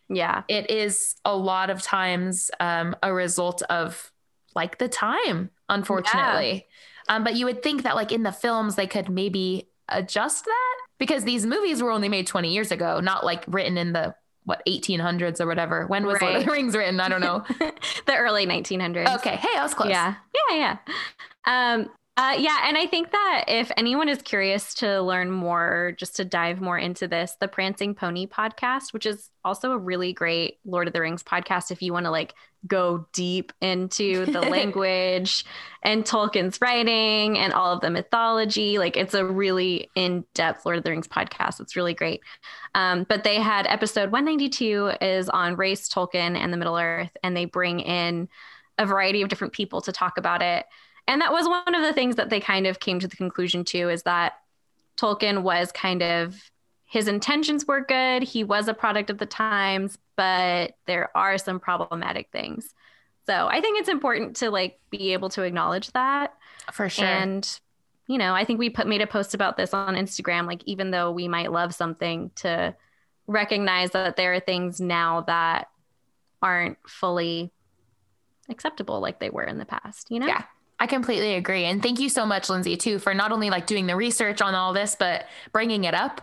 yeah 0.10 0.44
It 0.48 0.70
is 0.70 1.16
a 1.26 1.36
lot 1.36 1.70
of 1.70 1.82
times 1.82 2.50
um, 2.60 2.96
a 3.04 3.14
result 3.14 3.62
of 3.64 4.12
like 4.56 4.78
the 4.78 4.88
time, 4.88 5.52
unfortunately. 5.70 6.68
Um, 7.10 7.24
but 7.24 7.36
you 7.36 7.46
would 7.46 7.64
think 7.64 7.84
that 7.84 7.96
like 7.96 8.12
in 8.12 8.24
the 8.24 8.32
films 8.32 8.76
they 8.76 8.88
could 8.88 9.10
maybe 9.10 9.70
adjust 9.90 10.46
that 10.46 10.76
because 10.98 11.24
these 11.24 11.46
movies 11.46 11.82
were 11.82 11.92
only 11.92 12.10
made 12.10 12.28
20 12.28 12.54
years 12.54 12.72
ago, 12.72 13.00
not 13.00 13.26
like 13.26 13.44
written 13.48 13.78
in 13.78 13.94
the 13.94 14.16
what 14.48 14.64
1800s 14.66 15.42
or 15.42 15.46
whatever. 15.46 15.86
When 15.88 16.06
was 16.06 16.22
Lord 16.22 16.38
of 16.38 16.46
the 16.46 16.52
Rings 16.52 16.74
written? 16.74 17.02
I 17.02 17.10
don't 17.10 17.20
know. 17.20 17.44
the 18.06 18.16
early 18.16 18.48
1900s 18.48 19.18
Okay. 19.18 19.36
Hey, 19.36 19.50
I 19.58 19.62
was 19.62 19.74
close. 19.74 19.90
Yeah. 19.90 20.16
Yeah. 20.50 20.56
Yeah. 20.56 21.74
Um, 21.74 21.90
Uh, 22.18 22.36
yeah, 22.36 22.62
and 22.64 22.76
I 22.76 22.88
think 22.88 23.12
that 23.12 23.46
if 23.48 23.72
anyone 23.78 24.10
is 24.10 24.24
curious 24.24 24.74
to 24.76 25.04
learn 25.04 25.30
more, 25.30 25.94
just 25.98 26.16
to 26.16 26.26
dive 26.26 26.60
more 26.60 26.78
into 26.80 27.08
this, 27.08 27.38
the 27.40 27.48
Prancing 27.48 27.94
Pony 27.94 28.26
podcast, 28.26 28.92
which 28.92 29.06
is 29.06 29.30
also 29.46 29.72
a 29.72 29.78
really 29.78 30.14
great 30.14 30.58
Lord 30.66 30.88
of 30.88 30.94
the 30.94 31.02
Rings 31.02 31.22
podcast, 31.22 31.70
if 31.70 31.84
you 31.84 31.94
want 31.94 32.08
to 32.08 32.10
like 32.10 32.34
go 32.66 33.06
deep 33.14 33.54
into 33.62 34.26
the 34.26 34.42
language 34.50 35.46
and 35.84 36.04
Tolkien's 36.04 36.60
writing 36.60 37.38
and 37.38 37.54
all 37.54 37.72
of 37.72 37.82
the 37.82 37.92
mythology, 37.92 38.80
like 38.80 38.98
it's 38.98 39.14
a 39.14 39.24
really 39.24 39.92
in-depth 39.94 40.66
Lord 40.66 40.80
of 40.80 40.84
the 40.84 40.90
Rings 40.90 41.08
podcast. 41.08 41.60
It's 41.60 41.76
really 41.76 41.94
great. 41.94 42.22
Um, 42.74 43.06
but 43.08 43.24
they 43.24 43.36
had 43.36 43.68
episode 43.68 44.12
192 44.12 44.94
is 45.02 45.30
on 45.30 45.56
race, 45.56 45.88
Tolkien, 45.88 46.36
and 46.36 46.52
the 46.52 46.58
Middle 46.58 46.78
Earth, 46.78 47.16
and 47.22 47.38
they 47.38 47.46
bring 47.46 47.80
in 47.80 48.28
a 48.80 48.88
variety 48.88 49.22
of 49.22 49.30
different 49.30 49.54
people 49.54 49.82
to 49.82 49.92
talk 49.92 50.18
about 50.18 50.42
it 50.42 50.66
and 51.08 51.22
that 51.22 51.32
was 51.32 51.48
one 51.48 51.76
of 51.76 51.82
the 51.82 51.94
things 51.94 52.16
that 52.16 52.30
they 52.30 52.40
kind 52.40 52.68
of 52.68 52.80
came 52.80 53.00
to 53.00 53.08
the 53.08 53.16
conclusion 53.16 53.64
to 53.66 53.90
is 53.90 54.04
that 54.04 54.34
Tolkien 54.98 55.42
was 55.42 55.72
kind 55.72 56.02
of 56.02 56.52
his 56.86 57.08
intentions 57.08 57.66
were 57.68 57.82
good. 57.82 58.24
He 58.24 58.44
was 58.44 58.68
a 58.68 58.74
product 58.74 59.10
of 59.10 59.18
the 59.18 59.26
times, 59.26 59.98
but 60.16 60.76
there 60.86 61.10
are 61.16 61.38
some 61.38 61.60
problematic 61.60 62.30
things. 62.32 62.74
So 63.26 63.48
I 63.48 63.60
think 63.60 63.80
it's 63.80 63.90
important 63.90 64.38
to 64.38 64.50
like 64.50 64.80
be 64.90 65.12
able 65.12 65.30
to 65.30 65.44
acknowledge 65.44 65.92
that. 65.92 66.34
For 66.72 66.88
sure. 66.88 67.06
And 67.06 67.60
you 68.08 68.18
know, 68.18 68.34
I 68.34 68.46
think 68.46 68.58
we 68.58 68.70
put 68.70 68.88
made 68.88 69.02
a 69.02 69.08
post 69.08 69.34
about 69.34 69.58
this 69.58 69.74
on 69.74 69.96
Instagram. 69.96 70.48
Like, 70.48 70.64
even 70.66 70.92
though 70.92 71.12
we 71.12 71.28
might 71.28 71.52
love 71.52 71.76
something, 71.76 72.32
to 72.36 72.74
recognize 73.28 73.92
that 73.92 74.16
there 74.16 74.34
are 74.34 74.40
things 74.40 74.80
now 74.80 75.22
that 75.22 75.68
aren't 76.42 76.78
fully 76.88 77.52
acceptable 78.50 79.02
like 79.02 79.20
they 79.20 79.30
were 79.30 79.44
in 79.44 79.58
the 79.58 79.66
past. 79.66 80.10
You 80.10 80.22
know? 80.22 80.28
Yeah. 80.28 80.44
I 80.80 80.88
completely 80.88 81.36
agree. 81.36 81.66
And 81.66 81.82
thank 81.82 82.00
you 82.00 82.10
so 82.10 82.26
much, 82.26 82.50
Lindsay, 82.50 82.78
too, 82.78 83.00
for 83.00 83.14
not 83.14 83.32
only 83.32 83.50
like 83.50 83.66
doing 83.66 83.88
the 83.88 83.96
research 83.96 84.42
on 84.42 84.54
all 84.54 84.74
this, 84.74 84.96
but 84.98 85.26
bringing 85.52 85.86
it 85.86 85.94
up. 85.94 86.22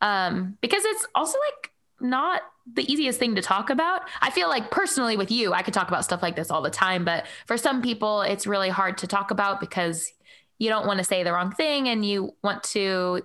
Um, 0.00 0.56
because 0.60 0.84
it's 0.84 1.06
also 1.14 1.38
like 1.38 1.72
not 2.00 2.42
the 2.72 2.90
easiest 2.90 3.18
thing 3.18 3.34
to 3.34 3.42
talk 3.42 3.70
about. 3.70 4.02
I 4.20 4.30
feel 4.30 4.48
like 4.48 4.70
personally 4.70 5.16
with 5.16 5.30
you, 5.30 5.52
I 5.52 5.62
could 5.62 5.74
talk 5.74 5.88
about 5.88 6.04
stuff 6.04 6.22
like 6.22 6.36
this 6.36 6.50
all 6.50 6.62
the 6.62 6.70
time, 6.70 7.04
but 7.04 7.26
for 7.46 7.56
some 7.56 7.82
people, 7.82 8.22
it's 8.22 8.46
really 8.46 8.68
hard 8.68 8.98
to 8.98 9.06
talk 9.06 9.30
about 9.30 9.60
because 9.60 10.12
you 10.58 10.68
don't 10.68 10.86
want 10.86 10.98
to 10.98 11.04
say 11.04 11.22
the 11.22 11.32
wrong 11.32 11.52
thing 11.52 11.88
and 11.88 12.04
you 12.04 12.34
want 12.42 12.62
to, 12.64 13.22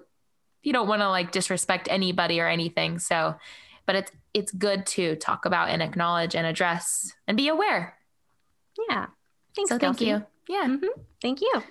you 0.64 0.74
don't 0.74 0.88
want 0.88 1.02
to 1.02 1.10
like 1.10 1.32
disrespect 1.32 1.88
anybody 1.92 2.40
or 2.40 2.48
anything. 2.48 3.00
So, 3.00 3.36
but 3.86 3.96
it's, 3.96 4.12
it's 4.34 4.52
good 4.52 4.86
to 4.88 5.16
talk 5.16 5.46
about 5.46 5.70
and 5.70 5.82
acknowledge 5.82 6.36
and 6.36 6.46
address 6.48 7.12
and 7.28 7.36
be 7.36 7.50
aware. 7.50 7.98
Yeah. 8.90 9.08
Thanks. 9.56 9.70
So 9.70 9.78
thank 9.78 10.02
you. 10.02 10.26
Yeah. 10.52 10.68
Mm-hmm. 10.68 11.02
Thank 11.22 11.40
you. 11.40 11.64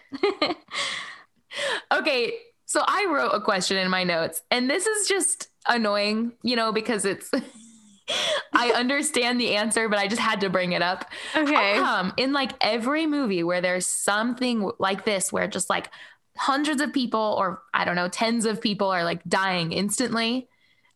okay. 1.92 2.32
So 2.64 2.82
I 2.86 3.06
wrote 3.10 3.32
a 3.34 3.40
question 3.40 3.76
in 3.76 3.90
my 3.90 4.04
notes, 4.04 4.42
and 4.50 4.70
this 4.70 4.86
is 4.86 5.06
just 5.06 5.48
annoying, 5.68 6.32
you 6.42 6.56
know, 6.56 6.72
because 6.72 7.04
it's. 7.04 7.30
I 8.52 8.70
understand 8.70 9.40
the 9.40 9.54
answer, 9.54 9.88
but 9.88 9.98
I 9.98 10.08
just 10.08 10.20
had 10.20 10.40
to 10.40 10.50
bring 10.50 10.72
it 10.72 10.82
up. 10.82 11.04
Okay. 11.36 11.78
Um, 11.78 12.12
in 12.16 12.32
like 12.32 12.52
every 12.60 13.06
movie 13.06 13.44
where 13.44 13.60
there's 13.60 13.86
something 13.86 14.68
like 14.80 15.04
this, 15.04 15.32
where 15.32 15.46
just 15.46 15.70
like 15.70 15.90
hundreds 16.36 16.80
of 16.80 16.92
people, 16.92 17.36
or 17.38 17.62
I 17.72 17.84
don't 17.84 17.94
know, 17.94 18.08
tens 18.08 18.46
of 18.46 18.60
people 18.60 18.88
are 18.88 19.04
like 19.04 19.22
dying 19.28 19.72
instantly, 19.72 20.48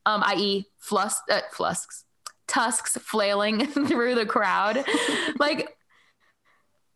um, 0.07 0.25
i.e., 0.27 0.67
flus- 0.83 1.29
uh, 1.31 1.43
flusks, 1.53 2.05
tusks 2.49 2.97
flailing 2.97 3.65
through 3.87 4.17
the 4.17 4.27
crowd. 4.27 4.85
like, 5.39 5.77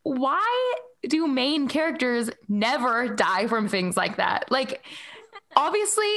why 0.02 0.74
do 1.06 1.26
main 1.26 1.68
characters 1.68 2.30
never 2.48 3.08
die 3.08 3.46
from 3.46 3.68
things 3.68 3.96
like 3.96 4.16
that? 4.16 4.50
Like, 4.50 4.84
obviously, 5.56 6.04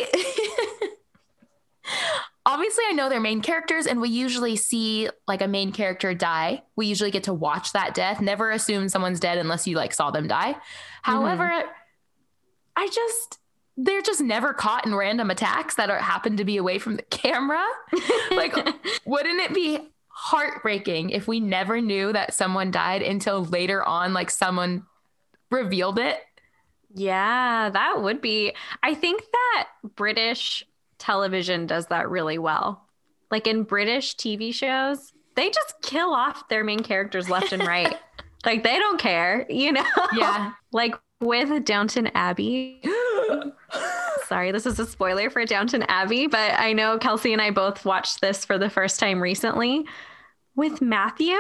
obviously, 2.46 2.84
I 2.88 2.94
know 2.94 3.10
they're 3.10 3.20
main 3.20 3.42
characters, 3.42 3.86
and 3.86 4.02
we 4.02 4.10
usually 4.10 4.56
see 4.56 5.10
like 5.28 5.42
a 5.42 5.48
main 5.48 5.72
character 5.72 6.14
die. 6.14 6.64
We 6.76 6.88
usually 6.88 7.12
get 7.12 7.24
to 7.24 7.34
watch 7.34 7.74
that 7.74 7.94
death. 7.94 8.22
Never 8.22 8.52
assume 8.52 8.90
someone's 8.90 9.20
dead 9.20 9.38
unless 9.38 9.68
you 9.68 9.76
like 9.76 9.94
saw 9.94 10.12
them 10.12 10.28
die. 10.28 10.54
Mm-hmm. 10.54 11.12
However, 11.12 11.64
I 12.76 12.88
just 12.88 13.40
they're 13.78 14.02
just 14.02 14.22
never 14.22 14.54
caught 14.54 14.86
in 14.86 14.94
random 14.94 15.30
attacks 15.30 15.76
that 15.76 15.90
are, 15.90 15.98
happen 15.98 16.38
to 16.38 16.46
be 16.46 16.58
away 16.58 16.78
from 16.78 16.96
the 16.96 17.02
camera. 17.10 17.64
like, 18.32 18.56
wouldn't 19.06 19.40
it 19.42 19.54
be 19.54 19.80
heartbreaking 20.14 21.10
if 21.10 21.28
we 21.28 21.40
never 21.40 21.82
knew 21.82 22.14
that 22.14 22.34
someone 22.34 22.72
died 22.72 23.02
until 23.02 23.44
later 23.46 23.84
on, 23.84 24.14
like 24.14 24.30
someone 24.30 24.84
revealed 25.50 26.00
it. 26.00 26.20
Yeah, 26.94 27.70
that 27.70 28.02
would 28.02 28.22
be. 28.22 28.54
I 28.84 28.94
think 28.94 29.24
that 29.32 29.68
British 29.96 30.66
television 30.98 31.66
does 31.66 31.88
that 31.88 32.10
really 32.10 32.38
well. 32.38 32.88
Like 33.30 33.48
in 33.48 33.64
British 33.64 34.16
TV 34.16 34.54
shows, 34.54 35.14
they 35.36 35.50
just 35.50 35.76
kill 35.82 36.14
off 36.14 36.48
their 36.50 36.64
main 36.64 36.82
characters 36.84 37.30
left 37.30 37.54
and 37.54 37.66
right. 37.66 37.96
like 38.46 38.64
they 38.64 38.78
don't 38.78 39.00
care, 39.00 39.46
you 39.50 39.72
know? 39.72 39.86
Yeah. 40.14 40.52
like 40.74 40.96
with 41.22 41.64
Downton 41.66 42.08
Abbey. 42.14 42.82
Sorry, 44.32 44.54
this 44.54 44.66
is 44.66 44.80
a 44.80 44.86
spoiler 44.86 45.30
for 45.30 45.44
Downton 45.44 45.84
Abbey, 45.90 46.26
but 46.26 46.58
I 46.58 46.72
know 46.72 46.98
Kelsey 46.98 47.34
and 47.34 47.42
I 47.42 47.52
both 47.52 47.84
watched 47.84 48.22
this 48.22 48.46
for 48.46 48.58
the 48.58 48.70
first 48.70 48.98
time 48.98 49.22
recently 49.22 49.86
with 50.56 50.82
Matthew. 50.82 51.36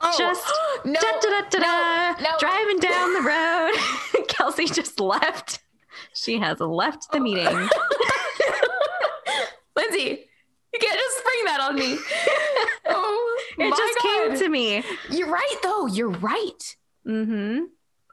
Oh, 0.00 0.14
just 0.16 0.42
no, 0.86 0.94
da, 0.94 1.20
da, 1.20 1.42
da, 1.50 1.58
no, 1.58 2.14
no. 2.22 2.30
driving 2.40 2.78
down 2.78 3.12
the 3.12 3.20
road. 3.20 4.24
Kelsey 4.28 4.64
just 4.64 4.98
left. 5.00 5.60
She 6.14 6.38
has 6.38 6.60
left 6.60 7.12
the 7.12 7.20
meeting. 7.20 7.44
Lindsay, 9.76 10.24
you 10.72 10.80
can't 10.80 10.98
just 10.98 11.18
spring 11.18 11.44
that 11.44 11.60
on 11.60 11.74
me. 11.76 11.98
Oh, 12.86 13.38
it 13.58 13.70
just 13.76 13.98
God. 14.02 14.28
came 14.28 14.38
to 14.38 14.48
me. 14.48 14.82
You're 15.10 15.28
right, 15.28 15.56
though. 15.62 15.86
You're 15.86 16.10
right. 16.10 16.76
Mm-hmm. 17.06 17.64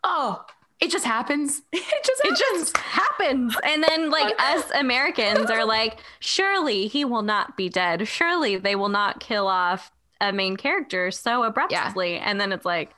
Oh, 0.04 0.44
it 0.82 0.92
just 0.92 1.06
happens. 1.06 1.62
It 1.74 2.06
just 2.06 2.22
happens. 2.24 2.40
It 2.40 2.44
just 2.60 2.78
happens. 2.78 3.56
And 3.64 3.84
then 3.84 4.10
like 4.10 4.34
us 4.40 4.64
Americans 4.74 5.52
are 5.52 5.64
like, 5.64 6.00
surely 6.20 6.88
he 6.88 7.06
will 7.06 7.22
not 7.22 7.56
be 7.56 7.70
dead. 7.70 8.08
Surely 8.08 8.58
they 8.58 8.76
will 8.76 8.90
not 8.90 9.20
kill 9.20 9.48
off 9.48 9.92
a 10.20 10.34
main 10.34 10.58
character 10.58 11.12
so 11.12 11.44
abruptly. 11.44 12.14
Yeah. 12.14 12.24
And 12.30 12.42
then 12.42 12.52
it's 12.52 12.66
like 12.66 12.92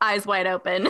eyes 0.00 0.26
wide 0.26 0.46
open. 0.46 0.88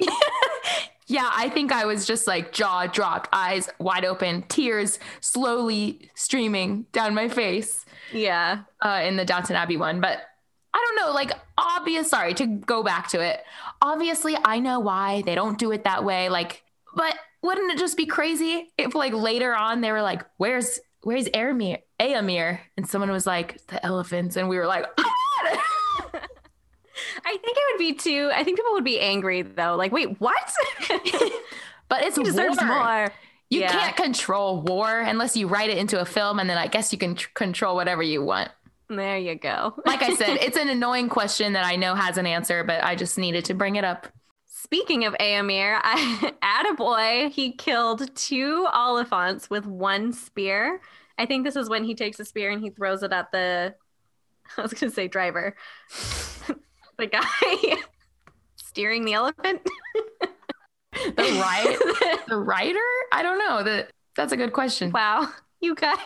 yeah, 1.06 1.30
I 1.32 1.48
think 1.48 1.72
I 1.72 1.86
was 1.86 2.06
just 2.06 2.26
like 2.26 2.52
jaw 2.52 2.86
dropped, 2.86 3.28
eyes 3.32 3.70
wide 3.78 4.04
open, 4.04 4.42
tears 4.48 4.98
slowly 5.20 6.10
streaming 6.14 6.86
down 6.92 7.14
my 7.14 7.28
face. 7.28 7.84
Yeah. 8.12 8.62
Uh, 8.84 9.00
in 9.04 9.16
the 9.16 9.24
Downton 9.24 9.56
Abbey 9.56 9.76
one. 9.78 10.00
But 10.00 10.18
don't 10.94 11.06
know, 11.06 11.12
like 11.12 11.32
obvious, 11.58 12.10
sorry 12.10 12.34
to 12.34 12.46
go 12.46 12.82
back 12.82 13.08
to 13.08 13.20
it. 13.20 13.42
Obviously, 13.80 14.36
I 14.44 14.58
know 14.58 14.80
why 14.80 15.22
they 15.22 15.34
don't 15.34 15.58
do 15.58 15.72
it 15.72 15.84
that 15.84 16.04
way. 16.04 16.28
Like, 16.28 16.62
but 16.94 17.14
wouldn't 17.42 17.72
it 17.72 17.78
just 17.78 17.96
be 17.96 18.06
crazy 18.06 18.72
if 18.78 18.94
like 18.94 19.12
later 19.12 19.54
on 19.54 19.80
they 19.80 19.92
were 19.92 20.02
like, 20.02 20.24
where's 20.36 20.78
where's 21.02 21.28
Aramir? 21.28 21.78
Eomer, 22.00 22.58
and 22.76 22.88
someone 22.88 23.10
was 23.10 23.26
like, 23.26 23.64
the 23.68 23.84
elephants, 23.84 24.36
and 24.36 24.48
we 24.48 24.58
were 24.58 24.66
like, 24.66 24.86
oh 24.98 25.12
I 27.24 27.36
think 27.36 27.56
it 27.56 27.62
would 27.72 27.78
be 27.78 27.94
too. 27.94 28.30
I 28.34 28.44
think 28.44 28.58
people 28.58 28.72
would 28.72 28.84
be 28.84 28.98
angry 28.98 29.42
though. 29.42 29.76
Like, 29.76 29.92
wait, 29.92 30.20
what? 30.20 30.52
but 31.88 32.02
it's 32.02 32.16
he 32.16 32.24
deserves 32.24 32.58
war. 32.58 32.66
more. 32.66 33.12
You 33.50 33.60
yeah. 33.60 33.70
can't 33.70 33.96
control 33.96 34.62
war 34.62 35.00
unless 35.00 35.36
you 35.36 35.46
write 35.46 35.70
it 35.70 35.78
into 35.78 36.00
a 36.00 36.04
film, 36.04 36.38
and 36.38 36.48
then 36.48 36.56
I 36.56 36.66
guess 36.66 36.92
you 36.92 36.98
can 36.98 37.14
tr- 37.14 37.28
control 37.34 37.76
whatever 37.76 38.02
you 38.02 38.24
want. 38.24 38.50
There 38.96 39.18
you 39.18 39.34
go. 39.34 39.74
like 39.86 40.02
I 40.02 40.14
said, 40.14 40.38
it's 40.40 40.56
an 40.56 40.68
annoying 40.68 41.08
question 41.08 41.54
that 41.54 41.64
I 41.64 41.76
know 41.76 41.94
has 41.94 42.18
an 42.18 42.26
answer, 42.26 42.64
but 42.64 42.82
I 42.84 42.94
just 42.94 43.18
needed 43.18 43.44
to 43.46 43.54
bring 43.54 43.76
it 43.76 43.84
up. 43.84 44.06
Speaking 44.46 45.04
of 45.04 45.14
Eomer, 45.14 45.80
I, 45.82 46.32
Attaboy, 46.76 47.30
he 47.30 47.52
killed 47.52 48.14
two 48.14 48.66
Oliphants 48.72 49.50
with 49.50 49.66
one 49.66 50.12
spear. 50.12 50.80
I 51.18 51.26
think 51.26 51.44
this 51.44 51.56
is 51.56 51.68
when 51.68 51.84
he 51.84 51.94
takes 51.94 52.20
a 52.20 52.24
spear 52.24 52.50
and 52.50 52.62
he 52.62 52.70
throws 52.70 53.02
it 53.02 53.12
at 53.12 53.30
the 53.32 53.74
I 54.56 54.62
was 54.62 54.72
gonna 54.72 54.92
say 54.92 55.08
driver. 55.08 55.54
the 56.98 57.06
guy 57.06 57.76
steering 58.56 59.04
the 59.04 59.14
elephant. 59.14 59.62
the 60.92 61.16
right 61.16 61.78
the 62.28 62.36
rider? 62.36 62.78
I 63.12 63.22
don't 63.22 63.38
know. 63.38 63.62
The 63.62 63.88
that's 64.16 64.32
a 64.32 64.36
good 64.36 64.52
question. 64.52 64.90
Wow. 64.92 65.28
You 65.60 65.74
guys, 65.74 65.96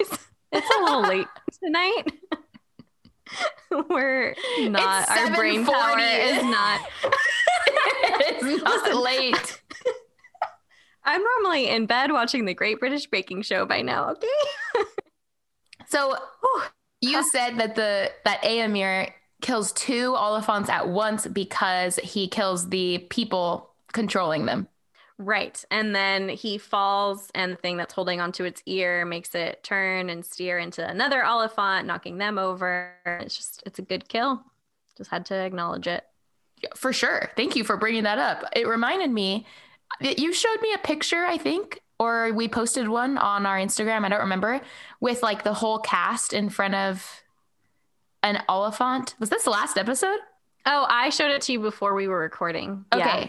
it's 0.52 0.76
a 0.76 0.82
little 0.82 1.02
late 1.02 1.26
tonight. 1.62 2.04
We're 3.90 4.34
not 4.60 5.08
our 5.08 5.34
brain 5.34 5.64
power 5.64 5.98
is 5.98 6.42
not 6.42 6.80
it's 8.20 8.42
not 8.62 8.84
Listen, 8.84 9.02
late. 9.02 9.62
I'm 11.04 11.22
normally 11.22 11.68
in 11.68 11.86
bed 11.86 12.12
watching 12.12 12.44
the 12.44 12.54
Great 12.54 12.80
British 12.80 13.06
Baking 13.06 13.42
Show 13.42 13.64
by 13.64 13.82
now, 13.82 14.10
okay? 14.10 14.26
so 15.88 16.16
you 17.00 17.22
said 17.30 17.58
that 17.58 17.76
the 17.76 18.10
that 18.24 18.42
Eomer 18.42 19.12
kills 19.42 19.72
two 19.72 20.12
Oliphants 20.12 20.68
at 20.68 20.88
once 20.88 21.26
because 21.26 21.96
he 21.96 22.28
kills 22.28 22.68
the 22.68 22.98
people 23.10 23.70
controlling 23.92 24.46
them. 24.46 24.68
Right. 25.18 25.64
And 25.70 25.94
then 25.94 26.28
he 26.28 26.58
falls, 26.58 27.30
and 27.34 27.52
the 27.52 27.56
thing 27.56 27.78
that's 27.78 27.94
holding 27.94 28.20
onto 28.20 28.44
its 28.44 28.62
ear 28.66 29.06
makes 29.06 29.34
it 29.34 29.62
turn 29.62 30.10
and 30.10 30.24
steer 30.24 30.58
into 30.58 30.86
another 30.86 31.24
Oliphant, 31.24 31.86
knocking 31.86 32.18
them 32.18 32.38
over. 32.38 32.94
It's 33.06 33.36
just, 33.36 33.62
it's 33.64 33.78
a 33.78 33.82
good 33.82 34.08
kill. 34.08 34.42
Just 34.98 35.10
had 35.10 35.24
to 35.26 35.34
acknowledge 35.34 35.86
it. 35.86 36.04
For 36.74 36.92
sure. 36.92 37.30
Thank 37.36 37.56
you 37.56 37.64
for 37.64 37.76
bringing 37.76 38.02
that 38.02 38.18
up. 38.18 38.44
It 38.54 38.66
reminded 38.66 39.10
me, 39.10 39.46
that 40.00 40.18
you 40.18 40.32
showed 40.32 40.60
me 40.60 40.74
a 40.74 40.78
picture, 40.78 41.24
I 41.24 41.38
think, 41.38 41.80
or 41.98 42.32
we 42.32 42.48
posted 42.48 42.88
one 42.88 43.16
on 43.16 43.46
our 43.46 43.56
Instagram. 43.56 44.04
I 44.04 44.08
don't 44.08 44.20
remember, 44.20 44.60
with 45.00 45.22
like 45.22 45.44
the 45.44 45.54
whole 45.54 45.78
cast 45.78 46.32
in 46.32 46.50
front 46.50 46.74
of 46.74 47.22
an 48.22 48.42
Oliphant. 48.48 49.14
Was 49.18 49.30
this 49.30 49.44
the 49.44 49.50
last 49.50 49.78
episode? 49.78 50.18
Oh, 50.66 50.84
I 50.88 51.10
showed 51.10 51.30
it 51.30 51.42
to 51.42 51.52
you 51.52 51.60
before 51.60 51.94
we 51.94 52.08
were 52.08 52.18
recording. 52.18 52.84
Okay. 52.92 53.20
Yeah. 53.20 53.28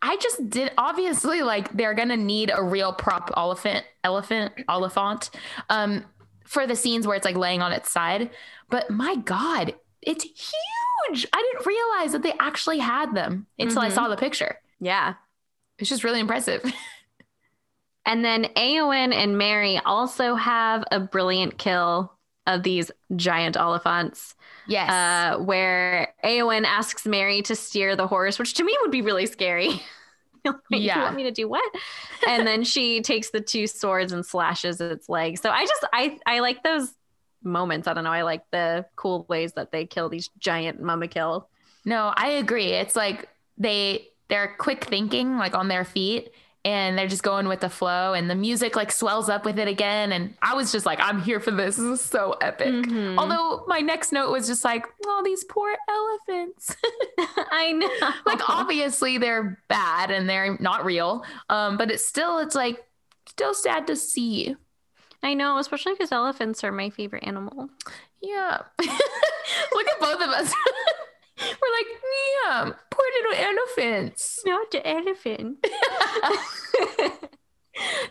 I 0.00 0.16
just 0.16 0.48
did 0.48 0.72
obviously 0.78 1.42
like 1.42 1.72
they're 1.72 1.94
gonna 1.94 2.16
need 2.16 2.50
a 2.54 2.62
real 2.62 2.92
prop 2.92 3.30
elephant, 3.36 3.84
elephant, 4.04 4.52
elephant, 4.68 5.30
um, 5.68 6.04
for 6.44 6.66
the 6.66 6.76
scenes 6.76 7.06
where 7.06 7.16
it's 7.16 7.24
like 7.24 7.36
laying 7.36 7.62
on 7.62 7.72
its 7.72 7.90
side. 7.90 8.30
But 8.70 8.90
my 8.90 9.16
God, 9.16 9.74
it's 10.02 10.24
huge. 10.24 11.26
I 11.32 11.42
didn't 11.52 11.66
realize 11.66 12.12
that 12.12 12.22
they 12.22 12.34
actually 12.38 12.78
had 12.78 13.14
them 13.14 13.46
until 13.58 13.82
mm-hmm. 13.82 13.92
I 13.92 13.94
saw 13.94 14.08
the 14.08 14.16
picture. 14.16 14.58
Yeah. 14.80 15.14
It's 15.78 15.88
just 15.88 16.04
really 16.04 16.20
impressive. 16.20 16.62
and 18.06 18.24
then 18.24 18.44
Éowyn 18.56 19.14
and 19.14 19.38
Merry 19.38 19.78
also 19.78 20.34
have 20.34 20.84
a 20.90 21.00
brilliant 21.00 21.58
kill 21.58 22.12
of 22.46 22.62
these 22.62 22.90
giant 23.14 23.56
Oliphants. 23.56 24.34
Yes. 24.68 24.90
Uh, 24.90 25.38
where 25.38 26.14
Éowyn 26.22 26.64
asks 26.64 27.06
Merry 27.06 27.42
to 27.42 27.56
steer 27.56 27.96
the 27.96 28.06
horse, 28.06 28.38
which 28.38 28.54
to 28.54 28.64
me 28.64 28.76
would 28.82 28.90
be 28.90 29.02
really 29.02 29.26
scary. 29.26 29.68
like, 30.44 30.54
yeah. 30.70 30.96
You 30.96 31.02
want 31.02 31.16
me 31.16 31.22
to 31.24 31.30
do 31.30 31.48
what? 31.48 31.74
and 32.28 32.46
then 32.46 32.62
she 32.64 33.00
takes 33.00 33.30
the 33.30 33.40
two 33.40 33.66
swords 33.66 34.12
and 34.12 34.24
slashes 34.24 34.80
its 34.80 35.08
leg. 35.08 35.38
So 35.38 35.50
I 35.50 35.64
just 35.64 35.84
I 35.92 36.18
I 36.26 36.40
like 36.40 36.62
those 36.62 36.92
moments. 37.42 37.88
I 37.88 37.94
don't 37.94 38.04
know. 38.04 38.12
I 38.12 38.22
like 38.22 38.44
the 38.50 38.84
cool 38.94 39.24
ways 39.28 39.54
that 39.54 39.72
they 39.72 39.86
kill 39.86 40.08
these 40.08 40.28
giant 40.38 40.82
mumakil. 40.82 41.46
No, 41.84 42.12
I 42.14 42.28
agree. 42.32 42.72
It's 42.72 42.94
like 42.94 43.28
they 43.56 44.08
they're 44.28 44.54
quick 44.58 44.84
thinking, 44.84 45.38
like 45.38 45.54
on 45.54 45.68
their 45.68 45.84
feet, 45.84 46.30
and 46.64 46.98
they're 46.98 47.06
just 47.08 47.22
going 47.22 47.46
with 47.46 47.60
the 47.60 47.68
flow 47.70 48.14
and 48.14 48.28
the 48.28 48.34
music 48.34 48.74
like 48.74 48.90
swells 48.90 49.28
up 49.28 49.44
with 49.44 49.58
it 49.58 49.68
again 49.68 50.10
and 50.12 50.34
i 50.42 50.54
was 50.54 50.72
just 50.72 50.84
like 50.84 50.98
i'm 51.00 51.22
here 51.22 51.40
for 51.40 51.50
this. 51.52 51.76
This 51.76 51.84
is 51.84 52.00
so 52.00 52.32
epic. 52.40 52.74
Mm-hmm. 52.74 53.18
although 53.18 53.64
my 53.68 53.80
next 53.80 54.12
note 54.12 54.30
was 54.30 54.46
just 54.46 54.64
like 54.64 54.86
oh 55.06 55.22
these 55.24 55.44
poor 55.44 55.74
elephants. 55.88 56.76
I 57.50 57.72
know. 57.72 58.10
Like 58.26 58.48
obviously 58.48 59.18
they're 59.18 59.62
bad 59.68 60.10
and 60.10 60.28
they're 60.28 60.56
not 60.60 60.84
real 60.84 61.24
um 61.48 61.76
but 61.76 61.90
it's 61.90 62.04
still 62.04 62.38
it's 62.38 62.54
like 62.54 62.84
still 63.28 63.54
sad 63.54 63.86
to 63.86 63.96
see. 63.96 64.56
I 65.22 65.34
know 65.34 65.58
especially 65.58 65.92
because 65.94 66.12
elephants 66.12 66.64
are 66.64 66.72
my 66.72 66.90
favorite 66.90 67.24
animal. 67.24 67.70
Yeah. 68.20 68.62
Look 68.80 69.88
at 69.88 70.00
both 70.00 70.20
of 70.20 70.28
us 70.28 70.52
we're 71.62 71.72
like, 71.76 71.86
yeah, 72.44 72.72
poor 72.90 73.06
little 73.22 73.44
elephants. 73.46 74.40
Not 74.44 74.70
the 74.70 74.86
elephant. 74.86 75.64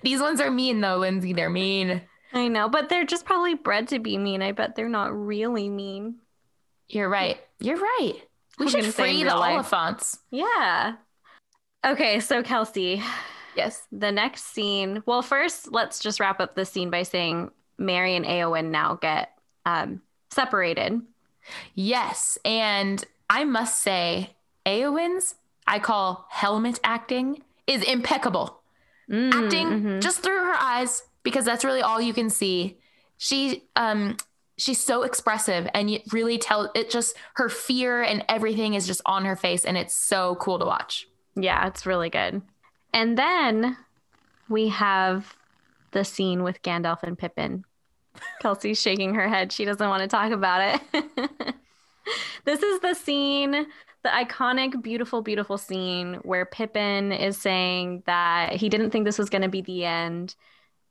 These 0.02 0.22
ones 0.22 0.40
are 0.40 0.52
mean 0.52 0.82
though, 0.82 0.98
Lindsay. 0.98 1.34
They're 1.34 1.50
mean. 1.50 2.02
I 2.34 2.48
know, 2.48 2.70
but 2.70 2.90
they're 2.90 3.06
just 3.06 3.26
probably 3.26 3.56
bred 3.56 3.90
to 3.90 4.00
be 4.00 4.18
mean. 4.18 4.42
I 4.42 4.52
bet 4.52 4.76
they're 4.76 4.90
not 4.90 5.14
really 5.14 5.70
mean. 5.70 6.18
You're 6.88 7.10
right. 7.10 7.40
You're 7.60 7.78
right. 7.78 8.14
We 8.60 8.70
should 8.70 8.86
free 8.94 9.24
the 9.24 9.32
Oliphants. 9.32 10.18
Yeah. 10.32 10.96
Okay, 11.86 12.20
so 12.20 12.44
Kelsey. 12.44 13.02
Yes. 13.56 13.88
The 13.92 14.12
next 14.12 14.46
scene. 14.46 15.04
Well, 15.06 15.22
first, 15.22 15.72
let's 15.72 16.00
just 16.00 16.20
wrap 16.20 16.40
up 16.40 16.56
the 16.56 16.66
scene 16.66 16.90
by 16.90 17.04
saying 17.04 17.52
Merry 17.78 18.16
and 18.16 18.26
Éowyn 18.26 18.72
now 18.72 18.96
get 19.02 19.32
um, 19.66 20.02
separated. 20.32 21.02
Yes. 21.76 22.38
And 22.46 23.04
I 23.30 23.44
must 23.44 23.82
say, 23.82 24.36
Éowyn's, 24.66 25.36
I 25.66 25.80
call 25.80 26.28
helmet 26.30 26.80
acting, 26.84 27.42
is 27.66 27.84
impeccable. 27.84 28.62
Mm, 29.10 29.34
acting 29.34 29.68
mm-hmm. 29.68 30.00
just 30.00 30.20
through 30.20 30.44
her 30.46 30.56
eyes, 30.60 31.04
because 31.24 31.46
that's 31.46 31.66
really 31.66 31.82
all 31.82 32.02
you 32.02 32.14
can 32.14 32.30
see. 32.30 32.78
She, 33.18 33.64
um, 33.76 34.18
she's 34.58 34.84
so 34.84 35.04
expressive 35.04 35.68
and 35.74 35.90
you 35.90 36.00
really 36.12 36.38
tell 36.38 36.72
it 36.76 36.90
just 36.90 37.16
her 37.36 37.50
fear 37.50 38.02
and 38.02 38.24
everything 38.28 38.74
is 38.74 38.88
just 38.88 39.02
on 39.06 39.26
her 39.26 39.36
face 39.36 39.66
and 39.66 39.78
it's 39.78 39.96
so 39.96 40.36
cool 40.36 40.60
to 40.60 40.66
watch. 40.66 41.08
Yeah, 41.36 41.68
it's 41.68 41.86
really 41.86 42.10
good. 42.10 42.42
And 42.94 43.18
then 43.18 43.78
we 44.50 44.70
have 44.70 45.36
the 45.92 46.04
scene 46.04 46.44
with 46.44 46.62
Gandalf 46.64 47.04
and 47.04 47.18
Pippin. 47.18 47.64
Kelsey's 48.42 48.82
shaking 48.82 49.14
her 49.16 49.28
head. 49.28 49.52
She 49.52 49.66
doesn't 49.66 49.88
want 49.88 50.02
to 50.02 50.08
talk 50.08 50.32
about 50.32 50.82
it. 50.98 51.56
this 52.46 52.62
is 52.64 52.80
the 52.80 52.94
scene, 52.94 53.52
the 53.52 54.10
iconic, 54.10 54.82
beautiful, 54.82 55.22
beautiful 55.22 55.58
scene 55.58 56.16
where 56.24 56.46
Pippin 56.46 57.12
is 57.12 57.38
saying 57.38 58.04
that 58.06 58.54
he 58.54 58.70
didn't 58.70 58.92
think 58.92 59.06
this 59.06 59.18
was 59.18 59.30
going 59.30 59.42
to 59.42 59.50
be 59.50 59.62
the 59.62 59.86
end. 59.86 60.36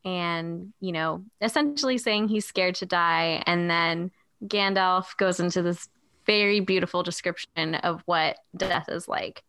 And, 0.04 0.72
you 0.80 0.92
know, 0.92 1.24
essentially 1.40 1.98
saying 1.98 2.28
he's 2.28 2.46
scared 2.46 2.76
to 2.76 2.86
die. 2.86 3.42
And 3.46 3.68
then 3.68 4.12
Gandalf 4.44 5.16
goes 5.16 5.40
into 5.40 5.62
this 5.62 5.88
very 6.26 6.60
beautiful 6.60 7.02
description 7.02 7.76
of 7.76 8.02
what 8.06 8.38
death 8.56 8.88
is 8.88 9.08
like. 9.08 9.42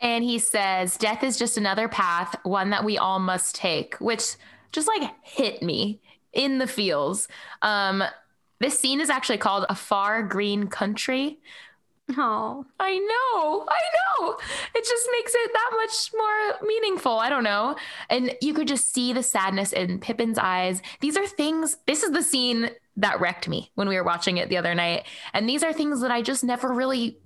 And 0.00 0.24
he 0.24 0.38
says, 0.38 0.96
Death 0.96 1.22
is 1.22 1.38
just 1.38 1.58
another 1.58 1.88
path, 1.88 2.34
one 2.42 2.70
that 2.70 2.84
we 2.84 2.96
all 2.96 3.18
must 3.18 3.54
take, 3.54 3.96
which 3.96 4.36
just 4.72 4.88
like 4.88 5.10
hit 5.22 5.62
me 5.62 6.00
in 6.32 6.58
the 6.58 6.66
feels. 6.66 7.28
Um, 7.62 8.02
this 8.60 8.78
scene 8.78 9.00
is 9.00 9.10
actually 9.10 9.38
called 9.38 9.66
A 9.68 9.74
Far 9.74 10.22
Green 10.22 10.68
Country. 10.68 11.38
Oh, 12.16 12.66
I 12.78 12.98
know. 12.98 13.66
I 13.68 13.80
know. 14.20 14.36
It 14.74 14.84
just 14.84 15.08
makes 15.12 15.32
it 15.34 15.50
that 15.52 15.70
much 15.76 16.10
more 16.14 16.68
meaningful. 16.68 17.18
I 17.18 17.28
don't 17.28 17.44
know. 17.44 17.76
And 18.08 18.36
you 18.40 18.52
could 18.52 18.68
just 18.68 18.92
see 18.92 19.12
the 19.12 19.22
sadness 19.22 19.72
in 19.72 19.98
Pippin's 19.98 20.38
eyes. 20.38 20.82
These 21.00 21.16
are 21.16 21.26
things, 21.26 21.76
this 21.86 22.02
is 22.02 22.10
the 22.12 22.22
scene 22.22 22.70
that 22.96 23.20
wrecked 23.20 23.48
me 23.48 23.70
when 23.76 23.88
we 23.88 23.96
were 23.96 24.04
watching 24.04 24.36
it 24.36 24.48
the 24.48 24.56
other 24.56 24.74
night. 24.74 25.06
And 25.32 25.48
these 25.48 25.62
are 25.62 25.72
things 25.72 26.00
that 26.00 26.10
I 26.10 26.22
just 26.22 26.44
never 26.44 26.72
really 26.72 27.18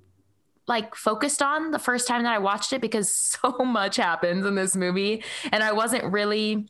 like 0.67 0.95
focused 0.95 1.43
on 1.43 1.73
the 1.73 1.79
first 1.79 2.09
time 2.09 2.23
that 2.23 2.33
I 2.33 2.39
watched 2.39 2.73
it 2.73 2.81
because 2.81 3.13
so 3.15 3.51
much 3.65 3.97
happens 3.97 4.47
in 4.47 4.55
this 4.55 4.77
movie 4.77 5.25
and 5.51 5.63
I 5.63 5.73
wasn't 5.73 6.05
really 6.13 6.69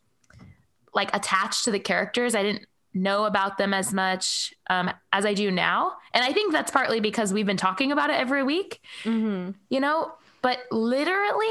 like 0.94 1.14
attached 1.14 1.64
to 1.64 1.70
the 1.70 1.80
characters. 1.80 2.34
I 2.34 2.42
didn't 2.42 2.66
know 2.94 3.24
about 3.24 3.58
them 3.58 3.74
as 3.74 3.92
much 3.92 4.54
um, 4.70 4.90
as 5.12 5.26
I 5.26 5.34
do 5.34 5.50
now. 5.50 5.92
And 6.12 6.24
I 6.24 6.32
think 6.32 6.52
that's 6.52 6.70
partly 6.70 7.00
because 7.00 7.32
we've 7.32 7.46
been 7.46 7.56
talking 7.56 7.92
about 7.92 8.10
it 8.10 8.14
every 8.14 8.42
week, 8.42 8.80
mm-hmm. 9.02 9.50
you 9.68 9.80
know, 9.80 10.12
but 10.42 10.60
literally, 10.70 11.46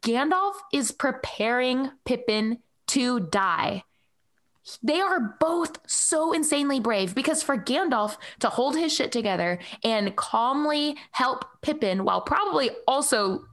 Gandalf 0.00 0.54
is 0.72 0.92
preparing 0.92 1.90
Pippin 2.04 2.58
to 2.88 3.20
die. 3.20 3.82
They 4.82 5.00
are 5.00 5.36
both 5.40 5.78
so 5.88 6.32
insanely 6.32 6.80
brave 6.80 7.14
because 7.14 7.42
for 7.42 7.56
Gandalf 7.56 8.16
to 8.40 8.48
hold 8.48 8.76
his 8.76 8.94
shit 8.94 9.10
together 9.10 9.58
and 9.82 10.14
calmly 10.14 10.96
help 11.10 11.44
Pippin 11.62 12.04
while 12.04 12.20
probably 12.20 12.70
also 12.86 13.44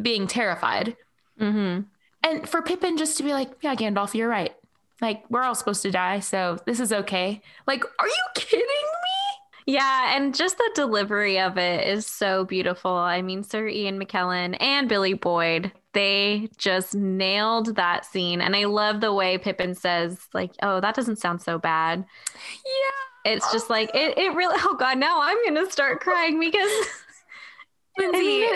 being 0.00 0.26
terrified. 0.26 0.96
Mm-hmm. 1.40 1.82
And 2.22 2.48
for 2.48 2.62
Pippin 2.62 2.96
just 2.96 3.18
to 3.18 3.22
be 3.22 3.32
like, 3.32 3.50
yeah, 3.60 3.74
Gandalf, 3.74 4.14
you're 4.14 4.28
right. 4.28 4.54
Like, 5.00 5.24
we're 5.28 5.42
all 5.42 5.54
supposed 5.54 5.82
to 5.82 5.90
die, 5.90 6.20
so 6.20 6.58
this 6.64 6.80
is 6.80 6.92
okay. 6.92 7.42
Like, 7.66 7.84
are 7.84 8.08
you 8.08 8.24
kidding 8.34 8.66
me? 8.66 9.26
Yeah, 9.66 10.16
and 10.16 10.32
just 10.32 10.58
the 10.58 10.70
delivery 10.76 11.40
of 11.40 11.58
it 11.58 11.88
is 11.88 12.06
so 12.06 12.44
beautiful. 12.44 12.92
I 12.92 13.20
mean, 13.20 13.42
Sir 13.42 13.66
Ian 13.66 13.98
McKellen 13.98 14.56
and 14.60 14.88
Billy 14.88 15.14
Boyd, 15.14 15.72
they 15.92 16.48
just 16.56 16.94
nailed 16.94 17.74
that 17.74 18.06
scene. 18.06 18.40
And 18.40 18.54
I 18.54 18.66
love 18.66 19.00
the 19.00 19.12
way 19.12 19.38
Pippin 19.38 19.74
says, 19.74 20.20
like, 20.32 20.52
oh, 20.62 20.80
that 20.80 20.94
doesn't 20.94 21.16
sound 21.16 21.42
so 21.42 21.58
bad. 21.58 22.04
Yeah. 22.64 23.32
It's 23.32 23.52
just 23.52 23.68
like, 23.68 23.90
it, 23.92 24.16
it 24.16 24.34
really, 24.36 24.54
oh 24.60 24.76
God, 24.78 24.98
now 24.98 25.20
I'm 25.20 25.36
going 25.42 25.66
to 25.66 25.72
start 25.72 26.00
crying 26.00 26.38
because 26.38 26.70
I 27.98 28.12
mean, 28.12 28.48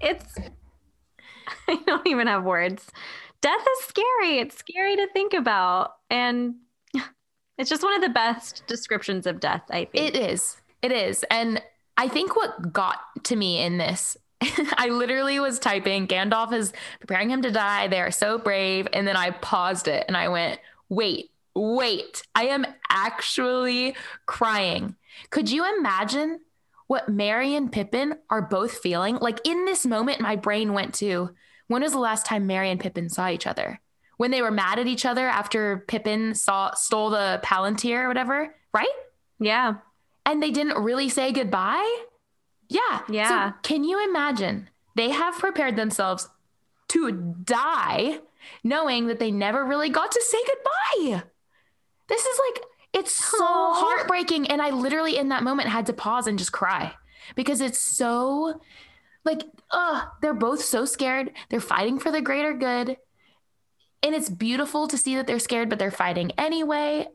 it's, 0.00 0.38
I 1.68 1.78
don't 1.86 2.06
even 2.06 2.28
have 2.28 2.44
words 2.44 2.90
death 3.40 3.60
is 3.60 3.86
scary. 3.86 4.38
It's 4.38 4.58
scary 4.58 4.96
to 4.96 5.06
think 5.08 5.34
about. 5.34 5.92
And 6.10 6.56
it's 7.58 7.70
just 7.70 7.82
one 7.82 7.94
of 7.94 8.02
the 8.02 8.08
best 8.08 8.64
descriptions 8.66 9.26
of 9.26 9.40
death, 9.40 9.62
I 9.70 9.86
think. 9.86 10.14
It 10.14 10.16
is. 10.16 10.56
It 10.82 10.92
is. 10.92 11.24
And 11.30 11.62
I 11.96 12.08
think 12.08 12.36
what 12.36 12.72
got 12.72 13.00
to 13.24 13.36
me 13.36 13.60
in 13.60 13.78
this, 13.78 14.16
I 14.76 14.88
literally 14.88 15.40
was 15.40 15.58
typing, 15.58 16.06
Gandalf 16.06 16.52
is 16.52 16.72
preparing 17.00 17.30
him 17.30 17.42
to 17.42 17.50
die. 17.50 17.88
They 17.88 18.00
are 18.00 18.10
so 18.10 18.38
brave. 18.38 18.86
And 18.92 19.06
then 19.06 19.16
I 19.16 19.30
paused 19.30 19.88
it 19.88 20.04
and 20.06 20.16
I 20.16 20.28
went, 20.28 20.60
wait, 20.88 21.30
wait, 21.54 22.22
I 22.34 22.44
am 22.44 22.64
actually 22.88 23.96
crying. 24.26 24.94
Could 25.30 25.50
you 25.50 25.64
imagine 25.78 26.40
what 26.88 27.08
Merry 27.08 27.54
and 27.54 27.70
Pippin 27.70 28.14
are 28.28 28.42
both 28.42 28.78
feeling. 28.78 29.16
Like 29.16 29.46
in 29.46 29.66
this 29.66 29.86
moment, 29.86 30.20
my 30.20 30.34
brain 30.34 30.72
went 30.72 30.94
to 30.94 31.30
when 31.68 31.82
was 31.82 31.92
the 31.92 31.98
last 31.98 32.26
time 32.26 32.46
Merry 32.46 32.70
and 32.70 32.80
Pippin 32.80 33.08
saw 33.08 33.28
each 33.28 33.46
other? 33.46 33.80
When 34.16 34.32
they 34.32 34.42
were 34.42 34.50
mad 34.50 34.78
at 34.80 34.88
each 34.88 35.06
other 35.06 35.28
after 35.28 35.84
Pippin 35.86 36.34
saw 36.34 36.74
stole 36.74 37.10
the 37.10 37.40
Palantir 37.44 38.02
or 38.02 38.08
whatever, 38.08 38.54
right? 38.74 38.88
Yeah. 39.38 39.74
And 40.26 40.42
they 40.42 40.50
didn't 40.50 40.82
really 40.82 41.08
say 41.08 41.30
goodbye. 41.30 42.04
Yeah. 42.68 43.02
Yeah. 43.08 43.50
So 43.52 43.56
can 43.62 43.84
you 43.84 44.02
imagine? 44.08 44.68
They 44.96 45.10
have 45.10 45.38
prepared 45.38 45.76
themselves 45.76 46.28
to 46.88 47.12
die 47.44 48.18
knowing 48.64 49.06
that 49.06 49.18
they 49.18 49.30
never 49.30 49.64
really 49.64 49.90
got 49.90 50.10
to 50.10 50.22
say 50.22 50.38
goodbye. 50.46 51.22
This 52.08 52.24
is 52.24 52.40
like, 52.48 52.64
it's 52.94 53.12
so 53.12 53.44
Aww. 53.44 53.74
heartbreaking. 53.74 54.48
And 54.48 54.60
I 54.60 54.70
literally, 54.70 55.16
in 55.16 55.28
that 55.28 55.42
moment, 55.42 55.68
had 55.68 55.86
to 55.86 55.92
pause 55.92 56.26
and 56.26 56.38
just 56.38 56.52
cry 56.52 56.94
because 57.36 57.60
it's 57.60 57.78
so 57.78 58.60
like, 59.24 59.42
uh, 59.70 60.04
they're 60.22 60.34
both 60.34 60.62
so 60.62 60.84
scared. 60.84 61.32
They're 61.50 61.60
fighting 61.60 61.98
for 61.98 62.10
the 62.10 62.20
greater 62.20 62.54
good. 62.54 62.96
And 64.02 64.14
it's 64.14 64.28
beautiful 64.28 64.88
to 64.88 64.96
see 64.96 65.16
that 65.16 65.26
they're 65.26 65.38
scared, 65.38 65.68
but 65.68 65.78
they're 65.78 65.90
fighting 65.90 66.32
anyway. 66.38 67.06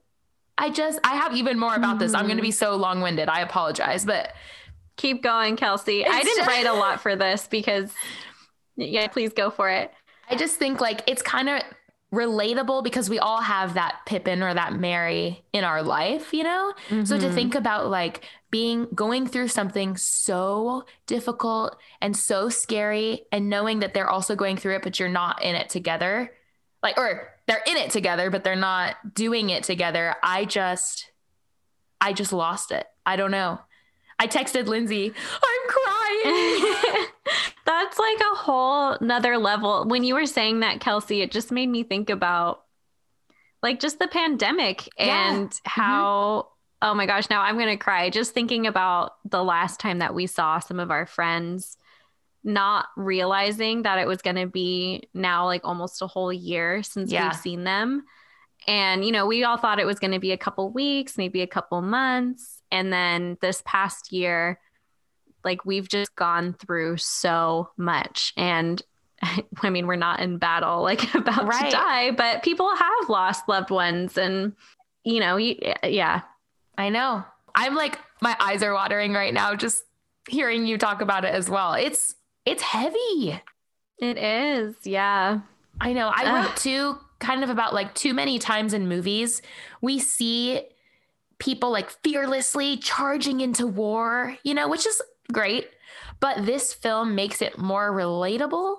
I 0.57 0.69
just, 0.69 0.99
I 1.03 1.15
have 1.15 1.35
even 1.35 1.57
more 1.57 1.75
about 1.75 1.97
this. 1.97 2.13
I'm 2.13 2.25
going 2.25 2.37
to 2.37 2.43
be 2.43 2.51
so 2.51 2.75
long 2.75 3.01
winded. 3.01 3.29
I 3.29 3.41
apologize, 3.41 4.05
but 4.05 4.33
keep 4.97 5.23
going, 5.23 5.55
Kelsey. 5.55 6.05
I 6.05 6.21
didn't 6.21 6.45
just, 6.45 6.47
write 6.47 6.65
a 6.65 6.73
lot 6.73 7.01
for 7.01 7.15
this 7.15 7.47
because, 7.47 7.91
yeah, 8.75 9.07
please 9.07 9.33
go 9.33 9.49
for 9.49 9.69
it. 9.69 9.91
I 10.29 10.35
just 10.35 10.57
think 10.57 10.79
like 10.79 11.01
it's 11.07 11.21
kind 11.21 11.49
of 11.49 11.61
relatable 12.13 12.83
because 12.83 13.09
we 13.09 13.17
all 13.17 13.41
have 13.41 13.73
that 13.73 14.01
Pippin 14.05 14.43
or 14.43 14.53
that 14.53 14.73
Merry 14.73 15.43
in 15.51 15.63
our 15.63 15.81
life, 15.81 16.31
you 16.31 16.43
know? 16.43 16.73
Mm-hmm. 16.89 17.05
So 17.05 17.17
to 17.17 17.25
mm-hmm. 17.25 17.35
think 17.35 17.55
about 17.55 17.89
like 17.89 18.23
being 18.51 18.87
going 18.93 19.25
through 19.25 19.47
something 19.47 19.97
so 19.97 20.85
difficult 21.07 21.75
and 22.01 22.15
so 22.15 22.49
scary 22.49 23.23
and 23.31 23.49
knowing 23.49 23.79
that 23.79 23.95
they're 23.95 24.09
also 24.09 24.35
going 24.35 24.57
through 24.57 24.75
it, 24.75 24.83
but 24.83 24.99
you're 24.99 25.09
not 25.09 25.43
in 25.43 25.55
it 25.55 25.69
together. 25.69 26.31
Like, 26.83 26.99
or 26.99 27.29
they're 27.47 27.63
in 27.65 27.77
it 27.77 27.89
together, 27.89 28.29
but 28.29 28.43
they're 28.43 28.55
not 28.55 29.15
doing 29.15 29.49
it 29.49 29.63
together. 29.63 30.15
I 30.21 30.45
just, 30.45 31.09
I 31.99 32.13
just 32.13 32.31
lost 32.31 32.71
it. 32.71 32.85
I 33.07 33.15
don't 33.15 33.31
know. 33.31 33.59
I 34.19 34.27
texted 34.27 34.67
Lindsay, 34.67 35.11
I'm 35.43 35.69
crying. 35.69 37.07
That's 37.65 37.97
like 37.97 38.19
a 38.19 38.35
whole 38.35 38.97
nother 38.99 39.37
level. 39.37 39.85
When 39.87 40.03
you 40.03 40.15
were 40.15 40.25
saying 40.25 40.61
that, 40.61 40.81
Kelsey, 40.81 41.21
it 41.21 41.31
just 41.31 41.51
made 41.51 41.69
me 41.69 41.83
think 41.83 42.09
about 42.09 42.63
like 43.61 43.79
just 43.79 43.99
the 43.99 44.07
pandemic 44.07 44.89
yeah. 44.97 45.31
and 45.31 45.49
mm-hmm. 45.49 45.81
how, 45.81 46.47
mm-hmm. 46.81 46.89
oh 46.89 46.93
my 46.93 47.05
gosh, 47.05 47.29
now 47.29 47.41
I'm 47.41 47.57
going 47.57 47.69
to 47.69 47.81
cry 47.81 48.09
just 48.09 48.33
thinking 48.33 48.67
about 48.67 49.13
the 49.23 49.43
last 49.43 49.79
time 49.79 49.99
that 49.99 50.13
we 50.13 50.27
saw 50.27 50.59
some 50.59 50.79
of 50.79 50.91
our 50.91 51.05
friends 51.05 51.77
not 52.43 52.87
realizing 52.97 53.83
that 53.83 53.99
it 53.99 54.07
was 54.07 54.21
going 54.21 54.35
to 54.35 54.47
be 54.47 55.07
now 55.13 55.45
like 55.45 55.61
almost 55.63 56.01
a 56.01 56.07
whole 56.07 56.33
year 56.33 56.83
since 56.83 57.11
yeah. 57.11 57.29
we've 57.29 57.37
seen 57.37 57.63
them. 57.63 58.03
And, 58.67 59.05
you 59.05 59.11
know, 59.11 59.25
we 59.25 59.43
all 59.43 59.57
thought 59.57 59.79
it 59.79 59.85
was 59.85 59.99
going 59.99 60.11
to 60.11 60.19
be 60.19 60.31
a 60.31 60.37
couple 60.37 60.69
weeks, 60.69 61.17
maybe 61.17 61.41
a 61.41 61.47
couple 61.47 61.81
months. 61.81 62.61
And 62.71 62.91
then 62.91 63.37
this 63.41 63.63
past 63.65 64.11
year, 64.11 64.59
like 65.43 65.65
we've 65.65 65.87
just 65.87 66.15
gone 66.15 66.53
through 66.53 66.97
so 66.97 67.69
much. 67.77 68.33
And 68.37 68.81
I 69.61 69.69
mean, 69.69 69.87
we're 69.87 69.95
not 69.95 70.19
in 70.19 70.37
battle, 70.37 70.81
like 70.81 71.13
about 71.15 71.47
right. 71.47 71.65
to 71.65 71.71
die, 71.71 72.11
but 72.11 72.43
people 72.43 72.73
have 72.75 73.09
lost 73.09 73.47
loved 73.47 73.69
ones. 73.69 74.17
And, 74.17 74.53
you 75.03 75.19
know, 75.19 75.37
yeah. 75.37 76.21
I 76.77 76.89
know. 76.89 77.23
I'm 77.55 77.75
like, 77.75 77.99
my 78.21 78.35
eyes 78.39 78.63
are 78.63 78.73
watering 78.73 79.13
right 79.13 79.33
now 79.33 79.55
just 79.55 79.83
hearing 80.27 80.65
you 80.65 80.77
talk 80.77 81.01
about 81.01 81.25
it 81.25 81.33
as 81.33 81.49
well. 81.49 81.73
It's, 81.73 82.15
it's 82.45 82.63
heavy. 82.63 83.39
It 83.99 84.17
is. 84.17 84.75
Yeah. 84.83 85.41
I 85.79 85.93
know. 85.93 86.11
I 86.13 86.23
Ugh. 86.25 86.45
wrote 86.45 86.57
too, 86.57 86.97
kind 87.19 87.43
of 87.43 87.49
about 87.49 87.73
like 87.73 87.93
too 87.93 88.13
many 88.13 88.39
times 88.39 88.73
in 88.73 88.87
movies, 88.87 89.41
we 89.81 89.99
see 89.99 90.63
people 91.39 91.71
like 91.71 91.89
fearlessly 92.03 92.77
charging 92.77 93.41
into 93.41 93.67
war, 93.67 94.37
you 94.43 94.53
know, 94.53 94.67
which 94.67 94.85
is 94.85 95.01
great. 95.31 95.69
But 96.19 96.45
this 96.45 96.73
film 96.73 97.15
makes 97.15 97.41
it 97.41 97.57
more 97.57 97.91
relatable. 97.91 98.77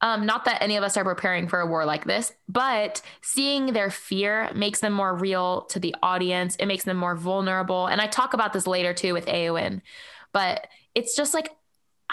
Um, 0.00 0.26
not 0.26 0.44
that 0.44 0.62
any 0.62 0.76
of 0.76 0.84
us 0.84 0.96
are 0.96 1.04
preparing 1.04 1.48
for 1.48 1.60
a 1.60 1.66
war 1.66 1.84
like 1.84 2.04
this, 2.04 2.32
but 2.48 3.00
seeing 3.22 3.72
their 3.72 3.90
fear 3.90 4.50
makes 4.54 4.80
them 4.80 4.92
more 4.92 5.14
real 5.14 5.62
to 5.70 5.78
the 5.78 5.94
audience. 6.02 6.56
It 6.56 6.66
makes 6.66 6.84
them 6.84 6.96
more 6.96 7.16
vulnerable. 7.16 7.86
And 7.86 8.00
I 8.00 8.06
talk 8.06 8.34
about 8.34 8.52
this 8.52 8.66
later 8.66 8.92
too 8.92 9.14
with 9.14 9.26
Éowyn, 9.26 9.80
but 10.32 10.66
it's 10.94 11.16
just 11.16 11.32
like 11.32 11.50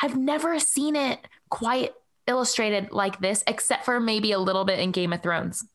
I've 0.02 0.16
never 0.16 0.58
seen 0.60 0.96
it 0.96 1.20
quite 1.50 1.92
illustrated 2.28 2.92
like 2.92 3.20
this, 3.20 3.44
except 3.46 3.84
for 3.84 4.00
maybe 4.00 4.32
a 4.32 4.40
little 4.40 4.64
bit 4.64 4.80
in 4.80 4.92
Game 4.92 5.12
of 5.12 5.22
Thrones. 5.22 5.66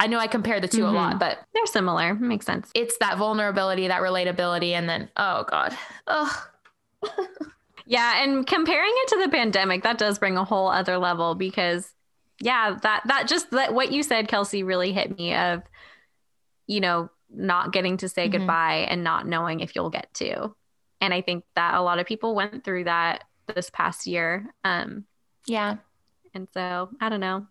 I 0.00 0.06
know 0.06 0.18
I 0.18 0.26
compare 0.26 0.60
the 0.60 0.68
2 0.68 0.78
mm-hmm. 0.78 0.86
a 0.86 0.92
lot, 0.92 1.18
but 1.18 1.38
they're 1.52 1.66
similar. 1.66 2.14
Makes 2.14 2.46
sense. 2.46 2.70
It's 2.74 2.96
that 2.98 3.18
vulnerability, 3.18 3.88
that 3.88 4.00
relatability, 4.00 4.72
and 4.72 4.88
then 4.88 5.10
oh 5.16 5.44
god, 5.50 5.76
oh 6.06 6.46
yeah, 7.86 8.22
and 8.22 8.46
comparing 8.46 8.92
it 8.92 9.08
to 9.08 9.18
the 9.24 9.30
pandemic, 9.30 9.82
that 9.82 9.98
does 9.98 10.18
bring 10.18 10.36
a 10.36 10.44
whole 10.44 10.68
other 10.68 10.98
level 10.98 11.34
because 11.34 11.92
yeah, 12.40 12.76
that 12.82 13.02
that 13.06 13.28
just 13.28 13.50
that 13.50 13.74
what 13.74 13.92
you 13.92 14.02
said, 14.02 14.28
Kelsey, 14.28 14.62
really 14.62 14.92
hit 14.92 15.16
me 15.16 15.34
of, 15.34 15.62
you 16.66 16.80
know, 16.80 17.10
not 17.30 17.72
getting 17.72 17.96
to 17.98 18.08
say 18.08 18.28
mm-hmm. 18.28 18.38
goodbye 18.38 18.86
and 18.88 19.02
not 19.02 19.26
knowing 19.26 19.60
if 19.60 19.74
you'll 19.74 19.90
get 19.90 20.12
to. 20.14 20.54
And 21.00 21.14
I 21.14 21.20
think 21.20 21.44
that 21.54 21.74
a 21.74 21.82
lot 21.82 21.98
of 21.98 22.06
people 22.06 22.34
went 22.34 22.64
through 22.64 22.84
that 22.84 23.24
this 23.54 23.70
past 23.70 24.06
year. 24.06 24.54
Um 24.64 25.04
yeah. 25.46 25.76
And 26.34 26.48
so 26.52 26.90
I 27.00 27.08
don't 27.08 27.20
know 27.20 27.46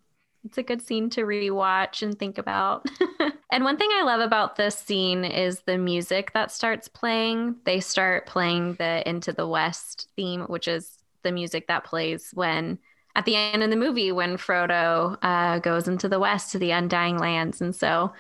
it's 0.48 0.58
a 0.58 0.64
good 0.64 0.82
scene 0.82 1.10
to 1.10 1.24
rewatch 1.24 2.02
and 2.02 2.18
think 2.18 2.38
about. 2.38 2.86
and 3.52 3.66
one 3.66 3.76
thing 3.76 3.90
I 3.92 4.04
love 4.04 4.22
about 4.22 4.56
this 4.56 4.76
scene 4.76 5.26
is 5.26 5.60
the 5.66 5.78
music 5.78 6.32
that 6.34 6.54
starts 6.54 6.88
playing. 6.88 7.58
They 7.66 7.82
start 7.82 8.28
playing 8.28 8.76
the 8.76 9.08
Into 9.08 9.34
the 9.34 9.46
West 9.46 10.08
theme, 10.16 10.44
which 10.44 10.70
is 10.70 11.00
the 11.24 11.34
music 11.34 11.68
that 11.68 11.84
plays 11.84 12.32
when 12.34 12.80
at 13.14 13.26
the 13.26 13.36
end 13.36 13.62
of 13.62 13.70
the 13.70 13.76
movie 13.76 14.14
when 14.14 14.38
Frodo 14.38 15.18
uh, 15.22 15.60
goes 15.60 15.90
into 15.90 16.08
the 16.08 16.20
West 16.20 16.54
to 16.54 16.60
the 16.60 16.72
Undying 16.72 17.18
Lands. 17.18 17.60
And 17.60 17.76
so 17.76 18.14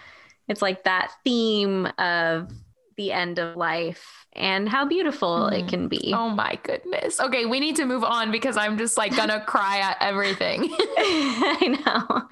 it's 0.50 0.62
like 0.62 0.84
that 0.84 1.14
theme 1.24 1.86
of 1.98 2.52
the 2.98 3.12
end 3.12 3.40
of 3.40 3.56
life 3.56 4.26
and 4.34 4.68
how 4.68 4.86
beautiful 4.86 5.50
mm. 5.50 5.54
it 5.54 5.60
mm-hmm. 5.60 5.70
can 5.70 5.88
be. 5.88 6.14
Oh 6.16 6.30
my 6.30 6.60
goodness. 6.64 7.20
Okay, 7.20 7.46
we 7.46 7.60
need 7.60 7.76
to 7.78 7.86
move 7.86 8.04
on 8.04 8.32
because 8.32 8.58
I'm 8.58 8.78
just 8.78 8.98
like 8.98 9.16
gonna 9.16 9.40
cry 9.48 9.80
at 9.80 9.98
everything. 10.02 10.64
I 10.72 11.78
know. 11.86 12.28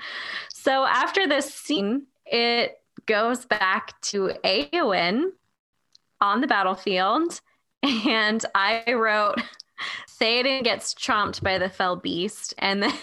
So 0.53 0.85
after 0.85 1.27
this 1.27 1.53
scene, 1.53 2.07
it 2.25 2.79
goes 3.05 3.45
back 3.45 3.99
to 4.01 4.31
Éowyn 4.43 5.31
on 6.21 6.41
the 6.41 6.47
battlefield. 6.47 7.39
And 7.83 8.43
I 8.55 8.93
wrote, 8.93 9.39
Theoden 10.19 10.63
gets 10.63 10.95
chomped 10.95 11.43
by 11.43 11.59
the 11.59 11.69
fell 11.69 11.95
beast 11.95 12.55
and 12.57 12.81
then 12.81 12.93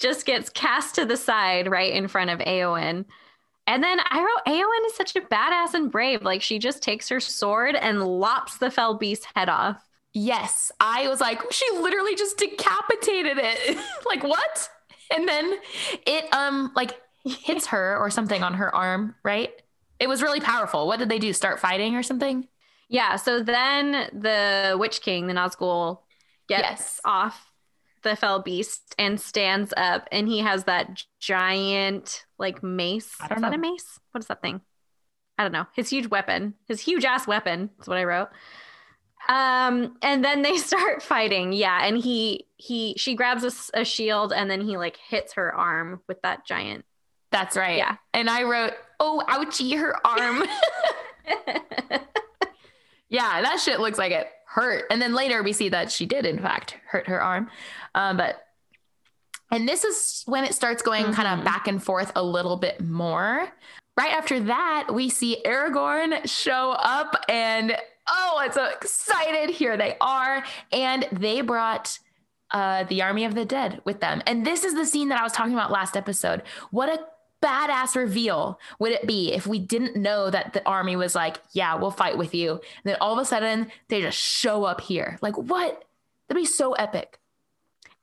just 0.00 0.24
gets 0.24 0.48
cast 0.48 0.94
to 0.94 1.04
the 1.04 1.16
side 1.16 1.70
right 1.70 1.92
in 1.92 2.08
front 2.08 2.30
of 2.30 2.38
Éowyn. 2.38 3.04
And 3.66 3.82
then 3.82 4.00
I 4.10 4.20
wrote 4.20 4.54
Éowyn 4.54 4.86
is 4.86 4.94
such 4.94 5.14
a 5.16 5.20
badass 5.20 5.74
and 5.74 5.90
brave. 5.90 6.22
Like 6.22 6.42
she 6.42 6.58
just 6.58 6.82
takes 6.82 7.08
her 7.08 7.20
sword 7.20 7.76
and 7.76 8.02
lops 8.02 8.58
the 8.58 8.70
fell 8.70 8.94
beast's 8.94 9.26
head 9.34 9.48
off. 9.48 9.82
Yes. 10.14 10.72
I 10.80 11.08
was 11.08 11.20
like, 11.20 11.40
she 11.52 11.64
literally 11.74 12.14
just 12.14 12.38
decapitated 12.38 13.38
it. 13.38 13.78
like 14.06 14.22
what? 14.22 14.68
And 15.14 15.28
then 15.28 15.54
it 16.06 16.32
um 16.34 16.72
like 16.74 17.00
hits 17.24 17.66
her 17.68 17.96
or 17.98 18.10
something 18.10 18.42
on 18.42 18.54
her 18.54 18.74
arm, 18.74 19.14
right? 19.22 19.52
It 20.00 20.08
was 20.08 20.22
really 20.22 20.40
powerful. 20.40 20.86
What 20.88 20.98
did 20.98 21.08
they 21.08 21.20
do? 21.20 21.32
Start 21.32 21.60
fighting 21.60 21.94
or 21.94 22.02
something? 22.02 22.48
Yeah. 22.88 23.16
So 23.16 23.42
then 23.42 23.92
the 24.12 24.76
Witch 24.78 25.00
King, 25.00 25.28
the 25.28 25.34
Nazgul, 25.34 26.00
gets 26.48 26.62
yes. 26.62 27.00
off 27.04 27.51
the 28.02 28.16
fell 28.16 28.40
beast 28.40 28.94
and 28.98 29.20
stands 29.20 29.72
up 29.76 30.08
and 30.12 30.28
he 30.28 30.38
has 30.40 30.64
that 30.64 31.02
giant 31.20 32.24
like 32.38 32.62
mace. 32.62 33.14
I 33.20 33.28
don't 33.28 33.38
is 33.38 33.42
know. 33.42 33.50
that 33.50 33.56
a 33.56 33.60
mace? 33.60 33.98
What 34.10 34.20
is 34.20 34.26
that 34.28 34.42
thing? 34.42 34.60
I 35.38 35.42
don't 35.44 35.52
know. 35.52 35.66
His 35.74 35.88
huge 35.88 36.08
weapon, 36.08 36.54
his 36.68 36.80
huge 36.80 37.04
ass 37.04 37.26
weapon. 37.26 37.70
That's 37.78 37.88
what 37.88 37.98
I 37.98 38.04
wrote. 38.04 38.28
Um, 39.28 39.96
and 40.02 40.24
then 40.24 40.42
they 40.42 40.56
start 40.58 41.02
fighting. 41.02 41.52
Yeah, 41.52 41.84
and 41.84 41.98
he 41.98 42.46
he 42.56 42.94
she 42.96 43.14
grabs 43.14 43.44
a, 43.44 43.80
a 43.80 43.84
shield 43.84 44.32
and 44.32 44.50
then 44.50 44.60
he 44.60 44.76
like 44.76 44.98
hits 45.08 45.34
her 45.34 45.54
arm 45.54 46.00
with 46.08 46.20
that 46.22 46.46
giant. 46.46 46.84
That's 47.30 47.56
right. 47.56 47.78
Yeah, 47.78 47.96
and 48.12 48.28
I 48.28 48.42
wrote, 48.42 48.74
"Oh, 49.00 49.22
ouchie, 49.26 49.78
her 49.78 49.96
arm." 50.06 50.44
yeah, 53.08 53.40
that 53.42 53.60
shit 53.60 53.80
looks 53.80 53.98
like 53.98 54.12
it 54.12 54.28
hurt. 54.54 54.84
And 54.90 55.00
then 55.00 55.14
later 55.14 55.42
we 55.42 55.52
see 55.52 55.68
that 55.70 55.90
she 55.90 56.06
did 56.06 56.26
in 56.26 56.38
fact 56.38 56.76
hurt 56.86 57.06
her 57.08 57.22
arm. 57.22 57.50
Um, 57.94 58.16
but 58.16 58.42
and 59.50 59.68
this 59.68 59.84
is 59.84 60.22
when 60.26 60.44
it 60.44 60.54
starts 60.54 60.82
going 60.82 61.04
mm-hmm. 61.04 61.12
kind 61.12 61.38
of 61.38 61.44
back 61.44 61.68
and 61.68 61.82
forth 61.82 62.12
a 62.16 62.22
little 62.22 62.56
bit 62.56 62.80
more. 62.80 63.48
Right 63.98 64.12
after 64.12 64.40
that, 64.40 64.88
we 64.92 65.10
see 65.10 65.42
Aragorn 65.44 66.26
show 66.26 66.70
up 66.78 67.14
and 67.28 67.76
Oh, 68.08 68.36
I'm 68.40 68.52
so 68.52 68.64
excited. 68.64 69.50
Here 69.50 69.76
they 69.76 69.96
are. 70.00 70.44
And 70.72 71.06
they 71.12 71.40
brought 71.40 71.98
uh, 72.50 72.84
the 72.84 73.02
army 73.02 73.24
of 73.24 73.34
the 73.34 73.44
dead 73.44 73.80
with 73.84 74.00
them. 74.00 74.22
And 74.26 74.44
this 74.44 74.64
is 74.64 74.74
the 74.74 74.84
scene 74.84 75.08
that 75.08 75.20
I 75.20 75.22
was 75.22 75.32
talking 75.32 75.54
about 75.54 75.70
last 75.70 75.96
episode. 75.96 76.42
What 76.70 76.88
a 76.88 77.00
badass 77.42 77.96
reveal 77.96 78.58
would 78.78 78.92
it 78.92 79.06
be 79.06 79.32
if 79.32 79.46
we 79.46 79.58
didn't 79.58 79.96
know 79.96 80.30
that 80.30 80.52
the 80.52 80.66
army 80.66 80.96
was 80.96 81.14
like, 81.14 81.38
yeah, 81.52 81.74
we'll 81.74 81.90
fight 81.90 82.16
with 82.16 82.34
you. 82.34 82.52
And 82.52 82.60
then 82.84 82.96
all 83.00 83.12
of 83.12 83.18
a 83.18 83.24
sudden 83.24 83.70
they 83.88 84.00
just 84.00 84.18
show 84.18 84.64
up 84.64 84.80
here. 84.80 85.18
Like, 85.20 85.36
what? 85.36 85.84
That'd 86.28 86.40
be 86.40 86.46
so 86.46 86.72
epic. 86.72 87.18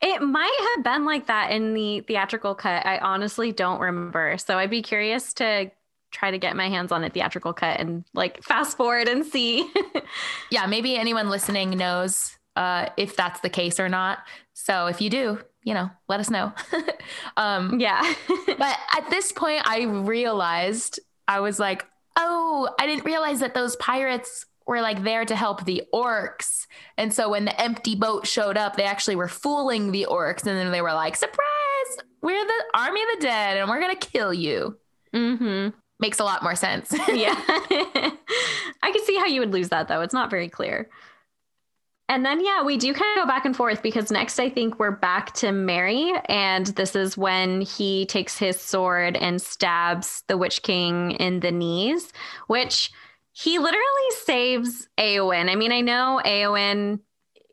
It 0.02 0.22
might 0.22 0.76
have 0.76 0.84
been 0.84 1.06
like 1.06 1.28
that 1.28 1.52
in 1.52 1.74
the 1.74 2.02
theatrical 2.02 2.56
cut. 2.56 2.86
I 2.86 3.00
honestly 3.00 3.52
don't 3.52 3.82
remember. 3.82 4.38
So 4.38 4.58
I'd 4.58 4.70
be 4.70 4.82
curious 4.82 5.34
to 5.36 5.72
try 6.12 6.32
to 6.32 6.38
get 6.38 6.56
my 6.56 6.70
hands 6.70 6.92
on 6.92 7.04
a 7.04 7.10
theatrical 7.10 7.54
cut 7.54 7.80
and 7.80 8.04
like 8.14 8.42
fast 8.44 8.78
forward 8.78 9.08
and 9.08 9.26
see. 9.26 9.70
yeah, 10.52 10.66
maybe 10.66 10.96
anyone 10.96 11.30
listening 11.30 11.72
knows 11.72 12.38
uh, 12.56 12.90
if 12.98 13.16
that's 13.16 13.42
the 13.42 13.50
case 13.50 13.80
or 13.80 13.90
not. 13.90 14.20
So 14.54 14.88
if 14.88 15.02
you 15.02 15.10
do, 15.10 15.40
you 15.64 15.74
know, 15.74 15.90
let 16.08 16.20
us 16.20 16.30
know. 16.30 16.54
um, 17.38 17.80
yeah. 17.80 18.02
but 18.46 18.78
at 18.98 19.10
this 19.10 19.32
point, 19.32 19.62
I 19.66 19.84
realized 19.84 21.00
I 21.28 21.40
was 21.40 21.60
like, 21.60 21.86
oh, 22.16 22.70
I 22.80 22.86
didn't 22.86 23.06
realize 23.06 23.40
that 23.40 23.54
those 23.54 23.76
pirates 23.78 24.46
were 24.66 24.82
like 24.82 25.04
there 25.04 25.26
to 25.26 25.36
help 25.36 25.66
the 25.66 25.84
orcs. 25.94 26.68
And 26.98 27.14
so 27.14 27.30
when 27.30 27.46
the 27.46 27.60
empty 27.60 27.96
boat 27.96 28.28
showed 28.28 28.58
up, 28.58 28.76
they 28.76 28.84
actually 28.84 29.16
were 29.16 29.28
fooling 29.28 29.92
the 29.92 30.08
orcs. 30.10 30.46
And 30.46 30.58
then 30.58 30.72
they 30.72 30.82
were 30.82 30.94
like, 30.94 31.16
surprise, 31.16 31.98
we're 32.22 32.46
the 32.46 32.64
army 32.76 33.02
of 33.02 33.08
the 33.16 33.26
dead 33.26 33.58
and 33.58 33.70
we're 33.70 33.82
going 33.82 33.98
to 33.98 34.08
kill 34.08 34.34
you. 34.34 34.78
Mm-hmm. 35.14 35.76
Makes 36.00 36.20
a 36.20 36.24
lot 36.24 36.44
more 36.44 36.56
sense. 36.56 36.94
yeah. 37.14 37.36
I 38.82 38.92
can 38.92 39.04
see 39.06 39.18
how 39.18 39.26
you 39.26 39.40
would 39.40 39.54
lose 39.54 39.70
that 39.70 39.88
though. 39.88 40.02
It's 40.02 40.14
not 40.14 40.30
very 40.30 40.50
clear. 40.50 40.90
And 42.10 42.26
then, 42.26 42.44
yeah, 42.44 42.64
we 42.64 42.76
do 42.76 42.92
kind 42.92 43.20
of 43.20 43.24
go 43.24 43.28
back 43.28 43.46
and 43.46 43.56
forth 43.56 43.84
because 43.84 44.12
next 44.12 44.40
I 44.40 44.50
think 44.50 44.80
we're 44.80 44.90
back 44.90 45.34
to 45.36 45.52
Merry. 45.52 46.12
And 46.28 46.66
this 46.66 46.96
is 46.96 47.16
when 47.16 47.62
he 47.62 48.08
takes 48.08 48.36
his 48.36 48.60
sword 48.60 49.16
and 49.16 49.40
stabs 49.40 50.24
the 50.28 50.36
Witch 50.36 50.64
King 50.64 51.12
in 51.12 51.40
the 51.40 51.52
knees, 51.52 52.12
which 52.48 52.92
he 53.32 53.60
literally 53.60 54.10
saves 54.24 54.88
Eowyn. 54.98 55.52
I 55.52 55.56
mean, 55.56 55.72
I 55.72 55.82
know 55.82 56.20
Eowyn, 56.26 57.00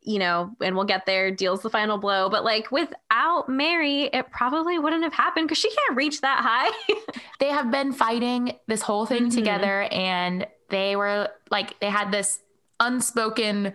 you 0.01 0.19
know, 0.19 0.51
and 0.63 0.75
we'll 0.75 0.87
get 0.87 1.05
there, 1.05 1.31
deals 1.31 1.61
the 1.61 1.69
final 1.69 1.99
blow, 1.99 2.31
but 2.31 2.43
like 2.43 2.73
without 2.73 3.51
Merry, 3.51 4.05
it 4.05 4.31
probably 4.31 4.79
wouldn't 4.79 5.03
have 5.03 5.13
happened 5.13 5.49
because 5.49 5.59
she 5.59 5.69
can't 5.69 5.99
reach 5.99 6.23
that 6.23 6.41
high. 6.41 6.95
they 7.41 7.51
have 7.51 7.71
been 7.71 7.93
fighting 7.93 8.57
this 8.69 8.81
whole 8.81 9.05
thing 9.05 9.25
mm-hmm. 9.25 9.37
together 9.37 9.83
and 9.83 10.47
they 10.71 10.97
were 10.97 11.29
like, 11.51 11.79
they 11.81 11.91
had 11.91 12.11
this 12.11 12.41
unspoken 12.81 13.75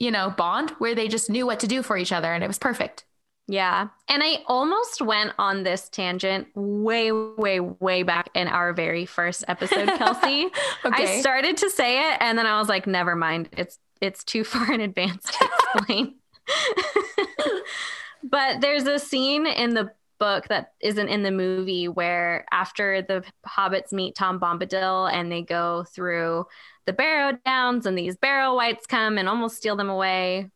you 0.00 0.10
know, 0.10 0.30
bond 0.30 0.70
where 0.78 0.94
they 0.94 1.06
just 1.06 1.30
knew 1.30 1.46
what 1.46 1.60
to 1.60 1.68
do 1.68 1.82
for 1.82 1.96
each 1.96 2.10
other 2.10 2.32
and 2.32 2.42
it 2.42 2.48
was 2.48 2.58
perfect. 2.58 3.04
Yeah. 3.46 3.88
And 4.08 4.22
I 4.22 4.38
almost 4.46 5.02
went 5.02 5.32
on 5.38 5.62
this 5.62 5.88
tangent 5.88 6.48
way, 6.54 7.12
way, 7.12 7.60
way 7.60 8.02
back 8.02 8.30
in 8.34 8.48
our 8.48 8.72
very 8.72 9.06
first 9.06 9.44
episode, 9.46 9.88
Kelsey. 9.98 10.50
okay. 10.84 11.18
I 11.18 11.20
started 11.20 11.56
to 11.58 11.70
say 11.70 12.10
it 12.10 12.16
and 12.20 12.38
then 12.38 12.46
I 12.46 12.58
was 12.58 12.68
like, 12.68 12.86
never 12.86 13.14
mind. 13.14 13.50
It's 13.56 13.78
it's 14.00 14.24
too 14.24 14.44
far 14.44 14.72
in 14.72 14.80
advance 14.80 15.24
to 15.24 15.48
explain. 15.74 16.14
but 18.22 18.60
there's 18.60 18.86
a 18.86 18.98
scene 18.98 19.46
in 19.46 19.74
the 19.74 19.90
book 20.18 20.48
that 20.48 20.72
isn't 20.80 21.08
in 21.08 21.22
the 21.22 21.30
movie 21.30 21.88
where 21.88 22.46
after 22.52 23.02
the 23.02 23.24
hobbits 23.46 23.92
meet 23.92 24.14
Tom 24.14 24.38
Bombadil 24.38 25.12
and 25.12 25.30
they 25.30 25.42
go 25.42 25.84
through 25.92 26.46
the 26.90 26.96
Barrow 26.96 27.38
Downs 27.44 27.86
and 27.86 27.96
these 27.96 28.16
Barrow 28.16 28.56
wights 28.56 28.84
come 28.84 29.16
and 29.16 29.28
almost 29.28 29.56
steal 29.56 29.76
them 29.76 29.88
away. 29.88 30.50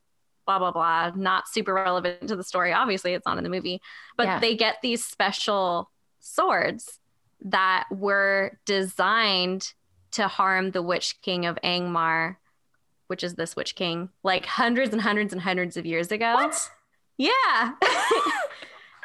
Blah 0.46 0.58
blah 0.58 0.72
blah. 0.72 1.12
Not 1.14 1.46
super 1.46 1.72
relevant 1.72 2.26
to 2.26 2.34
the 2.34 2.42
story. 2.42 2.72
Obviously, 2.72 3.14
it's 3.14 3.24
not 3.24 3.38
in 3.38 3.44
the 3.44 3.50
movie, 3.50 3.80
but 4.16 4.26
yeah. 4.26 4.38
they 4.40 4.56
get 4.56 4.78
these 4.82 5.04
special 5.04 5.92
swords 6.18 6.98
that 7.44 7.84
were 7.88 8.58
designed 8.66 9.74
to 10.12 10.26
harm 10.26 10.72
the 10.72 10.82
Witch 10.82 11.20
King 11.22 11.46
of 11.46 11.56
Angmar, 11.62 12.36
which 13.06 13.22
is 13.22 13.34
this 13.34 13.54
Witch 13.54 13.76
King, 13.76 14.08
like 14.24 14.44
hundreds 14.44 14.92
and 14.92 15.00
hundreds 15.00 15.32
and 15.32 15.40
hundreds 15.40 15.76
of 15.76 15.86
years 15.86 16.10
ago. 16.10 16.34
What? 16.34 16.68
Yeah. 17.16 17.28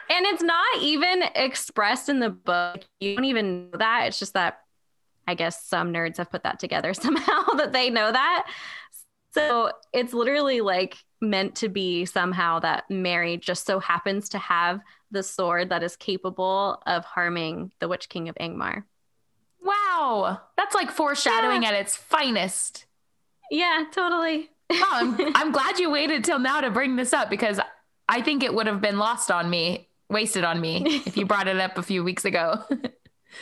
and 0.09 0.25
it's 0.25 0.41
not 0.41 0.81
even 0.81 1.23
expressed 1.35 2.09
in 2.09 2.21
the 2.21 2.31
book. 2.31 2.85
You 2.99 3.15
don't 3.15 3.25
even 3.25 3.69
know 3.69 3.77
that. 3.77 4.07
It's 4.07 4.17
just 4.17 4.33
that 4.33 4.61
I 5.29 5.35
guess 5.35 5.63
some 5.63 5.93
nerds 5.93 6.17
have 6.17 6.31
put 6.31 6.41
that 6.41 6.59
together 6.59 6.93
somehow 6.95 7.43
that 7.57 7.71
they 7.71 7.91
know 7.91 8.11
that. 8.11 8.51
So 9.31 9.71
it's 9.93 10.11
literally 10.11 10.61
like 10.61 10.97
meant 11.21 11.55
to 11.57 11.69
be 11.69 12.05
somehow 12.05 12.59
that 12.59 12.89
Merry 12.89 13.37
just 13.37 13.67
so 13.67 13.79
happens 13.79 14.29
to 14.29 14.39
have 14.39 14.81
the 15.11 15.21
sword 15.21 15.69
that 15.69 15.83
is 15.83 15.95
capable 15.95 16.81
of 16.87 17.05
harming 17.05 17.71
the 17.79 17.87
Witch 17.87 18.09
King 18.09 18.27
of 18.27 18.35
Angmar. 18.35 18.83
Wow. 19.61 20.41
That's 20.57 20.73
like 20.73 20.89
foreshadowing 20.89 21.61
yeah. 21.61 21.69
at 21.69 21.75
its 21.75 21.95
finest. 21.95 22.85
Yeah, 23.51 23.83
totally. 23.91 24.49
oh, 24.71 24.89
I'm, 24.91 25.31
I'm 25.35 25.51
glad 25.51 25.77
you 25.77 25.91
waited 25.91 26.23
till 26.23 26.39
now 26.39 26.61
to 26.61 26.71
bring 26.71 26.95
this 26.95 27.13
up 27.13 27.29
because 27.29 27.59
I 28.07 28.21
think 28.21 28.41
it 28.41 28.55
would 28.55 28.65
have 28.65 28.81
been 28.81 28.97
lost 28.97 29.29
on 29.29 29.47
me, 29.47 29.89
wasted 30.09 30.43
on 30.43 30.59
me 30.59 31.03
if 31.05 31.17
you 31.17 31.25
brought 31.27 31.47
it 31.47 31.59
up 31.59 31.77
a 31.77 31.83
few 31.83 32.03
weeks 32.03 32.25
ago. 32.25 32.63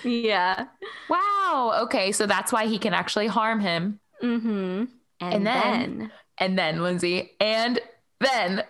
Yeah. 0.03 0.67
Wow. 1.09 1.79
Okay. 1.83 2.11
So 2.11 2.25
that's 2.25 2.51
why 2.51 2.65
he 2.67 2.77
can 2.77 2.93
actually 2.93 3.27
harm 3.27 3.59
him. 3.59 3.99
Mm-hmm. 4.21 4.85
And, 5.19 5.33
and 5.33 5.47
then, 5.47 5.97
then, 5.97 6.11
and 6.37 6.59
then, 6.59 6.83
Lindsay, 6.83 7.31
and 7.39 7.79
then 8.19 8.63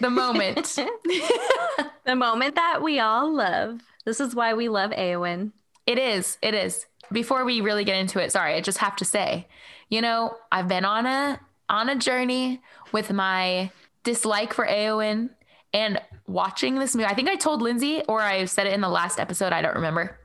the 0.00 0.10
moment. 0.10 0.64
the 2.04 2.16
moment 2.16 2.54
that 2.54 2.82
we 2.82 3.00
all 3.00 3.34
love. 3.34 3.80
This 4.04 4.20
is 4.20 4.34
why 4.34 4.54
we 4.54 4.68
love 4.68 4.90
Eowyn. 4.92 5.52
It 5.86 5.98
is. 5.98 6.38
It 6.42 6.54
is. 6.54 6.86
Before 7.10 7.44
we 7.44 7.60
really 7.60 7.84
get 7.84 7.96
into 7.96 8.22
it, 8.22 8.32
sorry, 8.32 8.54
I 8.54 8.60
just 8.60 8.78
have 8.78 8.96
to 8.96 9.04
say, 9.04 9.48
you 9.88 10.00
know, 10.00 10.36
I've 10.50 10.68
been 10.68 10.84
on 10.84 11.06
a 11.06 11.40
on 11.68 11.88
a 11.88 11.96
journey 11.96 12.60
with 12.92 13.12
my 13.12 13.70
dislike 14.04 14.52
for 14.52 14.66
Eowyn 14.66 15.30
and 15.72 16.00
watching 16.26 16.78
this 16.78 16.94
movie. 16.94 17.06
I 17.06 17.14
think 17.14 17.28
I 17.28 17.36
told 17.36 17.62
Lindsay 17.62 18.02
or 18.08 18.20
I 18.20 18.44
said 18.44 18.66
it 18.66 18.72
in 18.72 18.80
the 18.80 18.88
last 18.88 19.18
episode, 19.18 19.52
I 19.52 19.62
don't 19.62 19.74
remember 19.74 20.18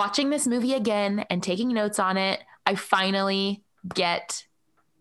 watching 0.00 0.30
this 0.30 0.46
movie 0.46 0.72
again 0.72 1.26
and 1.28 1.42
taking 1.42 1.68
notes 1.74 1.98
on 1.98 2.16
it, 2.16 2.40
I 2.64 2.74
finally 2.74 3.62
get 3.94 4.46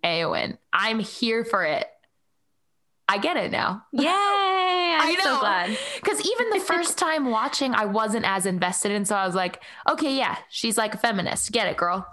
Eowyn. 0.04 0.58
I'm 0.74 1.00
here 1.00 1.46
for 1.46 1.64
it. 1.64 1.88
I 3.08 3.18
get 3.18 3.38
it 3.38 3.50
now. 3.50 3.86
Yay! 3.94 4.10
I'm 4.10 5.22
so 5.22 5.40
glad. 5.40 5.78
Because 5.96 6.20
even 6.20 6.50
the 6.50 6.60
first 6.68 6.98
time 6.98 7.32
watching, 7.32 7.74
I 7.74 7.86
wasn't 7.86 8.26
as 8.26 8.46
invested. 8.46 8.92
And 8.92 9.08
so 9.08 9.16
I 9.16 9.26
was 9.26 9.36
like, 9.36 9.62
okay, 9.90 10.18
yeah, 10.18 10.36
she's 10.50 10.78
like 10.78 10.96
a 10.96 10.98
feminist. 10.98 11.54
Get 11.54 11.70
it, 11.70 11.78
girl. 11.78 12.06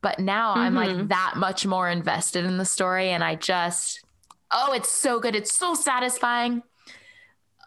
But 0.00 0.18
now 0.18 0.52
mm-hmm. 0.52 0.60
I'm 0.60 0.74
like 0.74 0.88
mm-hmm. 0.88 1.08
that 1.08 1.34
much 1.36 1.66
more 1.66 1.90
invested 1.90 2.46
in 2.46 2.56
the 2.56 2.64
story. 2.64 3.10
And 3.10 3.22
I 3.22 3.34
just, 3.34 4.02
oh, 4.50 4.72
it's 4.72 4.88
so 4.88 5.20
good. 5.20 5.36
It's 5.36 5.54
so 5.54 5.74
satisfying. 5.74 6.62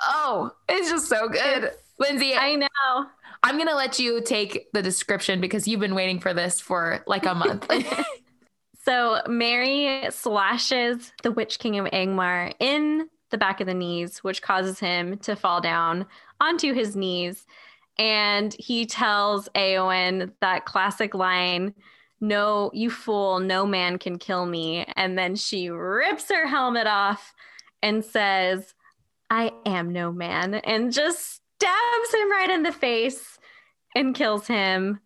Oh, 0.03 0.49
it's 0.67 0.89
just 0.89 1.09
so 1.09 1.30
good. 1.30 1.65
It's, 1.65 1.78
Lindsay. 1.99 2.34
I 2.34 2.55
know. 2.55 3.05
I'm 3.44 3.58
going 3.58 3.68
to 3.68 3.76
let 3.76 4.00
you 4.00 4.22
take 4.22 4.72
the 4.72 4.82
description 4.82 5.41
because 5.41 5.68
you've 5.68 5.82
been 5.82 5.96
waiting 5.96 6.20
for 6.20 6.34
this 6.34 6.62
for 6.62 7.04
like 7.06 7.26
a 7.26 7.36
month. 7.36 7.70
so 8.86 9.22
Merry 9.28 10.10
slashes 10.12 11.12
the 11.24 11.32
Witch 11.32 11.60
King 11.60 11.78
of 11.78 11.86
Angmar 11.88 12.54
in 12.60 13.10
the 13.32 13.38
back 13.38 13.60
of 13.60 13.68
the 13.68 13.74
knees, 13.74 14.20
which 14.20 14.41
causes 14.41 14.80
him 14.80 15.18
to 15.20 15.36
fall 15.36 15.60
down 15.60 16.06
onto 16.39 16.74
his 16.74 16.96
knees. 16.96 17.46
And 18.00 18.56
he 18.58 18.86
tells 18.86 19.50
Eowyn 19.50 20.32
that 20.39 20.66
classic 20.66 21.14
line, 21.14 21.74
No, 22.22 22.72
you 22.74 22.89
fool, 22.89 23.39
no 23.39 23.66
man 23.66 24.00
can 24.00 24.20
kill 24.20 24.46
me. 24.46 24.86
And 24.96 25.18
then 25.18 25.36
she 25.36 25.70
rips 25.70 26.30
her 26.30 26.48
helmet 26.48 26.88
off 26.88 27.34
and 27.82 28.06
says, 28.06 28.74
I 29.30 29.52
am 29.66 29.91
no 29.91 30.12
man, 30.12 30.56
and 30.56 30.94
just 30.94 31.41
stabs 31.56 32.14
him 32.14 32.32
right 32.32 32.50
in 32.50 32.64
the 32.64 32.72
face 32.72 33.32
and 33.96 34.16
kills 34.16 34.48
him. 34.48 35.00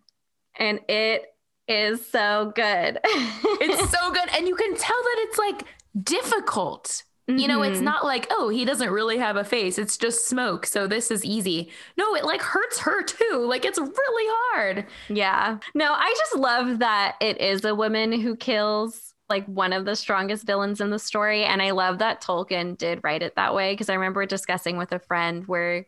And 0.60 0.80
it 0.88 1.26
is 1.68 2.06
so 2.10 2.52
good. 2.56 3.00
it's 3.04 3.92
so 3.92 4.12
good. 4.14 4.30
And 4.36 4.48
you 4.48 4.56
can 4.56 4.76
tell 4.76 5.04
that 5.04 5.16
it's 5.20 5.38
like 5.38 5.64
difficult. 6.04 7.04
Mm-hmm. 7.30 7.40
You 7.40 7.48
know, 7.50 7.62
it's 7.62 7.78
mm-hmm. 7.78 7.86
not 7.86 8.06
like, 8.06 8.28
oh, 8.30 8.48
he 8.50 8.64
doesn't 8.64 8.90
really 8.90 9.18
have 9.18 9.36
a 9.36 9.44
face. 9.44 9.78
It's 9.78 9.98
just 9.98 10.28
smoke. 10.28 10.66
So 10.66 10.88
this 10.88 11.12
is 11.12 11.26
easy. 11.26 11.70
No, 11.98 12.16
it 12.16 12.24
like 12.24 12.42
hurts 12.42 12.80
her 12.80 13.04
too. 13.04 13.46
Like 13.48 13.66
it's 13.66 13.80
really 13.80 14.34
hard. 14.54 14.86
Yeah. 15.10 15.58
No, 15.74 15.92
I 15.94 16.14
just 16.18 16.38
love 16.38 16.80
that 16.80 17.18
it 17.20 17.42
is 17.42 17.66
a 17.66 17.76
woman 17.76 18.14
who 18.14 18.36
kills 18.38 19.14
like 19.30 19.46
one 19.46 19.74
of 19.74 19.84
the 19.84 19.98
strongest 19.98 20.46
villains 20.46 20.80
in 20.80 20.90
the 20.90 21.00
story. 21.00 21.44
And 21.44 21.62
I 21.62 21.72
love 21.72 22.00
that 22.00 22.22
Tolkien 22.22 22.78
did 22.78 23.02
write 23.04 23.22
it 23.22 23.36
that 23.36 23.54
way 23.54 23.74
because 23.74 23.90
I 23.90 23.96
remember 23.96 24.26
discussing 24.26 24.78
with 24.78 24.94
a 24.94 25.00
friend 25.00 25.46
where 25.48 25.86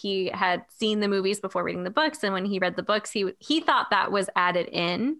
he 0.00 0.30
had 0.32 0.64
seen 0.68 1.00
the 1.00 1.08
movies 1.08 1.40
before 1.40 1.64
reading 1.64 1.84
the 1.84 1.90
books 1.90 2.22
and 2.22 2.32
when 2.32 2.44
he 2.44 2.58
read 2.58 2.76
the 2.76 2.82
books 2.82 3.10
he 3.10 3.32
he 3.38 3.60
thought 3.60 3.90
that 3.90 4.12
was 4.12 4.30
added 4.36 4.68
in 4.68 5.18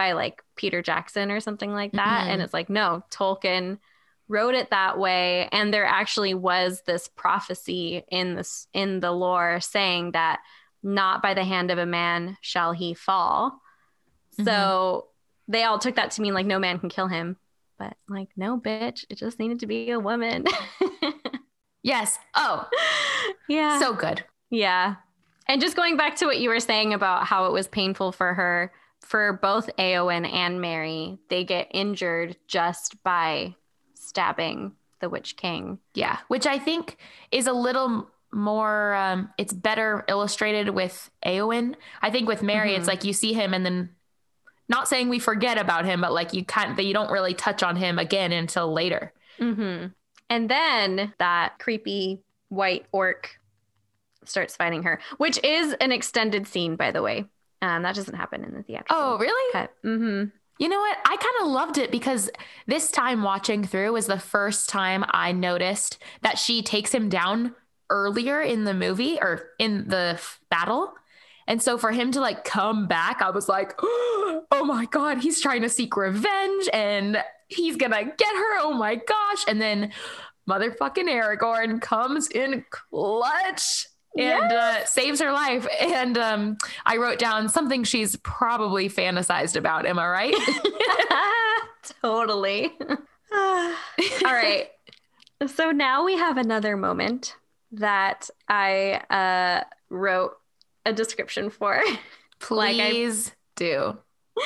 by 0.00 0.12
like 0.12 0.42
Peter 0.56 0.80
Jackson 0.80 1.30
or 1.30 1.40
something 1.40 1.74
like 1.74 1.92
that. 1.92 2.22
Mm-hmm. 2.22 2.30
And 2.30 2.40
it's 2.40 2.54
like, 2.54 2.70
no, 2.70 3.02
Tolkien 3.10 3.78
wrote 4.28 4.54
it 4.54 4.70
that 4.70 4.98
way. 4.98 5.46
And 5.52 5.74
there 5.74 5.84
actually 5.84 6.32
was 6.32 6.82
this 6.86 7.06
prophecy 7.08 8.02
in 8.08 8.34
this 8.34 8.66
in 8.72 9.00
the 9.00 9.12
lore 9.12 9.60
saying 9.60 10.12
that 10.12 10.40
not 10.82 11.20
by 11.20 11.34
the 11.34 11.44
hand 11.44 11.70
of 11.70 11.76
a 11.76 11.84
man 11.84 12.38
shall 12.40 12.72
he 12.72 12.94
fall. 12.94 13.60
Mm-hmm. 14.38 14.44
So 14.44 15.08
they 15.48 15.64
all 15.64 15.78
took 15.78 15.96
that 15.96 16.12
to 16.12 16.22
mean 16.22 16.32
like 16.32 16.46
no 16.46 16.58
man 16.58 16.78
can 16.78 16.88
kill 16.88 17.08
him. 17.08 17.36
But 17.78 17.94
like, 18.08 18.28
no, 18.38 18.58
bitch, 18.58 19.04
it 19.10 19.18
just 19.18 19.38
needed 19.38 19.60
to 19.60 19.66
be 19.66 19.90
a 19.90 20.00
woman. 20.00 20.46
yes. 21.82 22.18
Oh, 22.34 22.68
yeah. 23.48 23.78
So 23.78 23.94
good. 23.94 24.24
Yeah. 24.50 24.96
And 25.46 25.60
just 25.60 25.76
going 25.76 25.96
back 25.96 26.16
to 26.16 26.26
what 26.26 26.38
you 26.38 26.48
were 26.48 26.60
saying 26.60 26.94
about 26.94 27.26
how 27.26 27.46
it 27.46 27.52
was 27.52 27.66
painful 27.66 28.12
for 28.12 28.34
her, 28.34 28.72
for 29.00 29.32
both 29.32 29.68
Eowyn 29.78 30.30
and 30.30 30.60
Merry, 30.60 31.18
they 31.28 31.44
get 31.44 31.68
injured 31.72 32.36
just 32.46 33.02
by 33.02 33.54
stabbing 33.94 34.72
the 35.00 35.08
Witch 35.08 35.36
King. 35.36 35.78
Yeah, 35.94 36.18
which 36.28 36.46
I 36.46 36.58
think 36.58 36.98
is 37.32 37.46
a 37.46 37.52
little 37.52 38.08
more 38.32 38.94
um 38.94 39.28
it's 39.38 39.52
better 39.52 40.04
illustrated 40.08 40.70
with 40.70 41.10
Eowyn. 41.26 41.74
I 42.00 42.10
think 42.10 42.28
with 42.28 42.42
Merry, 42.42 42.70
mm-hmm. 42.70 42.78
it's 42.78 42.88
like 42.88 43.04
you 43.04 43.12
see 43.12 43.32
him 43.32 43.52
and 43.52 43.66
then 43.66 43.90
not 44.68 44.86
saying 44.86 45.08
we 45.08 45.18
forget 45.18 45.58
about 45.58 45.84
him, 45.84 46.00
but 46.00 46.12
like 46.12 46.32
you 46.32 46.44
can't 46.44 46.76
that 46.76 46.84
you 46.84 46.94
don't 46.94 47.10
really 47.10 47.34
touch 47.34 47.62
on 47.62 47.74
him 47.74 47.98
again 47.98 48.30
until 48.30 48.72
later. 48.72 49.12
Mm-hmm. 49.40 49.88
And 50.30 50.48
then 50.48 51.12
that 51.18 51.58
creepy 51.58 52.20
white 52.48 52.86
orc 52.92 53.38
starts 54.24 54.56
fighting 54.56 54.84
her, 54.84 55.00
which 55.18 55.42
is 55.44 55.74
an 55.74 55.92
extended 55.92 56.46
scene, 56.46 56.76
by 56.76 56.92
the 56.92 57.02
way. 57.02 57.26
Um, 57.62 57.82
that 57.82 57.94
doesn't 57.94 58.14
happen 58.14 58.44
in 58.44 58.54
the 58.54 58.62
theatrical. 58.62 58.96
Oh, 58.96 59.18
really? 59.18 59.52
Cut. 59.52 59.74
Mm-hmm. 59.84 60.30
You 60.58 60.68
know 60.68 60.78
what? 60.78 60.98
I 61.04 61.16
kind 61.16 61.34
of 61.42 61.48
loved 61.48 61.78
it 61.78 61.90
because 61.90 62.30
this 62.66 62.90
time 62.90 63.22
watching 63.22 63.64
through 63.64 63.92
was 63.92 64.06
the 64.06 64.18
first 64.18 64.68
time 64.68 65.04
I 65.08 65.32
noticed 65.32 65.98
that 66.22 66.38
she 66.38 66.62
takes 66.62 66.94
him 66.94 67.08
down 67.08 67.54
earlier 67.88 68.40
in 68.40 68.64
the 68.64 68.74
movie 68.74 69.18
or 69.20 69.50
in 69.58 69.88
the 69.88 70.20
battle. 70.50 70.92
And 71.46 71.62
so 71.62 71.76
for 71.76 71.90
him 71.90 72.12
to 72.12 72.20
like 72.20 72.44
come 72.44 72.86
back, 72.86 73.20
I 73.22 73.30
was 73.30 73.48
like, 73.48 73.74
oh 73.82 74.64
my 74.64 74.86
God, 74.86 75.18
he's 75.18 75.40
trying 75.40 75.62
to 75.62 75.68
seek 75.68 75.96
revenge 75.96 76.68
and 76.72 77.22
he's 77.50 77.76
gonna 77.76 78.04
get 78.04 78.34
her. 78.34 78.58
Oh 78.60 78.72
my 78.72 78.94
gosh. 78.94 79.44
And 79.46 79.60
then 79.60 79.92
motherfucking 80.48 81.08
Aragorn 81.08 81.80
comes 81.80 82.28
in 82.28 82.64
clutch 82.70 83.86
and 84.16 84.50
yes. 84.50 84.52
uh, 84.52 84.86
saves 84.86 85.20
her 85.20 85.32
life. 85.32 85.66
And 85.80 86.18
um, 86.18 86.58
I 86.84 86.96
wrote 86.96 87.18
down 87.18 87.48
something 87.48 87.84
she's 87.84 88.16
probably 88.16 88.88
fantasized 88.88 89.56
about. 89.56 89.86
Am 89.86 89.98
I 89.98 90.08
right? 90.08 90.34
totally. 92.02 92.72
All 93.32 93.74
right. 94.24 94.70
So 95.46 95.70
now 95.70 96.04
we 96.04 96.16
have 96.16 96.36
another 96.36 96.76
moment 96.76 97.36
that 97.72 98.28
I 98.48 99.00
uh, 99.10 99.64
wrote 99.88 100.32
a 100.84 100.92
description 100.92 101.50
for. 101.50 101.80
Please 102.40 103.26
like 103.26 103.36
do. 103.56 103.98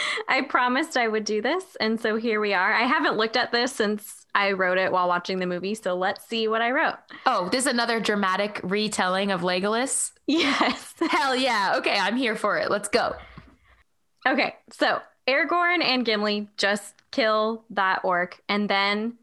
I 0.28 0.42
promised 0.42 0.96
I 0.96 1.08
would 1.08 1.24
do 1.24 1.42
this. 1.42 1.76
And 1.80 2.00
so 2.00 2.16
here 2.16 2.40
we 2.40 2.54
are. 2.54 2.72
I 2.72 2.82
haven't 2.82 3.16
looked 3.16 3.36
at 3.36 3.52
this 3.52 3.72
since 3.72 4.26
I 4.34 4.52
wrote 4.52 4.78
it 4.78 4.92
while 4.92 5.08
watching 5.08 5.38
the 5.38 5.46
movie. 5.46 5.74
So 5.74 5.94
let's 5.94 6.26
see 6.26 6.48
what 6.48 6.62
I 6.62 6.70
wrote. 6.70 6.96
Oh, 7.26 7.48
this 7.50 7.66
is 7.66 7.72
another 7.72 8.00
dramatic 8.00 8.60
retelling 8.62 9.30
of 9.30 9.42
Legolas? 9.42 10.12
Yes. 10.26 10.94
Hell 11.10 11.36
yeah. 11.36 11.74
Okay, 11.76 11.96
I'm 11.98 12.16
here 12.16 12.36
for 12.36 12.58
it. 12.58 12.70
Let's 12.70 12.88
go. 12.88 13.14
Okay, 14.26 14.54
so 14.70 15.00
Aragorn 15.28 15.82
and 15.82 16.04
Gimli 16.04 16.48
just 16.56 16.94
kill 17.10 17.64
that 17.70 18.00
orc. 18.04 18.40
And 18.48 18.68
then 18.68 19.14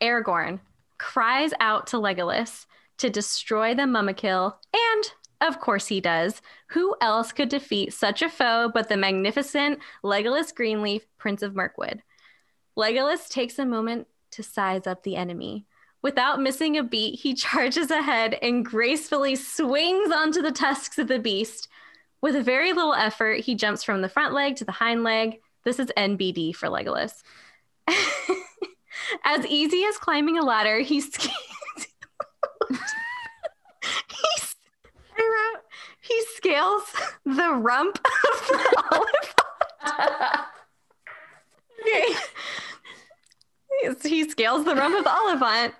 Aragorn 0.00 0.60
cries 0.98 1.52
out 1.60 1.88
to 1.88 1.96
Legolas 1.96 2.66
to 2.98 3.08
destroy 3.08 3.74
the 3.74 3.82
Mumakil 3.82 4.54
and 4.74 5.12
of 5.40 5.60
course 5.60 5.86
he 5.86 6.00
does. 6.00 6.42
Who 6.68 6.94
else 7.00 7.32
could 7.32 7.48
defeat 7.48 7.92
such 7.92 8.22
a 8.22 8.28
foe 8.28 8.70
but 8.72 8.88
the 8.88 8.96
magnificent 8.96 9.80
Legolas 10.04 10.54
Greenleaf, 10.54 11.06
Prince 11.18 11.42
of 11.42 11.54
Mirkwood? 11.54 12.02
Legolas 12.76 13.28
takes 13.28 13.58
a 13.58 13.66
moment 13.66 14.06
to 14.32 14.42
size 14.42 14.86
up 14.86 15.02
the 15.02 15.16
enemy. 15.16 15.66
Without 16.02 16.40
missing 16.40 16.76
a 16.76 16.82
beat, 16.82 17.20
he 17.20 17.34
charges 17.46 17.90
ahead 17.90 18.38
and 18.42 18.64
gracefully 18.64 19.36
swings 19.36 20.12
onto 20.12 20.42
the 20.42 20.52
tusks 20.52 20.98
of 20.98 21.08
the 21.08 21.18
beast. 21.18 21.68
With 22.22 22.36
a 22.36 22.42
very 22.42 22.72
little 22.72 22.94
effort, 22.94 23.40
he 23.40 23.54
jumps 23.54 23.82
from 23.82 24.02
the 24.02 24.08
front 24.08 24.34
leg 24.34 24.56
to 24.56 24.64
the 24.64 24.72
hind 24.72 25.04
leg. 25.04 25.40
This 25.64 25.78
is 25.78 25.88
NBD 25.96 26.54
for 26.54 26.68
Legolas. 26.68 27.22
as 29.24 29.46
easy 29.46 29.84
as 29.84 29.96
climbing 29.96 30.38
a 30.38 30.44
ladder, 30.44 30.80
he. 30.80 31.02
I 32.62 32.76
wrote, 34.12 34.29
he 36.00 36.22
scales 36.36 36.82
the 37.24 37.52
rump 37.52 37.98
of 37.98 38.46
the 38.48 38.84
oliphant. 38.92 39.36
okay. 41.80 42.14
He 44.02 44.28
scales 44.28 44.64
the 44.64 44.74
rump 44.74 44.98
of 44.98 45.04
the 45.04 45.10
oliphant. 45.10 45.74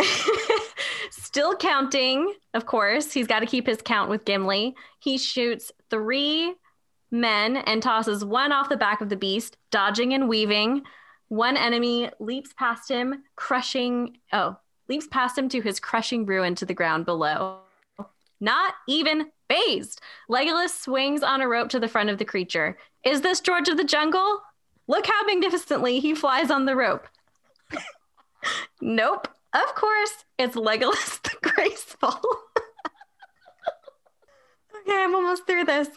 Still 1.10 1.56
counting, 1.56 2.34
of 2.54 2.66
course. 2.66 3.12
He's 3.12 3.26
got 3.26 3.40
to 3.40 3.46
keep 3.46 3.66
his 3.66 3.80
count 3.82 4.10
with 4.10 4.24
Gimli. 4.24 4.74
He 5.00 5.18
shoots 5.18 5.72
three 5.90 6.54
men 7.10 7.56
and 7.58 7.82
tosses 7.82 8.24
one 8.24 8.52
off 8.52 8.68
the 8.68 8.76
back 8.76 9.00
of 9.00 9.08
the 9.08 9.16
beast, 9.16 9.56
dodging 9.70 10.14
and 10.14 10.28
weaving. 10.28 10.82
One 11.28 11.56
enemy 11.56 12.10
leaps 12.18 12.52
past 12.54 12.90
him, 12.90 13.22
crushing, 13.36 14.18
oh, 14.32 14.56
leaps 14.88 15.06
past 15.10 15.36
him 15.36 15.48
to 15.50 15.60
his 15.60 15.80
crushing 15.80 16.26
ruin 16.26 16.54
to 16.56 16.66
the 16.66 16.74
ground 16.74 17.04
below 17.04 17.60
not 18.40 18.74
even 18.86 19.30
phased. 19.48 20.00
Legolas 20.30 20.70
swings 20.70 21.22
on 21.22 21.40
a 21.40 21.48
rope 21.48 21.68
to 21.70 21.80
the 21.80 21.88
front 21.88 22.10
of 22.10 22.18
the 22.18 22.24
creature. 22.24 22.76
Is 23.04 23.20
this 23.20 23.40
George 23.40 23.68
of 23.68 23.76
the 23.76 23.84
Jungle? 23.84 24.42
Look 24.88 25.06
how 25.06 25.24
magnificently 25.24 26.00
he 26.00 26.14
flies 26.14 26.50
on 26.50 26.64
the 26.64 26.76
rope. 26.76 27.06
nope. 28.80 29.28
Of 29.52 29.74
course, 29.74 30.24
it's 30.38 30.56
Legolas 30.56 31.22
the 31.42 31.50
Graceful. 31.50 32.08
okay, 34.76 35.02
I'm 35.02 35.14
almost 35.14 35.46
through 35.46 35.64
this. 35.64 35.88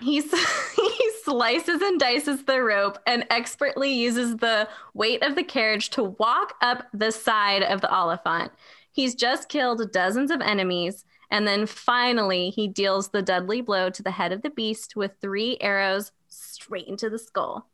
He's, 0.00 0.30
he 0.76 1.10
slices 1.24 1.80
and 1.80 1.98
dices 1.98 2.44
the 2.44 2.62
rope 2.62 2.98
and 3.06 3.24
expertly 3.30 3.92
uses 3.92 4.36
the 4.36 4.68
weight 4.94 5.22
of 5.22 5.34
the 5.34 5.44
carriage 5.44 5.90
to 5.90 6.04
walk 6.04 6.54
up 6.60 6.86
the 6.92 7.10
side 7.10 7.62
of 7.62 7.80
the 7.80 7.90
Oliphant. 7.92 8.52
He's 8.90 9.14
just 9.14 9.48
killed 9.48 9.90
dozens 9.92 10.30
of 10.30 10.40
enemies 10.40 11.04
and 11.32 11.48
then 11.48 11.64
finally, 11.64 12.50
he 12.50 12.68
deals 12.68 13.08
the 13.08 13.22
deadly 13.22 13.62
blow 13.62 13.88
to 13.88 14.02
the 14.02 14.10
head 14.10 14.32
of 14.32 14.42
the 14.42 14.50
beast 14.50 14.96
with 14.96 15.12
three 15.18 15.56
arrows 15.62 16.12
straight 16.28 16.86
into 16.86 17.08
the 17.08 17.18
skull. 17.18 17.70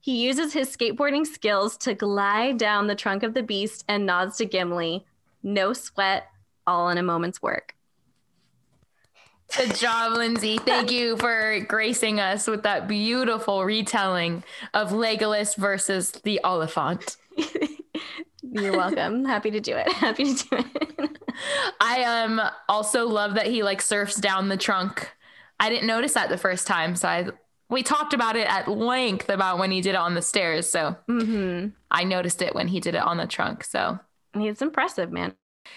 He 0.00 0.24
uses 0.24 0.52
his 0.52 0.76
skateboarding 0.76 1.24
skills 1.24 1.76
to 1.78 1.94
glide 1.94 2.58
down 2.58 2.88
the 2.88 2.96
trunk 2.96 3.22
of 3.22 3.34
the 3.34 3.42
beast 3.42 3.84
and 3.86 4.04
nods 4.04 4.38
to 4.38 4.46
Gimli. 4.46 5.06
No 5.44 5.72
sweat, 5.72 6.26
all 6.66 6.88
in 6.88 6.98
a 6.98 7.02
moment's 7.04 7.40
work. 7.40 7.76
Good 9.56 9.76
job, 9.76 10.16
Lindsay. 10.16 10.58
Thank 10.58 10.90
you 10.90 11.16
for 11.18 11.60
gracing 11.68 12.18
us 12.18 12.48
with 12.48 12.64
that 12.64 12.88
beautiful 12.88 13.64
retelling 13.64 14.42
of 14.74 14.90
Legolas 14.90 15.56
versus 15.56 16.10
the 16.10 16.40
Oliphant. 16.42 17.16
You're 18.42 18.76
welcome. 18.76 19.24
Happy 19.24 19.50
to 19.50 19.60
do 19.60 19.74
it. 19.74 19.90
Happy 19.92 20.34
to 20.34 20.48
do 20.48 20.56
it. 20.56 21.18
I 21.80 22.04
um 22.04 22.40
also 22.68 23.06
love 23.06 23.34
that 23.34 23.46
he 23.46 23.62
like 23.62 23.80
surfs 23.82 24.16
down 24.16 24.48
the 24.48 24.56
trunk. 24.56 25.10
I 25.60 25.68
didn't 25.68 25.86
notice 25.86 26.14
that 26.14 26.28
the 26.28 26.38
first 26.38 26.66
time, 26.66 26.96
so 26.96 27.08
I 27.08 27.28
we 27.70 27.82
talked 27.82 28.14
about 28.14 28.36
it 28.36 28.48
at 28.48 28.68
length 28.68 29.28
about 29.28 29.58
when 29.58 29.70
he 29.70 29.80
did 29.80 29.90
it 29.90 29.96
on 29.96 30.14
the 30.14 30.22
stairs. 30.22 30.68
So 30.68 30.96
mm-hmm. 31.08 31.68
I 31.90 32.04
noticed 32.04 32.42
it 32.42 32.54
when 32.54 32.68
he 32.68 32.80
did 32.80 32.94
it 32.94 33.02
on 33.02 33.18
the 33.18 33.26
trunk. 33.26 33.64
So 33.64 33.98
he's 34.34 34.62
impressive, 34.62 35.12
man. 35.12 35.34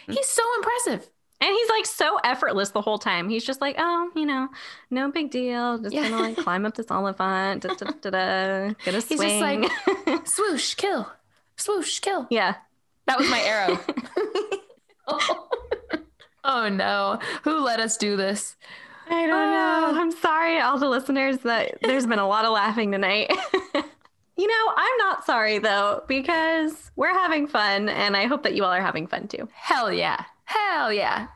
He's 0.08 0.28
so 0.28 0.44
impressive. 0.58 1.10
And 1.42 1.50
he's 1.56 1.70
like 1.70 1.88
so 1.88 2.20
effortless 2.24 2.70
the 2.70 2.82
whole 2.82 3.00
time. 3.00 3.28
He's 3.28 3.44
just 3.44 3.62
like, 3.62 3.76
oh, 3.80 4.12
you 4.16 4.28
know, 4.28 4.48
no 4.92 5.12
big 5.12 5.32
deal. 5.32 5.80
Just 5.80 5.94
yeah. 5.94 6.08
gonna 6.08 6.22
like 6.22 6.38
climb 6.38 6.68
up 6.68 6.76
this 6.76 6.86
oliphant. 6.92 7.64
Da, 7.64 7.74
da, 7.74 7.92
da, 8.00 8.10
da, 8.12 8.74
gonna 8.86 9.02
swing. 9.02 9.20
He's 9.20 9.20
just 9.22 9.42
like 9.42 10.28
swoosh, 10.28 10.76
kill, 10.76 11.12
swoosh, 11.62 12.00
kill. 12.00 12.28
Yeah, 12.30 12.56
that 13.08 13.20
was 13.20 13.30
my 13.30 13.40
arrow. 13.42 13.80
oh 16.44 16.70
no. 16.70 17.20
Who 17.44 17.60
let 17.60 17.80
us 17.80 17.98
do 17.98 18.16
this? 18.16 18.56
I 19.10 19.28
don't 19.28 19.30
know. 19.30 20.02
I'm 20.02 20.12
sorry, 20.12 20.60
all 20.60 20.78
the 20.78 20.88
listeners, 20.88 21.40
that 21.40 21.80
there's 21.82 22.06
been 22.06 22.20
a 22.20 22.28
lot 22.28 22.46
of 22.46 22.54
laughing 22.54 22.92
tonight. 22.92 23.30
you 24.38 24.48
know, 24.48 24.74
I'm 24.78 24.98
not 25.00 25.26
sorry 25.26 25.60
though, 25.60 26.04
because 26.08 26.92
we're 26.96 27.14
having 27.14 27.48
fun 27.48 27.90
and 27.90 28.16
I 28.16 28.26
hope 28.26 28.44
that 28.44 28.56
you 28.56 28.64
all 28.64 28.72
are 28.72 28.82
having 28.82 29.08
fun 29.08 29.28
too. 29.28 29.50
Hell 29.54 29.92
yeah. 29.92 30.24
Hell 30.46 30.94
yeah. 30.94 31.28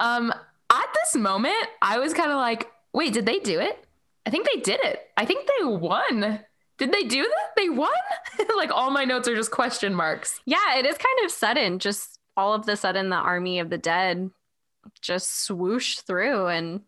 Um, 0.00 0.32
at 0.70 0.86
this 0.94 1.20
moment, 1.20 1.54
I 1.80 1.98
was 1.98 2.12
kind 2.14 2.30
of 2.30 2.38
like, 2.38 2.70
wait, 2.92 3.12
did 3.12 3.26
they 3.26 3.38
do 3.38 3.60
it? 3.60 3.84
I 4.26 4.30
think 4.30 4.48
they 4.52 4.60
did 4.60 4.80
it. 4.82 5.00
I 5.16 5.24
think 5.24 5.46
they 5.46 5.64
won. 5.64 6.40
Did 6.80 6.92
they 6.92 7.02
do 7.02 7.22
that? 7.22 7.50
They 7.58 7.68
won? 7.68 7.92
like 8.56 8.72
all 8.72 8.90
my 8.90 9.04
notes 9.04 9.28
are 9.28 9.36
just 9.36 9.50
question 9.50 9.94
marks. 9.94 10.40
Yeah, 10.46 10.78
it 10.78 10.86
is 10.86 10.96
kind 10.96 11.26
of 11.26 11.30
sudden. 11.30 11.78
Just 11.78 12.18
all 12.38 12.54
of 12.54 12.64
the 12.64 12.74
sudden, 12.74 13.10
the 13.10 13.16
army 13.16 13.58
of 13.58 13.68
the 13.68 13.76
dead 13.76 14.30
just 15.02 15.44
swoosh 15.44 15.98
through 15.98 16.46
and 16.46 16.80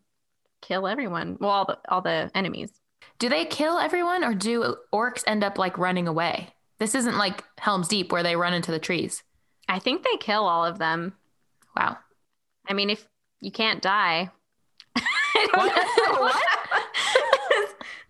kill 0.63 0.87
everyone. 0.87 1.37
Well, 1.39 1.51
all 1.51 1.65
the 1.65 1.77
all 1.87 2.01
the 2.01 2.31
enemies. 2.33 2.71
Do 3.19 3.29
they 3.29 3.45
kill 3.45 3.77
everyone 3.77 4.23
or 4.23 4.33
do 4.33 4.77
orcs 4.91 5.23
end 5.27 5.43
up 5.43 5.59
like 5.59 5.77
running 5.77 6.07
away? 6.07 6.49
This 6.79 6.95
isn't 6.95 7.19
like 7.19 7.43
Helm's 7.59 7.87
Deep 7.87 8.11
where 8.11 8.23
they 8.23 8.35
run 8.35 8.55
into 8.55 8.71
the 8.71 8.79
trees. 8.79 9.21
I 9.69 9.77
think 9.77 10.03
they 10.03 10.17
kill 10.17 10.47
all 10.47 10.65
of 10.65 10.79
them. 10.79 11.13
Wow. 11.77 11.97
I 12.67 12.73
mean, 12.73 12.89
if 12.89 13.07
you 13.41 13.51
can't 13.51 13.81
die. 13.81 14.31
What? 15.55 15.73
what? 16.19 16.43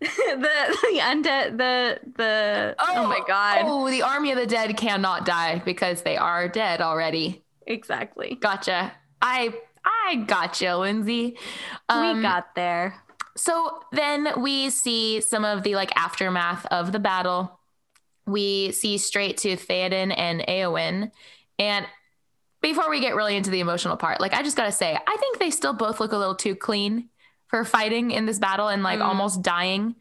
the 0.35 0.37
the 0.37 0.99
undead 0.99 1.57
the 1.57 1.99
the 2.17 2.75
oh, 2.77 3.07
my 3.07 3.21
god. 3.25 3.61
Oh, 3.63 3.89
the 3.89 4.01
army 4.01 4.31
of 4.31 4.37
the 4.37 4.45
dead 4.45 4.75
cannot 4.75 5.25
die 5.25 5.61
because 5.63 6.01
they 6.01 6.17
are 6.17 6.49
dead 6.49 6.81
already. 6.81 7.43
Exactly. 7.65 8.37
Gotcha. 8.41 8.91
I 9.21 9.53
I 9.85 10.15
gotcha, 10.27 10.75
Lindsay. 10.75 11.37
Um, 11.87 12.17
we 12.17 12.21
got 12.21 12.53
there. 12.55 12.95
So 13.37 13.79
then 13.93 14.27
we 14.41 14.69
see 14.69 15.21
some 15.21 15.45
of 15.45 15.63
the 15.63 15.75
like 15.75 15.95
aftermath 15.95 16.65
of 16.65 16.91
the 16.91 16.99
battle. 16.99 17.59
We 18.25 18.71
see 18.73 18.97
straight 18.97 19.37
to 19.37 19.55
Theoden 19.55 20.13
and 20.17 20.41
Éowyn, 20.41 21.11
And 21.59 21.85
before 22.61 22.89
we 22.89 22.99
get 22.99 23.15
really 23.15 23.35
into 23.37 23.51
the 23.51 23.59
emotional 23.61 23.95
part, 23.95 24.19
like 24.19 24.33
I 24.33 24.43
just 24.43 24.57
gotta 24.57 24.71
say, 24.71 24.97
I 25.07 25.17
think 25.17 25.39
they 25.39 25.49
still 25.49 25.73
both 25.73 26.01
look 26.01 26.11
a 26.11 26.17
little 26.17 26.35
too 26.35 26.55
clean 26.55 27.09
for 27.53 27.63
fighting 27.63 28.09
in 28.09 28.25
this 28.25 28.39
battle 28.39 28.67
and 28.67 28.81
like 28.81 28.97
mm. 28.97 29.05
almost 29.05 29.43
dying, 29.43 29.93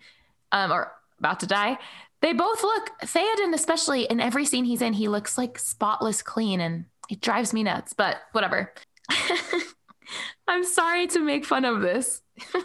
um, 0.53 0.73
or 0.73 0.91
about 1.19 1.41
to 1.41 1.47
die. 1.47 1.79
They 2.23 2.33
both 2.33 2.63
look 2.63 2.89
Theoden, 3.03 3.53
especially 3.53 4.05
in 4.05 4.21
every 4.21 4.47
scene 4.47 4.65
he's 4.65 4.81
in, 4.81 4.95
he 4.95 5.07
looks 5.07 5.37
like 5.37 5.59
spotless 5.59 6.23
clean 6.23 6.63
and 6.63 6.87
it 7.11 7.21
drives 7.21 7.53
me 7.53 7.63
nuts, 7.63 7.93
but 7.93 8.17
whatever. 8.33 8.73
I'm 10.49 10.65
sorry 10.65 11.09
to 11.09 11.21
make 11.21 11.45
fun 11.45 11.67
of 11.67 11.83
this. 11.83 12.23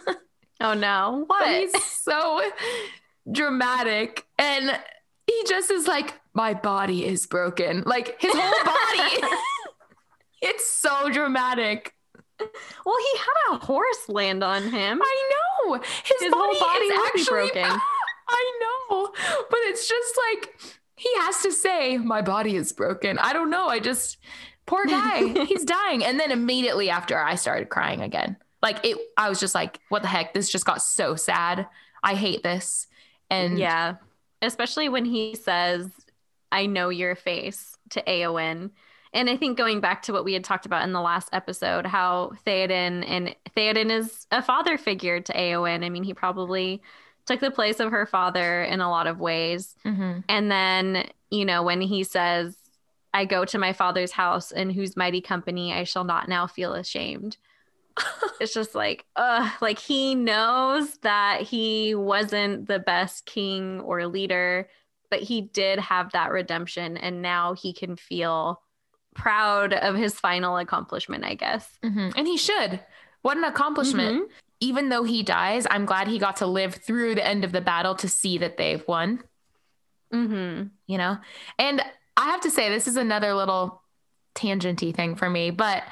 oh 0.62 0.74
no. 0.74 1.26
What? 1.28 1.44
But 1.44 1.50
he's 1.50 1.84
so 1.84 2.50
dramatic 3.30 4.26
and 4.38 4.80
he 5.26 5.44
just 5.50 5.70
is 5.70 5.86
like, 5.86 6.14
my 6.34 6.54
body 6.54 7.06
is 7.06 7.26
broken. 7.26 7.84
Like 7.86 8.22
his 8.22 8.32
whole 8.34 8.64
body. 8.64 9.36
it's 10.42 10.72
so 10.72 11.10
dramatic. 11.10 11.94
Well, 12.86 12.96
he 13.12 13.18
had 13.18 13.56
a 13.56 13.66
horse 13.66 14.08
land 14.08 14.44
on 14.44 14.64
him. 14.64 15.02
I 15.04 15.30
know. 15.66 15.74
His, 15.74 16.22
his 16.22 16.32
body 16.32 16.58
whole 16.58 16.60
body 16.60 16.86
is 16.86 17.00
actually 17.08 17.50
broken. 17.52 17.64
I 18.30 18.60
know. 18.62 19.12
But 19.50 19.60
it's 19.64 19.88
just 19.88 20.18
like 20.18 20.56
he 20.96 21.10
has 21.18 21.42
to 21.42 21.52
say, 21.52 21.98
My 21.98 22.22
body 22.22 22.56
is 22.56 22.72
broken. 22.72 23.18
I 23.18 23.34
don't 23.34 23.50
know. 23.50 23.68
I 23.68 23.80
just 23.80 24.18
poor 24.66 24.86
guy. 24.88 25.46
he's 25.46 25.66
dying. 25.66 26.04
And 26.04 26.20
then 26.20 26.32
immediately 26.32 26.90
after 26.90 27.18
I 27.18 27.36
started 27.36 27.70
crying 27.70 28.02
again. 28.02 28.38
Like 28.62 28.84
it 28.86 28.98
I 29.18 29.30
was 29.30 29.40
just 29.40 29.56
like, 29.56 29.80
what 29.90 30.02
the 30.02 30.08
heck? 30.08 30.34
This 30.34 30.50
just 30.50 30.66
got 30.66 30.82
so 30.82 31.16
sad. 31.16 31.68
I 32.04 32.16
hate 32.16 32.44
this. 32.44 32.88
And 33.30 33.60
yeah. 33.60 33.96
Especially 34.42 34.88
when 34.88 35.06
he 35.06 35.36
says, 35.36 35.90
I 36.52 36.68
know 36.68 36.90
your 36.90 37.16
face 37.16 37.78
to 37.92 38.04
Eowyn 38.04 38.72
and 39.18 39.32
I 39.32 39.36
think 39.36 39.58
going 39.58 39.80
back 39.80 40.04
to 40.04 40.14
what 40.14 40.24
we 40.24 40.34
had 40.34 40.44
talked 40.44 40.68
about 40.68 40.84
in 40.84 40.94
the 40.94 41.02
last 41.02 41.30
episode, 41.34 41.88
how 41.88 42.34
Theoden 42.46 43.04
and 43.08 43.36
Theoden 43.56 43.90
is 43.90 44.28
a 44.30 44.44
father 44.44 44.78
figure 44.78 45.20
to 45.20 45.34
Eowyn. 45.34 45.84
I 45.84 45.90
mean, 45.90 46.04
he 46.04 46.14
probably 46.14 46.84
took 47.26 47.40
the 47.40 47.50
place 47.50 47.80
of 47.80 47.90
her 47.90 48.06
father 48.06 48.62
in 48.62 48.80
a 48.80 48.92
lot 48.92 49.08
of 49.08 49.20
ways. 49.20 49.76
Mm-hmm. 49.84 50.20
And 50.30 50.52
then, 50.52 51.10
you 51.32 51.46
know, 51.46 51.64
when 51.64 51.82
he 51.82 52.04
says, 52.04 52.56
I 53.12 53.26
go 53.26 53.44
to 53.46 53.58
my 53.58 53.74
father's 53.74 54.12
house 54.12 54.52
in 54.52 54.70
whose 54.70 54.96
mighty 54.96 55.22
company 55.22 55.74
I 55.74 55.84
shall 55.84 56.04
not 56.04 56.30
now 56.30 56.46
feel 56.46 56.76
ashamed. 56.76 57.38
it's 58.40 58.54
just 58.54 58.76
like, 58.76 59.04
uh, 59.16 59.50
like 59.62 59.80
he 59.80 60.14
knows 60.14 60.96
that 61.00 61.42
he 61.42 61.96
wasn't 61.96 62.68
the 62.68 62.78
best 62.78 63.26
king 63.26 63.80
or 63.80 64.06
leader, 64.06 64.70
but 65.10 65.22
he 65.22 65.42
did 65.42 65.80
have 65.80 66.12
that 66.12 66.30
redemption. 66.30 66.98
And 66.98 67.24
now 67.24 67.56
he 67.56 67.74
can 67.74 67.96
feel 67.96 68.62
proud 69.18 69.74
of 69.74 69.96
his 69.96 70.20
final 70.20 70.58
accomplishment, 70.58 71.26
I 71.26 71.34
guess. 71.34 71.78
Mm-hmm. 71.84 72.10
And 72.16 72.28
he 72.28 72.38
should. 72.38 72.80
What 73.24 73.38
an 73.38 73.44
accomplishment. 73.44 74.22
Mm-hmm. 74.22 74.32
Even 74.60 74.90
though 74.90 75.04
he 75.04 75.22
dies, 75.22 75.68
I'm 75.70 75.86
glad 75.86 76.08
he 76.08 76.18
got 76.18 76.38
to 76.38 76.48
live 76.48 76.76
through 76.76 77.16
the 77.16 77.28
end 77.28 77.44
of 77.44 77.52
the 77.52 77.62
battle 77.62 77.96
to 77.96 78.08
see 78.08 78.38
that 78.38 78.58
they've 78.58 78.84
won. 78.88 79.24
Mm-hmm. 80.14 80.68
You 80.88 80.98
know? 80.98 81.18
And 81.60 81.82
I 82.16 82.26
have 82.26 82.42
to 82.42 82.50
say, 82.50 82.70
this 82.70 82.88
is 82.88 82.96
another 82.96 83.34
little 83.34 83.82
tangenty 84.34 84.96
thing 84.96 85.16
for 85.16 85.30
me, 85.30 85.50
but 85.50 85.84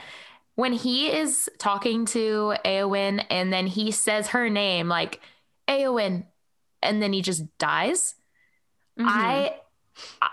when 0.55 0.71
he 0.71 1.11
is 1.11 1.49
talking 1.57 2.05
to 2.05 2.55
Eowyn 2.63 3.25
and 3.29 3.51
then 3.51 3.67
he 3.67 3.91
says 3.91 4.29
her 4.29 4.49
name, 4.49 4.87
like 4.87 5.19
Eowyn, 5.67 6.25
and 6.81 7.01
then 7.01 7.11
he 7.11 7.21
just 7.21 7.57
dies, 7.57 8.15
mm-hmm. 8.97 9.07
I 9.09 9.55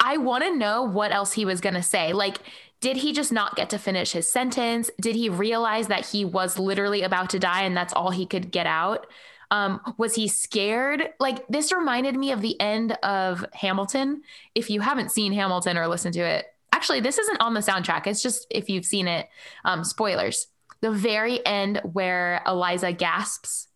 I 0.01 0.16
want 0.18 0.45
to 0.45 0.57
know 0.57 0.82
what 0.82 1.12
else 1.12 1.32
he 1.32 1.45
was 1.45 1.61
going 1.61 1.74
to 1.74 1.82
say. 1.82 2.12
Like 2.12 2.38
did 2.83 2.97
he 2.97 3.12
just 3.12 3.33
not 3.33 3.55
get 3.55 3.70
to 3.70 3.78
finish 3.78 4.11
his 4.12 4.30
sentence? 4.30 4.91
Did 5.01 5.14
he 5.14 5.28
realize 5.30 5.87
that 5.87 6.05
he 6.05 6.24
was 6.24 6.59
literally 6.59 7.03
about 7.03 7.30
to 7.30 7.39
die 7.39 7.62
and 7.62 7.76
that's 7.76 7.93
all 7.93 8.11
he 8.11 8.26
could 8.26 8.51
get 8.51 8.66
out? 8.66 9.07
Um, 9.53 9.80
was 9.99 10.16
he 10.16 10.26
scared? 10.26 11.11
Like 11.20 11.47
this 11.47 11.72
reminded 11.72 12.16
me 12.16 12.33
of 12.33 12.43
the 12.43 12.61
end 12.61 12.93
of 13.05 13.47
Hamilton. 13.55 14.22
If 14.57 14.68
you 14.68 14.80
haven't 14.80 15.12
seen 15.12 15.33
Hamilton 15.33 15.78
or 15.78 15.87
listened 15.87 16.14
to 16.14 16.20
it, 16.20 16.47
actually, 16.72 17.01
this 17.01 17.18
isn't 17.18 17.41
on 17.41 17.55
the 17.55 17.61
soundtrack. 17.61 18.09
It's 18.09 18.22
just 18.22 18.49
if 18.51 18.68
you've 18.68 18.85
seen 18.85 19.07
it, 19.07 19.28
um, 19.64 19.85
spoilers. 19.85 20.49
The 20.80 20.91
very 20.91 21.45
end 21.47 21.80
where 21.85 22.43
Eliza 22.47 22.93
gasps. 22.93 23.68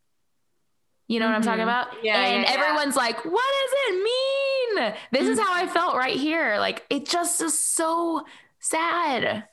You 1.06 1.20
know 1.20 1.26
mm-hmm. 1.26 1.32
what 1.32 1.36
I'm 1.36 1.42
talking 1.42 1.60
mm-hmm. 1.60 1.68
about? 1.68 2.04
Yeah. 2.04 2.20
And 2.20 2.42
yeah, 2.42 2.52
everyone's 2.52 2.96
yeah. 2.96 3.02
like, 3.02 3.24
what 3.24 3.54
does 3.62 3.72
it 3.86 4.02
mean? 4.02 4.94
This 5.12 5.22
mm-hmm. 5.22 5.30
is 5.30 5.38
how 5.38 5.54
I 5.54 5.68
felt 5.68 5.94
right 5.94 6.16
here. 6.16 6.58
Like 6.58 6.84
it 6.90 7.06
just 7.06 7.40
is 7.40 7.56
so 7.56 8.24
sad. 8.68 9.44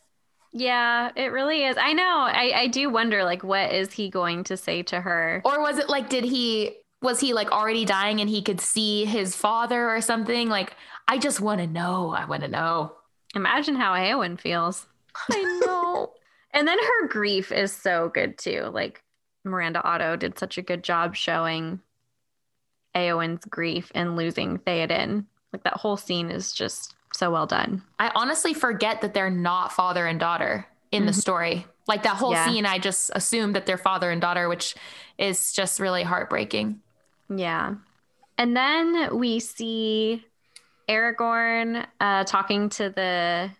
Yeah, 0.51 1.09
it 1.15 1.31
really 1.31 1.63
is. 1.63 1.77
I 1.77 1.93
know. 1.93 2.03
I, 2.03 2.51
I 2.55 2.67
do 2.67 2.89
wonder, 2.89 3.23
like, 3.23 3.43
what 3.43 3.73
is 3.73 3.91
he 3.91 4.09
going 4.09 4.43
to 4.45 4.57
say 4.57 4.83
to 4.83 5.01
her? 5.01 5.41
Or 5.43 5.61
was 5.61 5.79
it 5.79 5.89
like, 5.89 6.09
did 6.09 6.23
he, 6.23 6.77
was 7.01 7.19
he 7.19 7.33
like 7.33 7.51
already 7.51 7.85
dying 7.85 8.21
and 8.21 8.29
he 8.29 8.41
could 8.43 8.61
see 8.61 9.05
his 9.05 9.35
father 9.35 9.89
or 9.89 9.99
something? 9.99 10.49
Like, 10.49 10.75
I 11.07 11.17
just 11.17 11.41
want 11.41 11.59
to 11.59 11.67
know. 11.67 12.11
I 12.11 12.25
want 12.25 12.43
to 12.43 12.47
know. 12.47 12.93
Imagine 13.35 13.75
how 13.75 13.93
Eowyn 13.93 14.39
feels. 14.39 14.85
I 15.31 15.61
know. 15.65 16.13
and 16.51 16.67
then 16.67 16.77
her 16.77 17.07
grief 17.07 17.51
is 17.51 17.71
so 17.71 18.09
good 18.13 18.37
too. 18.37 18.69
Like, 18.71 19.01
Miranda 19.43 19.81
Otto 19.83 20.15
did 20.15 20.37
such 20.37 20.57
a 20.57 20.61
good 20.61 20.83
job 20.83 21.15
showing 21.15 21.81
Eowyn's 22.95 23.45
grief 23.45 23.91
and 23.95 24.15
losing 24.15 24.59
Theoden. 24.59 25.25
Like, 25.51 25.63
that 25.63 25.77
whole 25.77 25.97
scene 25.97 26.29
is 26.29 26.53
just 26.53 26.93
so 27.13 27.31
well 27.31 27.45
done. 27.45 27.83
I 27.99 28.11
honestly 28.15 28.53
forget 28.53 29.01
that 29.01 29.13
they're 29.13 29.29
not 29.29 29.71
father 29.71 30.05
and 30.05 30.19
daughter 30.19 30.65
in 30.91 31.01
mm-hmm. 31.01 31.07
the 31.07 31.13
story. 31.13 31.65
Like 31.87 32.03
that 32.03 32.15
whole 32.15 32.31
yeah. 32.31 32.47
scene, 32.47 32.65
I 32.65 32.79
just 32.79 33.11
assumed 33.13 33.55
that 33.55 33.65
they're 33.65 33.77
father 33.77 34.09
and 34.09 34.21
daughter, 34.21 34.47
which 34.49 34.75
is 35.17 35.51
just 35.53 35.79
really 35.79 36.03
heartbreaking. 36.03 36.79
Yeah. 37.29 37.75
And 38.37 38.55
then 38.55 39.17
we 39.17 39.39
see 39.39 40.25
Aragorn 40.89 41.85
uh, 41.99 42.23
talking 42.23 42.69
to 42.69 42.89
the 42.89 43.51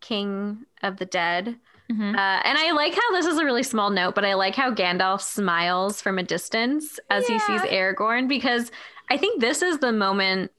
king 0.00 0.66
of 0.82 0.96
the 0.96 1.06
dead. 1.06 1.56
Mm-hmm. 1.90 2.14
Uh, 2.14 2.40
and 2.44 2.58
I 2.58 2.72
like 2.72 2.94
how 2.94 3.12
this 3.12 3.26
is 3.26 3.38
a 3.38 3.44
really 3.44 3.62
small 3.62 3.90
note, 3.90 4.14
but 4.14 4.24
I 4.24 4.34
like 4.34 4.54
how 4.54 4.74
Gandalf 4.74 5.22
smiles 5.22 6.02
from 6.02 6.18
a 6.18 6.22
distance 6.22 7.00
as 7.08 7.28
yeah. 7.28 7.38
he 7.38 7.38
sees 7.38 7.70
Aragorn 7.70 8.28
because 8.28 8.70
I 9.08 9.16
think 9.16 9.40
this 9.40 9.62
is 9.62 9.78
the 9.78 9.92
moment 9.92 10.50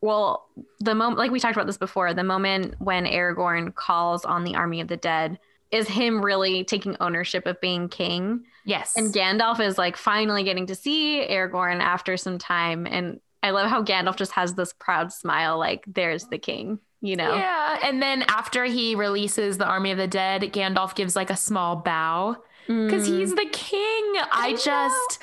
well, 0.00 0.48
the 0.80 0.94
moment, 0.94 1.18
like 1.18 1.30
we 1.30 1.40
talked 1.40 1.56
about 1.56 1.66
this 1.66 1.76
before, 1.76 2.14
the 2.14 2.24
moment 2.24 2.74
when 2.78 3.04
Aragorn 3.04 3.74
calls 3.74 4.24
on 4.24 4.44
the 4.44 4.54
army 4.54 4.80
of 4.80 4.88
the 4.88 4.96
dead 4.96 5.38
is 5.70 5.88
him 5.88 6.24
really 6.24 6.64
taking 6.64 6.96
ownership 7.00 7.46
of 7.46 7.60
being 7.60 7.88
king. 7.88 8.44
Yes. 8.64 8.94
And 8.96 9.12
Gandalf 9.12 9.60
is 9.60 9.76
like 9.76 9.96
finally 9.96 10.44
getting 10.44 10.66
to 10.66 10.74
see 10.74 11.26
Aragorn 11.28 11.80
after 11.80 12.16
some 12.16 12.38
time. 12.38 12.86
And 12.86 13.20
I 13.42 13.50
love 13.50 13.68
how 13.68 13.82
Gandalf 13.82 14.16
just 14.16 14.32
has 14.32 14.54
this 14.54 14.72
proud 14.72 15.12
smile, 15.12 15.58
like, 15.58 15.84
there's 15.86 16.24
the 16.24 16.38
king, 16.38 16.78
you 17.00 17.16
know? 17.16 17.34
Yeah. 17.34 17.78
And 17.82 18.00
then 18.00 18.22
after 18.28 18.64
he 18.64 18.94
releases 18.94 19.58
the 19.58 19.66
army 19.66 19.90
of 19.90 19.98
the 19.98 20.08
dead, 20.08 20.42
Gandalf 20.42 20.94
gives 20.94 21.14
like 21.14 21.30
a 21.30 21.36
small 21.36 21.76
bow 21.76 22.36
because 22.66 23.08
mm. 23.08 23.18
he's 23.18 23.34
the 23.34 23.48
king. 23.52 24.12
I, 24.16 24.28
I 24.32 24.52
just, 24.52 25.18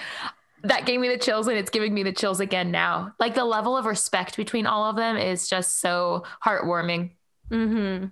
that 0.68 0.86
gave 0.86 1.00
me 1.00 1.08
the 1.08 1.18
chills 1.18 1.48
and 1.48 1.58
it's 1.58 1.70
giving 1.70 1.94
me 1.94 2.04
the 2.04 2.12
chills 2.12 2.40
again 2.40 2.72
now. 2.72 3.14
Like 3.20 3.36
the 3.36 3.46
level 3.46 3.78
of 3.78 3.86
respect 3.86 4.38
between 4.38 4.66
all 4.66 4.90
of 4.90 4.96
them 4.96 5.18
is 5.18 5.48
just 5.48 5.80
so 5.80 6.24
heartwarming. 6.44 7.12
Mm-hmm. 7.52 8.08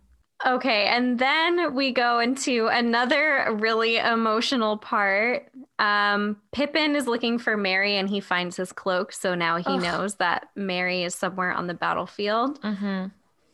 Okay, 0.46 0.88
and 0.88 1.18
then 1.18 1.74
we 1.74 1.94
go 1.94 2.20
into 2.20 2.68
another 2.68 3.56
really 3.60 3.98
emotional 3.98 4.78
part. 4.78 5.50
Um, 5.80 6.38
Pippin 6.52 6.96
is 6.96 7.08
looking 7.08 7.40
for 7.40 7.56
Merry 7.56 7.96
and 7.96 8.10
he 8.10 8.20
finds 8.20 8.58
his 8.58 8.74
cloak. 8.74 9.14
So 9.14 9.36
now 9.36 9.58
he 9.58 9.66
Ugh. 9.66 9.82
knows 9.82 10.16
that 10.16 10.50
Merry 10.56 11.04
is 11.04 11.16
somewhere 11.16 11.54
on 11.54 11.68
the 11.68 11.74
battlefield. 11.74 12.62
Mm-hmm. 12.62 13.08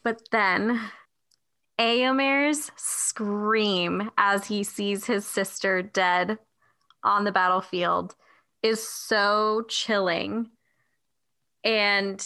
But 0.04 0.30
then 0.32 0.80
Eomer's 1.80 2.72
scream 2.76 4.10
as 4.18 4.48
he 4.48 4.64
sees 4.64 5.06
his 5.06 5.28
sister 5.28 5.84
dead 5.84 6.40
on 7.04 7.24
the 7.24 7.32
battlefield 7.32 8.16
is 8.62 8.88
so 8.88 9.66
chilling. 9.68 10.50
And 11.64 12.26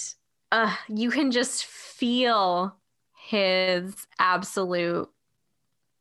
uh, 0.52 0.76
you 0.88 1.10
can 1.10 1.32
just 1.32 1.66
feel 1.66 2.76
his 3.28 3.96
absolute 4.20 5.10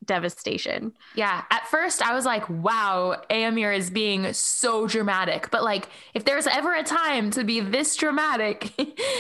devastation. 0.05 0.93
Yeah. 1.15 1.45
At 1.51 1.69
first, 1.69 2.03
I 2.03 2.15
was 2.15 2.25
like, 2.25 2.49
wow, 2.49 3.23
Eomer 3.31 3.77
is 3.77 3.91
being 3.91 4.33
so 4.33 4.87
dramatic. 4.87 5.51
But 5.51 5.63
like, 5.63 5.89
if 6.15 6.25
there's 6.25 6.47
ever 6.47 6.75
a 6.75 6.83
time 6.83 7.31
to 7.33 7.45
be 7.45 7.61
this 7.61 7.97
dramatic, 7.97 8.73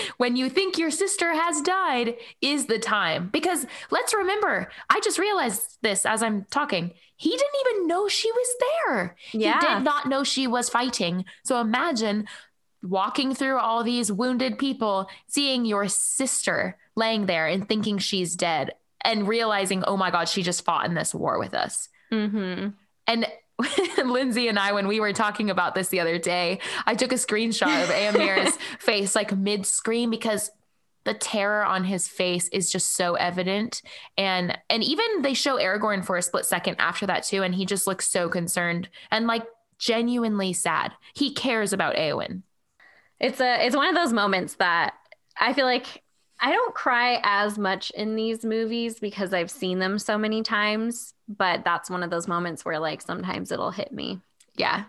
when 0.16 0.36
you 0.36 0.48
think 0.48 0.78
your 0.78 0.90
sister 0.90 1.32
has 1.32 1.60
died, 1.62 2.16
is 2.40 2.66
the 2.66 2.78
time. 2.78 3.28
Because 3.32 3.66
let's 3.90 4.14
remember, 4.14 4.70
I 4.90 5.00
just 5.00 5.18
realized 5.18 5.78
this 5.82 6.04
as 6.06 6.22
I'm 6.22 6.44
talking. 6.50 6.92
He 7.16 7.30
didn't 7.30 7.66
even 7.66 7.86
know 7.86 8.08
she 8.08 8.30
was 8.32 8.56
there. 8.60 9.16
Yeah. 9.32 9.60
He 9.60 9.66
did 9.66 9.84
not 9.84 10.08
know 10.08 10.24
she 10.24 10.46
was 10.46 10.68
fighting. 10.68 11.24
So 11.44 11.60
imagine 11.60 12.26
walking 12.82 13.34
through 13.34 13.58
all 13.58 13.84
these 13.84 14.10
wounded 14.10 14.58
people, 14.58 15.08
seeing 15.28 15.64
your 15.64 15.86
sister 15.88 16.76
laying 16.96 17.26
there 17.26 17.46
and 17.46 17.68
thinking 17.68 17.98
she's 17.98 18.34
dead 18.34 18.72
and 19.04 19.26
realizing, 19.28 19.84
oh 19.84 19.96
my 19.96 20.10
God, 20.10 20.28
she 20.28 20.42
just 20.42 20.64
fought 20.64 20.86
in 20.86 20.94
this 20.94 21.14
war 21.14 21.38
with 21.38 21.54
us. 21.54 21.88
Mm-hmm. 22.12 22.68
And 23.06 23.26
Lindsay 24.04 24.48
and 24.48 24.58
I, 24.58 24.72
when 24.72 24.88
we 24.88 25.00
were 25.00 25.12
talking 25.12 25.50
about 25.50 25.74
this 25.74 25.88
the 25.88 26.00
other 26.00 26.18
day, 26.18 26.60
I 26.86 26.94
took 26.94 27.12
a 27.12 27.16
screenshot 27.16 27.82
of 27.82 27.90
Eomer's 27.90 28.56
face 28.78 29.14
like 29.14 29.36
mid 29.36 29.66
scream 29.66 30.10
because 30.10 30.50
the 31.04 31.14
terror 31.14 31.64
on 31.64 31.84
his 31.84 32.06
face 32.06 32.48
is 32.48 32.70
just 32.70 32.94
so 32.94 33.14
evident. 33.14 33.82
And 34.16 34.58
and 34.70 34.82
even 34.82 35.22
they 35.22 35.34
show 35.34 35.56
Aragorn 35.58 36.04
for 36.04 36.16
a 36.16 36.22
split 36.22 36.46
second 36.46 36.76
after 36.78 37.06
that 37.06 37.24
too, 37.24 37.42
and 37.42 37.54
he 37.54 37.66
just 37.66 37.86
looks 37.86 38.08
so 38.08 38.28
concerned 38.28 38.88
and 39.10 39.26
like 39.26 39.44
genuinely 39.78 40.52
sad. 40.52 40.92
He 41.14 41.34
cares 41.34 41.72
about 41.72 41.96
Eowyn. 41.96 42.42
It's 43.18 43.40
a 43.40 43.66
it's 43.66 43.76
one 43.76 43.88
of 43.88 43.94
those 43.94 44.12
moments 44.12 44.54
that 44.54 44.94
I 45.38 45.52
feel 45.52 45.66
like 45.66 46.02
I 46.42 46.50
don't 46.50 46.74
cry 46.74 47.20
as 47.22 47.56
much 47.56 47.90
in 47.92 48.16
these 48.16 48.44
movies 48.44 48.98
because 48.98 49.32
I've 49.32 49.50
seen 49.50 49.78
them 49.78 49.96
so 50.00 50.18
many 50.18 50.42
times, 50.42 51.14
but 51.28 51.64
that's 51.64 51.88
one 51.88 52.02
of 52.02 52.10
those 52.10 52.26
moments 52.26 52.64
where 52.64 52.80
like 52.80 53.00
sometimes 53.00 53.52
it'll 53.52 53.70
hit 53.70 53.92
me. 53.92 54.20
Yeah. 54.56 54.84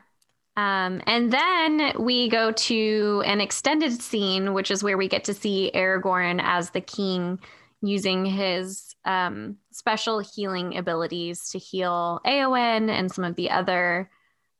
Um, 0.58 1.02
and 1.06 1.32
then 1.32 1.94
we 2.00 2.28
go 2.28 2.52
to 2.52 3.24
an 3.26 3.40
extended 3.40 4.02
scene, 4.02 4.54
which 4.54 4.72
is 4.72 4.84
where 4.84 4.98
we 4.98 5.08
get 5.08 5.26
to 5.26 5.34
see 5.34 5.72
Aragorn 5.76 6.42
as 6.44 6.72
the 6.72 6.82
king 6.82 7.40
using 7.84 8.26
his 8.26 8.96
um, 9.06 9.58
special 9.72 10.20
healing 10.20 10.78
abilities 10.78 11.50
to 11.50 11.60
heal 11.60 12.20
Eowyn 12.26 12.90
and 12.90 13.12
some 13.12 13.26
of 13.26 13.36
the 13.36 13.52
other 13.52 14.10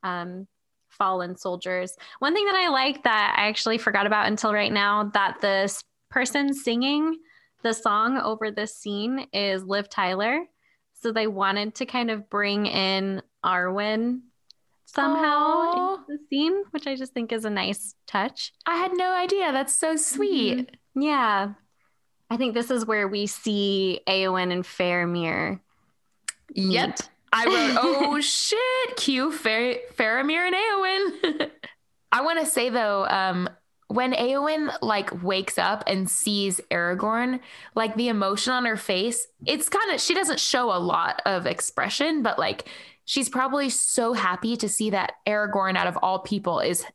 um, 0.04 0.48
fallen 0.90 1.36
soldiers. 1.38 1.96
One 2.20 2.36
thing 2.36 2.46
that 2.46 2.56
I 2.56 2.70
like 2.70 3.04
that 3.04 3.36
I 3.38 3.48
actually 3.48 3.80
forgot 3.80 4.06
about 4.06 4.28
until 4.28 4.54
right 4.54 4.72
now 4.72 5.10
that 5.14 5.42
this 5.42 5.84
person 6.14 6.54
singing 6.54 7.18
the 7.64 7.74
song 7.74 8.20
over 8.20 8.52
this 8.52 8.78
scene 8.78 9.26
is 9.34 9.64
Liv 9.64 9.90
Tyler. 9.90 10.46
So 10.94 11.12
they 11.12 11.26
wanted 11.26 11.76
to 11.76 11.88
kind 11.88 12.12
of 12.12 12.30
bring 12.30 12.68
in 12.68 13.22
Arwen 13.44 14.22
somehow 14.86 15.24
Aw. 15.24 15.94
into 15.96 16.04
the 16.08 16.20
scene, 16.30 16.64
which 16.70 16.86
I 16.86 16.96
just 16.96 17.14
think 17.14 17.32
is 17.32 17.46
a 17.46 17.50
nice 17.50 17.96
touch. 18.06 18.54
I 18.68 18.76
had 18.76 18.92
no 18.94 19.12
idea. 19.12 19.52
That's 19.52 19.76
so 19.76 19.96
sweet. 19.96 20.78
Yeah. 20.94 21.54
I 22.30 22.38
think 22.38 22.54
this 22.54 22.70
is 22.70 22.86
where 22.86 23.08
we 23.08 23.26
see 23.26 24.02
Eowyn 24.08 24.52
and 24.52 24.64
Faramir. 24.64 25.60
Yep. 26.54 27.00
I 27.34 27.46
wrote, 27.46 27.80
oh 27.82 28.22
shit, 28.22 28.98
cue 28.98 29.32
Fer- 29.32 29.80
Faramir 29.96 30.48
and 30.48 30.56
Eowyn. 30.56 31.50
I 32.12 32.22
want 32.22 32.40
to 32.40 32.46
say 32.46 32.70
though, 32.70 33.08
um, 33.08 33.50
when 33.94 34.14
Eowyn 34.14 34.76
like 34.82 35.24
wakes 35.24 35.58
up 35.58 35.84
and 35.86 36.10
sees 36.10 36.60
Aragorn, 36.72 37.40
like 37.76 37.96
the 37.96 38.08
emotion 38.08 38.54
on 38.54 38.66
her 38.66 38.78
face, 38.78 39.28
it's 39.46 39.70
kind 39.70 39.92
of 39.92 40.02
she 40.02 40.14
doesn't 40.14 40.40
show 40.40 40.76
a 40.76 40.80
lot 40.80 41.22
of 41.26 41.46
expression, 41.46 42.24
but 42.24 42.40
like 42.40 42.68
she's 43.06 43.30
probably 43.30 43.70
so 43.70 44.14
happy 44.14 44.58
to 44.58 44.68
see 44.68 44.90
that 44.90 45.14
Aragorn 45.28 45.78
out 45.78 45.88
of 45.88 45.98
all 46.02 46.20
people 46.20 46.60
is 46.60 46.86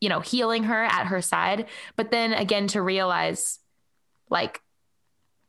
you 0.00 0.08
know, 0.08 0.18
healing 0.18 0.64
her 0.64 0.82
at 0.82 1.06
her 1.06 1.22
side, 1.22 1.66
but 1.94 2.10
then 2.10 2.32
again 2.32 2.66
to 2.66 2.82
realize 2.82 3.60
like 4.30 4.60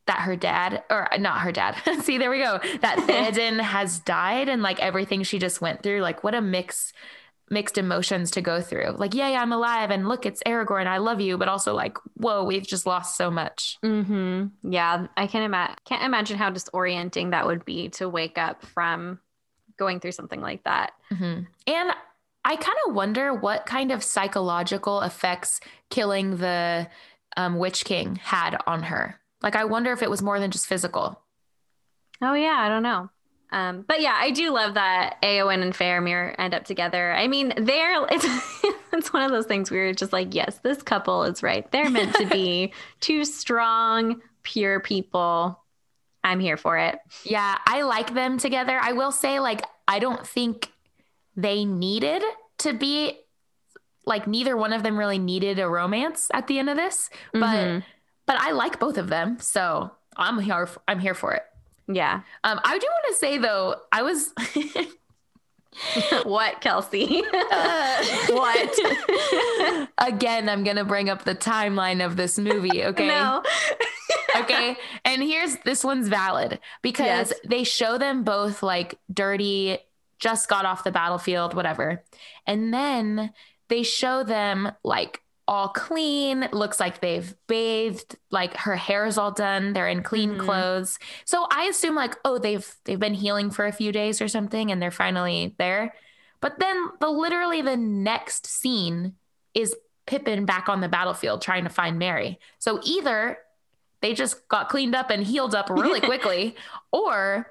that 0.06 0.20
her 0.20 0.36
dad 0.36 0.84
or 0.90 1.08
not 1.18 1.40
her 1.40 1.50
dad. 1.50 1.74
See, 2.02 2.18
there 2.18 2.30
we 2.30 2.38
go. 2.38 2.60
That 2.80 2.98
Theoden 3.08 3.60
has 3.60 3.98
died 3.98 4.48
and 4.48 4.62
like 4.62 4.78
everything 4.78 5.24
she 5.24 5.40
just 5.40 5.60
went 5.60 5.82
through, 5.82 6.02
like 6.02 6.22
what 6.22 6.36
a 6.36 6.40
mix 6.40 6.92
mixed 7.50 7.76
emotions 7.78 8.30
to 8.32 8.40
go 8.40 8.60
through. 8.60 8.94
Like, 8.96 9.14
yeah, 9.14 9.28
yeah, 9.28 9.42
I'm 9.42 9.52
alive 9.52 9.90
and 9.90 10.08
look, 10.08 10.24
it's 10.26 10.42
Aragorn. 10.44 10.86
I 10.86 10.98
love 10.98 11.20
you, 11.20 11.36
but 11.36 11.48
also 11.48 11.74
like, 11.74 11.98
whoa, 12.14 12.44
we've 12.44 12.66
just 12.66 12.86
lost 12.86 13.16
so 13.16 13.30
much. 13.30 13.78
Mm-hmm. 13.84 14.70
Yeah, 14.72 15.06
I 15.16 15.26
can 15.26 15.42
imagine. 15.42 15.76
Can't 15.84 16.04
imagine 16.04 16.38
how 16.38 16.50
disorienting 16.50 17.30
that 17.32 17.46
would 17.46 17.64
be 17.64 17.90
to 17.90 18.08
wake 18.08 18.38
up 18.38 18.64
from 18.64 19.20
going 19.76 20.00
through 20.00 20.12
something 20.12 20.40
like 20.40 20.64
that. 20.64 20.92
Mhm. 21.12 21.46
And 21.66 21.90
I 22.44 22.56
kind 22.56 22.78
of 22.86 22.94
wonder 22.94 23.32
what 23.34 23.66
kind 23.66 23.90
of 23.90 24.02
psychological 24.02 25.00
effects 25.02 25.60
killing 25.90 26.36
the 26.36 26.88
um, 27.36 27.58
Witch 27.58 27.84
King 27.84 28.16
had 28.16 28.56
on 28.66 28.84
her. 28.84 29.18
Like, 29.42 29.56
I 29.56 29.64
wonder 29.64 29.92
if 29.92 30.02
it 30.02 30.10
was 30.10 30.22
more 30.22 30.38
than 30.40 30.50
just 30.50 30.66
physical. 30.66 31.20
Oh 32.22 32.34
yeah, 32.34 32.56
I 32.58 32.68
don't 32.68 32.82
know. 32.82 33.10
Um, 33.52 33.84
but 33.86 34.00
yeah, 34.00 34.16
I 34.18 34.30
do 34.30 34.50
love 34.52 34.74
that 34.74 35.16
Eowyn 35.22 35.62
and 35.62 35.72
Faramir 35.74 36.34
end 36.38 36.54
up 36.54 36.64
together. 36.64 37.12
I 37.12 37.28
mean, 37.28 37.52
they're 37.56 38.04
it's 38.10 38.26
it's 38.92 39.12
one 39.12 39.22
of 39.22 39.30
those 39.30 39.46
things 39.46 39.70
where 39.70 39.84
you're 39.84 39.94
just 39.94 40.12
like, 40.12 40.34
yes, 40.34 40.58
this 40.62 40.82
couple 40.82 41.22
is 41.24 41.42
right. 41.42 41.70
They're 41.70 41.90
meant 41.90 42.14
to 42.16 42.26
be 42.26 42.72
two 43.00 43.24
strong, 43.24 44.20
pure 44.42 44.80
people. 44.80 45.60
I'm 46.24 46.40
here 46.40 46.56
for 46.56 46.78
it. 46.78 46.98
Yeah, 47.24 47.58
I 47.66 47.82
like 47.82 48.14
them 48.14 48.38
together. 48.38 48.78
I 48.82 48.92
will 48.92 49.12
say, 49.12 49.40
like, 49.40 49.62
I 49.86 49.98
don't 49.98 50.26
think 50.26 50.72
they 51.36 51.64
needed 51.64 52.22
to 52.58 52.72
be 52.72 53.18
like 54.06 54.26
neither 54.26 54.56
one 54.56 54.72
of 54.72 54.82
them 54.82 54.96
really 54.98 55.18
needed 55.18 55.58
a 55.58 55.68
romance 55.68 56.30
at 56.32 56.46
the 56.46 56.58
end 56.58 56.70
of 56.70 56.76
this, 56.76 57.08
but 57.32 57.40
Mhm. 57.40 57.84
but 58.26 58.36
I 58.40 58.52
like 58.52 58.78
both 58.78 58.96
of 58.98 59.08
them, 59.08 59.38
so 59.38 59.90
I'm 60.16 60.38
here. 60.38 60.68
I'm 60.88 60.98
here 60.98 61.14
for 61.14 61.32
it. 61.34 61.42
Yeah. 61.86 62.22
Um, 62.44 62.60
I 62.64 62.78
do 62.78 62.86
want 62.86 63.04
to 63.08 63.14
say 63.14 63.38
though, 63.38 63.76
I 63.92 64.02
was 64.02 64.32
what, 66.24 66.60
Kelsey? 66.60 67.22
Uh, 67.32 68.04
what? 68.30 69.88
again. 69.98 70.48
I'm 70.48 70.64
gonna 70.64 70.84
bring 70.84 71.08
up 71.10 71.24
the 71.24 71.34
timeline 71.34 72.04
of 72.04 72.16
this 72.16 72.38
movie. 72.38 72.84
Okay. 72.84 73.08
No. 73.08 73.42
okay. 74.36 74.76
And 75.04 75.22
here's 75.22 75.56
this 75.58 75.82
one's 75.84 76.08
valid 76.08 76.60
because 76.82 77.30
Yes. 77.30 77.32
they 77.44 77.64
show 77.64 77.98
them 77.98 78.22
both 78.24 78.62
like 78.62 78.98
dirty, 79.12 79.78
just 80.18 80.48
got 80.48 80.64
off 80.64 80.84
the 80.84 80.92
battlefield, 80.92 81.54
whatever. 81.54 82.02
And 82.46 82.72
then 82.72 83.32
they 83.68 83.82
show 83.82 84.22
them 84.22 84.70
like 84.84 85.20
all 85.46 85.68
clean, 85.68 86.48
looks 86.52 86.80
like 86.80 87.00
they've 87.00 87.34
bathed, 87.46 88.16
like 88.30 88.56
her 88.56 88.76
hair's 88.76 89.18
all 89.18 89.30
done, 89.30 89.72
they're 89.74 89.88
in 89.88 90.02
clean 90.02 90.36
Mhm. 90.36 90.38
clothes. 90.40 90.98
So 91.26 91.46
I 91.50 91.64
assume 91.64 91.94
like, 91.94 92.16
oh, 92.24 92.38
they've 92.38 92.66
they've 92.84 92.98
been 92.98 93.14
healing 93.14 93.50
for 93.50 93.66
a 93.66 93.72
few 93.72 93.92
days 93.92 94.22
or 94.22 94.28
something 94.28 94.70
and 94.70 94.80
they're 94.80 94.90
finally 94.90 95.54
there. 95.58 95.94
But 96.40 96.58
then 96.58 96.88
the 97.00 97.08
literally 97.08 97.60
the 97.62 97.76
next 97.76 98.46
scene 98.46 99.16
is 99.54 99.74
Pippin 100.06 100.44
back 100.46 100.68
on 100.68 100.80
the 100.80 100.88
battlefield 100.88 101.40
trying 101.42 101.64
to 101.64 101.70
find 101.70 101.98
Merry. 101.98 102.38
So 102.58 102.80
either 102.84 103.38
they 104.00 104.12
just 104.14 104.48
got 104.48 104.68
cleaned 104.68 104.94
up 104.94 105.10
and 105.10 105.24
healed 105.24 105.54
up 105.54 105.68
really 105.70 106.00
quickly, 106.10 106.56
or 106.90 107.50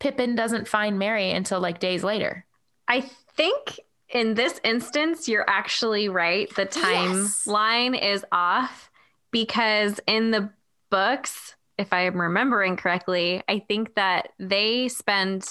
Pippin 0.00 0.34
doesn't 0.36 0.68
find 0.68 0.98
Merry 0.98 1.30
until 1.30 1.60
like 1.60 1.78
days 1.80 2.02
later. 2.04 2.44
I 2.88 3.00
think 3.36 3.78
in 4.14 4.34
this 4.34 4.58
instance, 4.64 5.28
you're 5.28 5.48
actually 5.48 6.08
right. 6.08 6.48
The 6.54 6.62
Yes. 6.62 7.44
timeline 7.44 8.00
is 8.00 8.24
off 8.32 8.90
because 9.30 10.00
in 10.06 10.30
the 10.30 10.50
books, 10.90 11.56
if 11.76 11.92
I 11.92 12.02
am 12.02 12.20
remembering 12.20 12.76
correctly, 12.76 13.42
I 13.48 13.58
think 13.58 13.94
that 13.96 14.28
they 14.38 14.88
spend, 14.88 15.44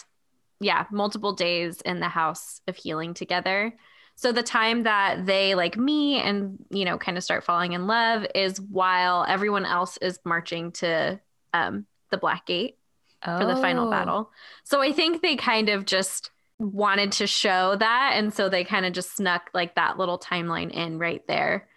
yeah, 0.61 0.85
multiple 0.89 1.33
days 1.33 1.81
in 1.81 1.99
the 1.99 2.07
house 2.07 2.61
of 2.67 2.75
healing 2.77 3.13
together. 3.13 3.75
So 4.15 4.31
the 4.31 4.43
time 4.43 4.83
that 4.83 5.25
they 5.25 5.55
like 5.55 5.75
me 5.75 6.21
and, 6.21 6.57
you 6.69 6.85
know, 6.85 6.97
kind 6.97 7.17
of 7.17 7.23
start 7.23 7.43
falling 7.43 7.73
in 7.73 7.87
love 7.87 8.25
is 8.33 8.61
while 8.61 9.25
everyone 9.27 9.65
else 9.65 9.97
is 9.97 10.19
marching 10.23 10.71
to 10.73 11.19
um, 11.53 11.85
the 12.11 12.17
Black 12.17 12.45
Gate. 12.45 12.77
for 13.25 13.45
the 13.45 13.55
final 13.55 13.87
Oh. 13.87 13.89
battle. 13.89 14.31
So 14.65 14.81
I 14.81 14.91
think 14.91 15.21
they 15.21 15.37
kind 15.37 15.69
of 15.69 15.85
just 15.85 16.29
wanted 16.63 17.11
to 17.13 17.27
show 17.27 17.75
that. 17.75 18.13
And 18.15 18.33
so 18.33 18.49
they 18.49 18.63
kind 18.63 18.85
of 18.85 18.93
just 18.93 19.15
snuck 19.15 19.49
like 19.53 19.75
that 19.75 19.97
little 19.97 20.17
timeline 20.17 20.71
in 20.71 20.97
right 20.97 21.25
there. 21.27 21.67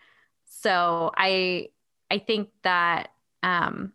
So 0.49 1.13
i 1.17 1.69
i 2.11 2.19
think 2.19 2.49
that 2.63 3.09
um 3.43 3.93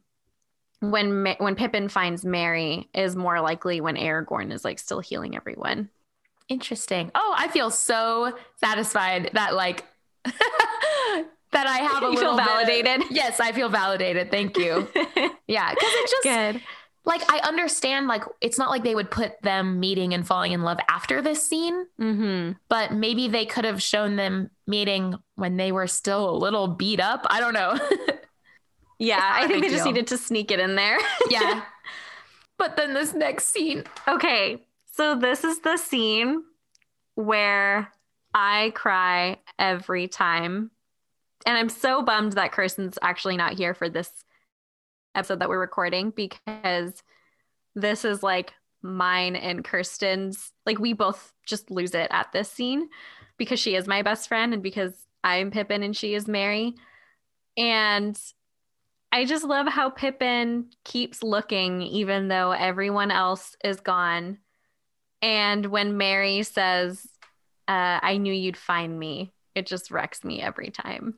when 0.79 1.35
when 1.39 1.55
pippin 1.55 1.87
finds 1.89 2.25
merry 2.25 2.89
is 2.93 3.15
more 3.15 3.39
likely 3.39 3.81
when 3.81 3.95
aragorn 3.95 4.51
is 4.51 4.65
like 4.65 4.79
still 4.79 4.99
healing 4.99 5.35
everyone. 5.35 5.89
Interesting. 6.49 7.11
Oh 7.15 7.33
i 7.37 7.47
feel 7.47 7.71
so 7.71 8.37
satisfied 8.59 9.31
that 9.33 9.55
like 9.55 9.85
that 10.25 11.67
i 11.67 11.77
have 11.77 12.03
a 12.03 12.07
you 12.07 12.13
little 12.13 12.35
feel 12.37 12.45
validated? 12.45 12.99
Bit, 13.01 13.11
yes 13.11 13.39
i 13.39 13.51
feel 13.51 13.69
validated. 13.69 14.29
Thank 14.29 14.57
you. 14.57 14.87
Yeah 15.47 15.73
because 15.73 15.89
it 15.93 16.09
just 16.09 16.23
good 16.23 16.61
like 17.03 17.21
I 17.31 17.39
understand 17.39 18.07
like 18.07 18.23
it's 18.41 18.57
not 18.57 18.69
like 18.69 18.83
they 18.83 18.95
would 18.95 19.09
put 19.09 19.41
them 19.41 19.79
meeting 19.79 20.13
and 20.13 20.25
falling 20.25 20.51
in 20.51 20.61
love 20.61 20.77
after 20.87 21.21
this 21.21 21.45
scene, 21.45 21.85
mm-hmm. 21.99 22.53
but 22.69 22.93
maybe 22.93 23.27
they 23.27 23.45
could 23.45 23.65
have 23.65 23.81
shown 23.81 24.15
them 24.15 24.51
meeting 24.67 25.15
when 25.35 25.57
they 25.57 25.71
were 25.71 25.87
still 25.87 26.29
a 26.29 26.37
little 26.37 26.67
beat 26.67 26.99
up. 26.99 27.25
I 27.25 27.39
don't 27.39 27.53
know. 27.53 27.77
yeah, 28.99 29.19
I 29.33 29.47
think 29.47 29.63
they 29.63 29.69
deal. 29.69 29.77
just 29.77 29.85
needed 29.85 30.07
to 30.07 30.17
sneak 30.17 30.51
it 30.51 30.59
in 30.59 30.75
there. 30.75 30.99
yeah. 31.29 31.63
But 32.57 32.75
then 32.77 32.93
this 32.93 33.13
next 33.13 33.47
scene. 33.47 33.83
Okay. 34.07 34.63
So 34.93 35.15
this 35.15 35.43
is 35.43 35.59
the 35.61 35.77
scene 35.77 36.43
where 37.15 37.91
I 38.35 38.71
cry 38.75 39.39
every 39.57 40.07
time. 40.07 40.69
And 41.47 41.57
I'm 41.57 41.69
so 41.69 42.03
bummed 42.03 42.33
that 42.33 42.51
Kirsten's 42.51 42.99
actually 43.01 43.37
not 43.37 43.53
here 43.53 43.73
for 43.73 43.89
this 43.89 44.11
episode 45.15 45.39
that 45.39 45.49
we're 45.49 45.59
recording 45.59 46.11
because 46.11 47.03
this 47.75 48.05
is 48.05 48.23
like 48.23 48.53
mine 48.81 49.35
and 49.35 49.63
Kirsten's. 49.63 50.51
Like 50.65 50.79
we 50.79 50.93
both 50.93 51.33
just 51.45 51.71
lose 51.71 51.93
it 51.93 52.07
at 52.11 52.31
this 52.31 52.51
scene 52.51 52.89
because 53.37 53.59
she 53.59 53.75
is 53.75 53.87
my 53.87 54.01
best 54.01 54.27
friend 54.27 54.53
and 54.53 54.63
because 54.63 54.93
I'm 55.23 55.51
Pippin 55.51 55.83
and 55.83 55.95
she 55.95 56.13
is 56.13 56.27
Merry. 56.27 56.75
And 57.57 58.19
I 59.11 59.25
just 59.25 59.43
love 59.43 59.67
how 59.67 59.89
Pippin 59.89 60.67
keeps 60.85 61.21
looking 61.21 61.81
even 61.81 62.27
though 62.27 62.51
everyone 62.51 63.11
else 63.11 63.55
is 63.63 63.81
gone. 63.81 64.39
And 65.21 65.65
when 65.67 65.97
Merry 65.97 66.43
says, 66.43 67.05
uh, 67.67 67.99
I 68.01 68.17
knew 68.17 68.33
you'd 68.33 68.57
find 68.57 68.97
me, 68.97 69.33
it 69.53 69.67
just 69.67 69.91
wrecks 69.91 70.23
me 70.23 70.41
every 70.41 70.69
time. 70.69 71.15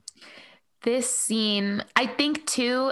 This 0.82 1.10
scene, 1.10 1.84
I 1.96 2.08
think 2.08 2.46
too, 2.46 2.92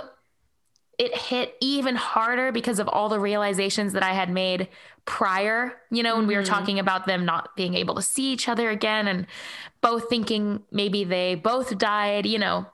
it 1.02 1.18
hit 1.18 1.56
even 1.62 1.96
harder 1.96 2.52
because 2.52 2.78
of 2.78 2.88
all 2.88 3.10
the 3.10 3.20
realizations 3.20 3.94
that 3.94 4.04
I 4.04 4.14
had 4.14 4.30
made 4.30 4.68
prior, 5.06 5.74
you 5.90 6.04
know, 6.04 6.14
when 6.14 6.22
mm-hmm. 6.22 6.28
we 6.28 6.36
were 6.36 6.44
mm-hmm. 6.44 6.54
talking 6.54 6.78
about 6.78 7.08
them 7.08 7.26
not 7.26 7.56
being 7.56 7.74
able 7.74 7.96
to 7.96 8.04
see 8.04 8.32
each 8.32 8.48
other 8.48 8.70
again 8.70 9.08
and 9.08 9.26
both 9.82 10.10
thinking 10.10 10.62
maybe 10.72 11.04
they 11.04 11.34
both 11.34 11.76
died, 11.80 12.28
you 12.28 12.38
know. 12.38 12.68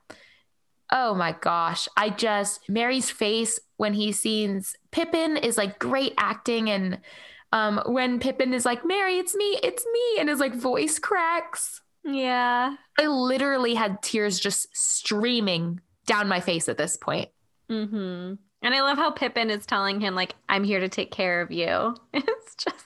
Oh 0.92 1.14
my 1.14 1.36
gosh. 1.40 1.88
I 1.96 2.10
just, 2.10 2.68
Merry's 2.68 3.08
face 3.08 3.58
when 3.78 3.94
he 3.94 4.12
sees 4.12 4.76
Pippin 4.90 5.38
is 5.38 5.56
like 5.56 5.78
great 5.78 6.12
acting. 6.18 6.68
And 6.68 7.00
um, 7.50 7.80
when 7.86 8.20
Pippin 8.20 8.52
is 8.52 8.66
like, 8.66 8.84
Merry, 8.84 9.16
it's 9.16 9.34
me, 9.34 9.58
it's 9.62 9.86
me, 9.90 10.20
and 10.20 10.28
his 10.28 10.38
like 10.38 10.54
voice 10.54 10.98
cracks. 10.98 11.80
Yeah. 12.04 12.76
I 12.98 13.06
literally 13.06 13.72
had 13.72 14.02
tears 14.02 14.38
just 14.38 14.68
streaming 14.76 15.80
down 16.04 16.28
my 16.28 16.40
face 16.40 16.68
at 16.68 16.76
this 16.76 16.98
point. 16.98 17.30
Mm-hmm. 17.70 18.34
And 18.62 18.74
I 18.74 18.80
love 18.80 18.98
how 18.98 19.10
Pippin 19.10 19.50
is 19.50 19.66
telling 19.66 20.00
him, 20.00 20.14
like, 20.14 20.34
I'm 20.48 20.64
here 20.64 20.80
to 20.80 20.88
take 20.88 21.10
care 21.10 21.40
of 21.40 21.50
you. 21.50 21.96
It's 22.12 22.54
just 22.64 22.84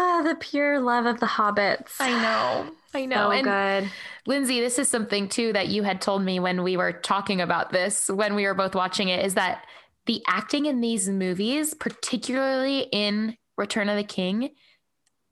ah, 0.00 0.22
the 0.22 0.34
pure 0.34 0.80
love 0.80 1.06
of 1.06 1.20
the 1.20 1.26
hobbits. 1.26 1.92
I 2.00 2.10
know. 2.10 2.70
I 2.94 3.04
know. 3.04 3.16
So 3.16 3.30
and 3.30 3.44
good. 3.44 3.92
Lindsay, 4.26 4.60
this 4.60 4.78
is 4.78 4.88
something 4.88 5.28
too 5.28 5.52
that 5.52 5.68
you 5.68 5.82
had 5.82 6.00
told 6.00 6.22
me 6.22 6.40
when 6.40 6.62
we 6.62 6.76
were 6.76 6.92
talking 6.92 7.40
about 7.40 7.70
this, 7.70 8.08
when 8.08 8.34
we 8.34 8.46
were 8.46 8.54
both 8.54 8.74
watching 8.74 9.08
it, 9.08 9.24
is 9.24 9.34
that 9.34 9.64
the 10.06 10.22
acting 10.26 10.66
in 10.66 10.80
these 10.80 11.08
movies, 11.08 11.74
particularly 11.74 12.88
in 12.92 13.36
Return 13.56 13.88
of 13.88 13.96
the 13.96 14.04
King, 14.04 14.50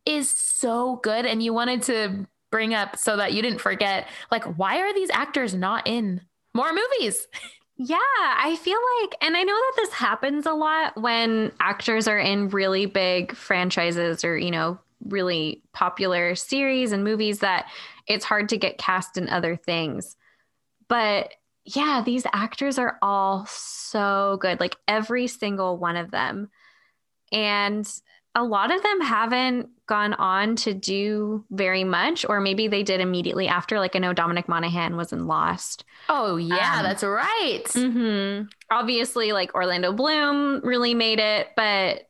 is 0.05 0.31
so 0.31 0.97
good. 1.03 1.27
And 1.27 1.43
you 1.43 1.53
wanted 1.53 1.83
to 1.85 2.27
bring 2.51 2.75
up 2.75 2.97
so 2.97 3.17
that 3.17 3.33
you 3.33 3.43
didn't 3.43 3.61
forget, 3.61 4.07
like, 4.31 4.45
why 4.59 4.79
are 4.81 4.95
these 4.95 5.11
actors 5.11 5.55
not 5.55 5.87
in 5.87 6.21
more 6.59 6.73
movies. 6.73 7.27
Yeah, 7.81 7.97
I 8.21 8.59
feel 8.61 8.81
like, 9.01 9.15
and 9.23 9.37
I 9.37 9.45
know 9.45 9.55
that 9.55 9.73
this 9.77 9.93
happens 9.93 10.47
a 10.47 10.53
lot 10.53 11.01
when 11.01 11.53
actors 11.61 12.09
are 12.09 12.19
in 12.19 12.49
really 12.49 12.87
big 12.87 13.37
franchises 13.37 14.25
or, 14.25 14.37
you 14.37 14.51
know, 14.51 14.81
really 15.05 15.63
popular 15.73 16.35
series 16.35 16.91
and 16.91 17.05
movies 17.05 17.39
that 17.39 17.71
it's 18.09 18.25
hard 18.25 18.49
to 18.49 18.57
get 18.57 18.79
cast 18.79 19.17
in 19.17 19.29
other 19.29 19.55
things. 19.55 20.17
But 20.89 21.35
yeah, 21.65 22.03
these 22.05 22.27
actors 22.33 22.79
are 22.79 22.99
all 23.01 23.47
so 23.49 24.39
good, 24.41 24.59
like 24.59 24.75
every 24.89 25.29
single 25.29 25.77
one 25.77 25.95
of 25.95 26.11
them. 26.11 26.51
And 27.31 27.89
a 28.35 28.45
lot 28.45 28.75
of 28.75 28.83
them 28.83 29.01
haven't 29.01 29.69
gone 29.87 30.13
on 30.15 30.55
to 30.55 30.75
do 30.75 31.45
very 31.51 31.83
much, 31.83 32.25
or 32.29 32.41
maybe 32.41 32.69
they 32.69 32.83
did 32.83 33.01
immediately 33.01 33.49
after. 33.49 33.79
Like 33.79 33.97
I 33.97 33.99
know 33.99 34.13
Dominic 34.13 34.49
Monaghan 34.49 34.97
was 34.97 35.13
in 35.13 35.27
Lost. 35.27 35.85
Oh 36.09 36.37
yeah, 36.37 36.77
um, 36.77 36.83
that's 36.85 37.03
right. 37.03 37.65
Mm-hmm. 37.67 38.47
Obviously, 38.71 39.33
like 39.33 39.55
Orlando 39.55 39.93
Bloom 39.93 40.61
really 40.63 40.95
made 40.95 41.19
it, 41.19 41.49
but 41.57 42.09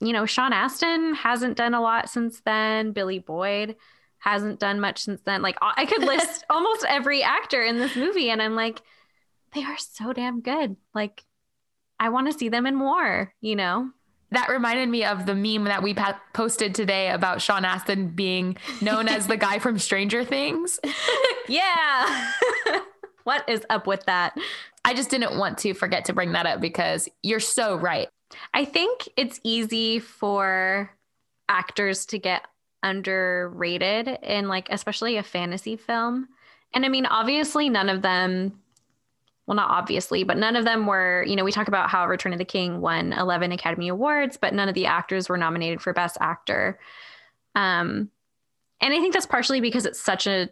you 0.00 0.12
know 0.12 0.26
Sean 0.26 0.52
Astin 0.52 1.14
hasn't 1.14 1.56
done 1.56 1.74
a 1.74 1.80
lot 1.80 2.10
since 2.10 2.40
then. 2.40 2.92
Billy 2.92 3.20
Boyd 3.20 3.76
hasn't 4.18 4.58
done 4.58 4.80
much 4.80 5.04
since 5.04 5.20
then. 5.22 5.42
Like 5.42 5.56
I 5.62 5.86
could 5.86 6.02
list 6.04 6.44
almost 6.50 6.84
every 6.88 7.22
actor 7.22 7.62
in 7.62 7.78
this 7.78 7.96
movie, 7.96 8.30
and 8.30 8.42
I'm 8.42 8.56
like, 8.56 8.82
they 9.54 9.62
are 9.62 9.78
so 9.78 10.12
damn 10.12 10.40
good. 10.40 10.76
Like 10.92 11.24
I 12.00 12.08
want 12.08 12.30
to 12.30 12.36
see 12.36 12.48
them 12.48 12.66
in 12.66 12.74
more. 12.74 13.32
You 13.40 13.56
know 13.56 13.90
that 14.32 14.48
reminded 14.48 14.88
me 14.88 15.04
of 15.04 15.26
the 15.26 15.34
meme 15.34 15.64
that 15.64 15.82
we 15.82 15.94
pa- 15.94 16.20
posted 16.32 16.74
today 16.74 17.10
about 17.10 17.40
Sean 17.40 17.64
Astin 17.64 18.08
being 18.08 18.56
known 18.80 19.08
as 19.08 19.26
the 19.26 19.36
guy 19.36 19.58
from 19.58 19.78
Stranger 19.78 20.24
Things. 20.24 20.80
yeah. 21.48 22.32
what 23.24 23.48
is 23.48 23.64
up 23.70 23.86
with 23.86 24.04
that? 24.06 24.36
I 24.84 24.94
just 24.94 25.10
didn't 25.10 25.38
want 25.38 25.58
to 25.58 25.74
forget 25.74 26.04
to 26.06 26.12
bring 26.12 26.32
that 26.32 26.46
up 26.46 26.60
because 26.60 27.08
you're 27.22 27.40
so 27.40 27.76
right. 27.76 28.08
I 28.52 28.64
think 28.64 29.08
it's 29.16 29.40
easy 29.44 29.98
for 29.98 30.90
actors 31.48 32.06
to 32.06 32.18
get 32.18 32.46
underrated 32.82 34.18
in 34.22 34.48
like 34.48 34.68
especially 34.70 35.16
a 35.16 35.22
fantasy 35.22 35.76
film. 35.76 36.28
And 36.74 36.84
I 36.84 36.88
mean 36.88 37.06
obviously 37.06 37.68
none 37.68 37.88
of 37.88 38.02
them 38.02 38.60
well, 39.46 39.54
not 39.54 39.70
obviously, 39.70 40.24
but 40.24 40.36
none 40.36 40.56
of 40.56 40.64
them 40.64 40.86
were, 40.86 41.24
you 41.26 41.36
know, 41.36 41.44
we 41.44 41.52
talk 41.52 41.68
about 41.68 41.88
how 41.88 42.06
Return 42.06 42.32
of 42.32 42.38
the 42.38 42.44
King 42.44 42.80
won 42.80 43.12
11 43.12 43.52
Academy 43.52 43.88
Awards, 43.88 44.36
but 44.36 44.52
none 44.52 44.68
of 44.68 44.74
the 44.74 44.86
actors 44.86 45.28
were 45.28 45.36
nominated 45.36 45.80
for 45.80 45.92
Best 45.92 46.16
Actor. 46.20 46.78
Um, 47.54 48.10
and 48.80 48.92
I 48.92 48.98
think 48.98 49.14
that's 49.14 49.26
partially 49.26 49.60
because 49.60 49.86
it's 49.86 50.00
such 50.02 50.26
a, 50.26 50.48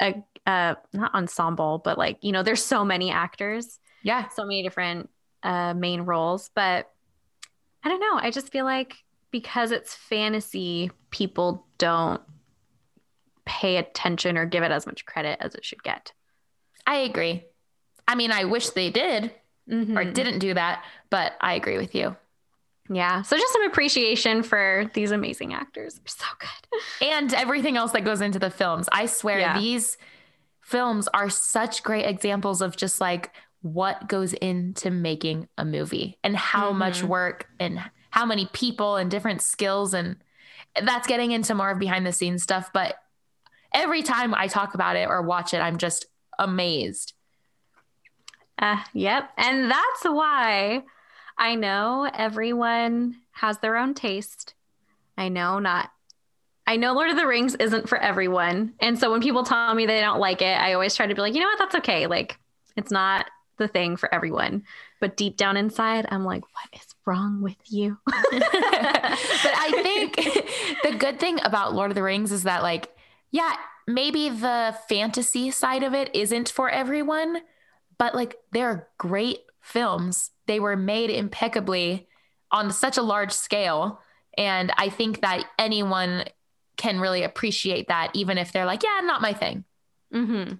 a, 0.00 0.14
uh, 0.46 0.74
not 0.94 1.14
ensemble, 1.14 1.82
but 1.84 1.98
like, 1.98 2.18
you 2.22 2.32
know, 2.32 2.42
there's 2.42 2.64
so 2.64 2.84
many 2.84 3.10
actors. 3.10 3.78
Yeah. 4.02 4.28
So 4.28 4.44
many 4.44 4.62
different 4.62 5.10
uh, 5.42 5.74
main 5.74 6.00
roles. 6.02 6.50
But 6.54 6.90
I 7.84 7.88
don't 7.88 8.00
know. 8.00 8.18
I 8.18 8.30
just 8.30 8.50
feel 8.50 8.64
like 8.64 8.96
because 9.30 9.70
it's 9.70 9.94
fantasy, 9.94 10.90
people 11.10 11.66
don't 11.76 12.22
pay 13.44 13.76
attention 13.76 14.38
or 14.38 14.46
give 14.46 14.62
it 14.62 14.70
as 14.70 14.86
much 14.86 15.04
credit 15.04 15.38
as 15.40 15.54
it 15.54 15.64
should 15.64 15.82
get. 15.82 16.12
I 16.86 16.96
agree. 16.96 17.44
I 18.06 18.14
mean, 18.14 18.32
I 18.32 18.44
wish 18.44 18.70
they 18.70 18.90
did 18.90 19.32
mm-hmm. 19.68 19.96
or 19.96 20.04
didn't 20.04 20.38
do 20.38 20.54
that, 20.54 20.84
but 21.10 21.32
I 21.40 21.54
agree 21.54 21.78
with 21.78 21.94
you. 21.94 22.16
Yeah. 22.88 23.22
So 23.22 23.36
just 23.36 23.52
some 23.52 23.64
appreciation 23.64 24.42
for 24.42 24.90
these 24.94 25.12
amazing 25.12 25.54
actors. 25.54 25.94
They're 25.94 26.02
so 26.06 26.26
good. 26.38 27.08
And 27.08 27.32
everything 27.32 27.76
else 27.76 27.92
that 27.92 28.04
goes 28.04 28.20
into 28.20 28.38
the 28.38 28.50
films. 28.50 28.88
I 28.92 29.06
swear 29.06 29.38
yeah. 29.38 29.58
these 29.58 29.96
films 30.60 31.08
are 31.14 31.30
such 31.30 31.82
great 31.82 32.04
examples 32.04 32.60
of 32.60 32.76
just 32.76 33.00
like 33.00 33.30
what 33.62 34.08
goes 34.08 34.32
into 34.34 34.90
making 34.90 35.48
a 35.56 35.64
movie 35.64 36.18
and 36.24 36.36
how 36.36 36.70
mm-hmm. 36.70 36.80
much 36.80 37.02
work 37.02 37.48
and 37.60 37.80
how 38.10 38.26
many 38.26 38.46
people 38.52 38.96
and 38.96 39.10
different 39.10 39.40
skills 39.40 39.94
and 39.94 40.16
that's 40.82 41.06
getting 41.06 41.32
into 41.32 41.54
more 41.54 41.70
of 41.70 41.78
behind 41.78 42.06
the 42.06 42.12
scenes 42.12 42.42
stuff, 42.42 42.70
but 42.72 42.96
every 43.72 44.02
time 44.02 44.34
I 44.34 44.48
talk 44.48 44.74
about 44.74 44.96
it 44.96 45.08
or 45.08 45.22
watch 45.22 45.54
it, 45.54 45.58
I'm 45.58 45.78
just 45.78 46.06
amazed 46.38 47.12
uh, 48.62 48.78
yep. 48.94 49.30
And 49.36 49.70
that's 49.70 50.04
why 50.04 50.84
I 51.36 51.54
know 51.56 52.08
everyone 52.12 53.16
has 53.32 53.58
their 53.58 53.76
own 53.76 53.94
taste. 53.94 54.54
I 55.18 55.28
know 55.28 55.58
not. 55.58 55.90
I 56.66 56.76
know 56.76 56.92
Lord 56.92 57.10
of 57.10 57.16
the 57.16 57.26
Rings 57.26 57.56
isn't 57.56 57.88
for 57.88 57.98
everyone. 57.98 58.74
And 58.78 58.98
so 58.98 59.10
when 59.10 59.20
people 59.20 59.42
tell 59.42 59.74
me 59.74 59.84
they 59.84 60.00
don't 60.00 60.20
like 60.20 60.42
it, 60.42 60.58
I 60.58 60.74
always 60.74 60.94
try 60.94 61.06
to 61.06 61.14
be 61.14 61.20
like, 61.20 61.34
you 61.34 61.40
know 61.40 61.46
what? 61.46 61.58
That's 61.58 61.74
okay. 61.76 62.06
Like, 62.06 62.38
it's 62.76 62.92
not 62.92 63.26
the 63.58 63.66
thing 63.66 63.96
for 63.96 64.12
everyone. 64.14 64.62
But 65.00 65.16
deep 65.16 65.36
down 65.36 65.56
inside, 65.56 66.06
I'm 66.08 66.24
like, 66.24 66.42
what 66.42 66.80
is 66.80 66.94
wrong 67.04 67.42
with 67.42 67.56
you? 67.66 67.98
but 68.06 68.16
I 68.24 69.80
think 69.82 70.16
the 70.84 70.96
good 70.96 71.18
thing 71.18 71.40
about 71.42 71.74
Lord 71.74 71.90
of 71.90 71.96
the 71.96 72.02
Rings 72.02 72.30
is 72.30 72.44
that, 72.44 72.62
like, 72.62 72.94
yeah, 73.32 73.54
maybe 73.88 74.28
the 74.28 74.76
fantasy 74.88 75.50
side 75.50 75.82
of 75.82 75.94
it 75.94 76.14
isn't 76.14 76.48
for 76.48 76.70
everyone, 76.70 77.40
but 77.98 78.14
like, 78.14 78.36
they're 78.52 78.88
great 78.98 79.40
films. 79.60 80.30
They 80.46 80.60
were 80.60 80.76
made 80.76 81.10
impeccably 81.10 82.08
on 82.50 82.70
such 82.70 82.96
a 82.96 83.02
large 83.02 83.32
scale. 83.32 84.00
And 84.36 84.72
I 84.76 84.88
think 84.88 85.20
that 85.20 85.44
anyone 85.58 86.24
can 86.76 87.00
really 87.00 87.22
appreciate 87.22 87.88
that, 87.88 88.10
even 88.14 88.38
if 88.38 88.52
they're 88.52 88.66
like, 88.66 88.82
yeah, 88.82 89.00
not 89.02 89.22
my 89.22 89.32
thing. 89.32 89.64
Mm-hmm. 90.12 90.54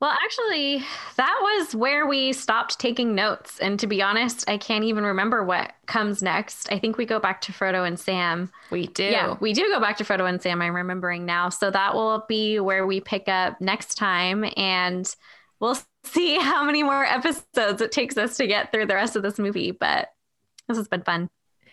Well, 0.00 0.16
actually, 0.24 0.84
that 1.16 1.38
was 1.40 1.76
where 1.76 2.08
we 2.08 2.32
stopped 2.32 2.80
taking 2.80 3.14
notes. 3.14 3.60
And 3.60 3.78
to 3.78 3.86
be 3.86 4.02
honest, 4.02 4.50
I 4.50 4.58
can't 4.58 4.82
even 4.82 5.04
remember 5.04 5.44
what 5.44 5.74
comes 5.86 6.20
next. 6.20 6.72
I 6.72 6.80
think 6.80 6.98
we 6.98 7.06
go 7.06 7.20
back 7.20 7.40
to 7.42 7.52
Frodo 7.52 7.86
and 7.86 7.98
Sam. 7.98 8.50
We 8.72 8.88
do. 8.88 9.04
Yeah, 9.04 9.36
we 9.38 9.52
do 9.52 9.68
go 9.68 9.78
back 9.78 9.96
to 9.98 10.04
Frodo 10.04 10.28
and 10.28 10.42
Sam. 10.42 10.60
I'm 10.60 10.74
remembering 10.74 11.24
now. 11.24 11.50
So 11.50 11.70
that 11.70 11.94
will 11.94 12.24
be 12.28 12.58
where 12.58 12.84
we 12.84 13.00
pick 13.00 13.28
up 13.28 13.60
next 13.60 13.94
time. 13.94 14.44
And 14.56 15.14
we'll 15.60 15.78
see 16.04 16.38
how 16.38 16.64
many 16.64 16.82
more 16.82 17.04
episodes 17.04 17.80
it 17.80 17.92
takes 17.92 18.16
us 18.16 18.36
to 18.36 18.46
get 18.46 18.72
through 18.72 18.86
the 18.86 18.94
rest 18.94 19.16
of 19.16 19.22
this 19.22 19.38
movie. 19.38 19.70
But 19.70 20.12
this 20.68 20.76
has 20.76 20.88
been 20.88 21.02
fun. 21.02 21.30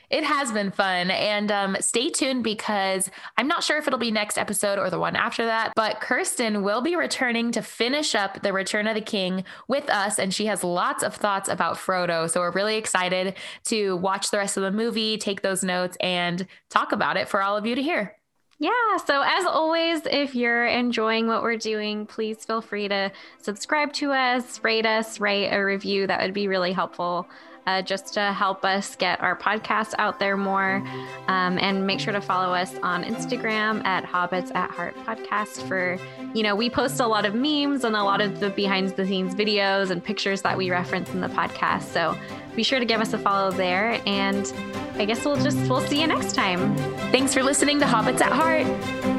It 0.10 0.24
has 0.24 0.52
been 0.52 0.72
fun. 0.72 1.12
And 1.12 1.52
um, 1.52 1.78
stay 1.80 2.10
tuned 2.10 2.44
because 2.44 3.12
I'm 3.38 3.48
not 3.48 3.64
sure 3.64 3.78
if 3.78 3.86
it'll 3.86 4.00
be 4.00 4.12
next 4.12 4.38
episode 4.38 4.80
or 4.80 4.90
the 4.90 5.00
one 5.00 5.16
after 5.16 5.46
that, 5.46 5.74
but 5.76 6.02
Kirsten 6.02 6.64
will 6.64 6.82
be 6.82 6.96
returning 6.96 7.52
to 7.52 7.62
finish 7.62 8.16
up 8.16 8.42
The 8.42 8.52
Return 8.52 8.88
of 8.88 8.96
the 8.96 9.02
King 9.02 9.44
with 9.68 9.88
us. 9.90 10.18
And 10.18 10.34
she 10.34 10.48
has 10.48 10.64
lots 10.64 11.04
of 11.04 11.16
thoughts 11.16 11.48
about 11.48 11.78
Frodo. 11.78 12.30
So 12.30 12.40
we're 12.40 12.52
really 12.52 12.78
excited 12.78 13.36
to 13.66 13.98
watch 13.98 14.32
the 14.32 14.38
rest 14.38 14.58
of 14.58 14.64
the 14.64 14.72
movie, 14.72 15.18
take 15.18 15.42
those 15.42 15.64
notes, 15.64 15.96
and 16.00 16.48
talk 16.70 16.92
about 16.92 17.18
it 17.18 17.30
for 17.30 17.42
all 17.42 17.56
of 17.56 17.66
you 17.68 17.76
to 17.76 17.84
hear. 17.84 18.19
Yeah. 18.60 18.98
So, 19.06 19.22
as 19.22 19.46
always, 19.46 20.02
if 20.06 20.36
you're 20.36 20.66
enjoying 20.66 21.28
what 21.28 21.44
we're 21.44 21.56
doing, 21.58 22.06
please 22.06 22.44
feel 22.44 22.62
free 22.62 22.90
to 22.90 23.12
subscribe 23.42 23.94
to 23.94 24.12
us, 24.12 24.62
rate 24.64 24.86
us, 24.86 25.20
write 25.20 25.54
a 25.54 25.60
review. 25.64 26.08
That 26.08 26.22
would 26.22 26.34
be 26.34 26.48
really 26.50 26.74
helpful 26.74 27.30
uh, 27.68 27.82
just 27.82 28.14
to 28.16 28.34
help 28.34 28.66
us 28.66 28.96
get 28.96 29.22
our 29.22 29.36
podcast 29.36 29.94
out 29.98 30.20
there 30.20 30.38
more. 30.38 30.84
Um, 31.28 31.58
and 31.60 31.86
make 31.86 32.00
sure 32.00 32.14
to 32.14 32.22
follow 32.22 32.54
us 32.54 32.76
on 32.82 33.04
Instagram 33.04 33.86
at 33.86 34.04
Hobbits 34.04 34.54
at 34.56 34.72
Heart 34.72 34.96
Podcast 35.06 35.68
for, 35.68 35.98
you 36.34 36.44
know, 36.44 36.56
we 36.56 36.70
post 36.70 37.00
a 37.00 37.08
lot 37.08 37.26
of 37.26 37.36
memes 37.36 37.84
and 37.84 37.96
a 37.96 38.04
lot 38.04 38.22
of 38.22 38.40
the 38.40 38.50
behind 38.50 38.90
the 38.90 39.06
scenes 39.06 39.36
videos 39.36 39.90
and 39.92 40.04
pictures 40.04 40.42
that 40.42 40.58
we 40.58 40.72
reference 40.72 41.10
in 41.12 41.22
the 41.22 41.28
podcast. 41.30 41.84
So 41.84 42.18
be 42.56 42.64
sure 42.64 42.80
to 42.80 42.86
give 42.86 43.02
us 43.02 43.14
a 43.14 43.18
follow 43.18 43.52
there. 43.52 44.02
And 44.06 44.52
I 44.96 45.06
guess 45.06 45.24
we'll 45.26 45.38
just, 45.38 45.58
we'll 45.70 45.82
see 45.82 46.02
you 46.02 46.08
next 46.08 46.34
time. 46.34 46.76
Thanks 47.12 47.34
for 47.34 47.44
listening 47.44 47.80
to 47.80 47.86
Hobbits 47.86 48.22
at 48.22 48.32
Heart. 48.32 48.66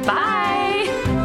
Bye. 0.07 1.20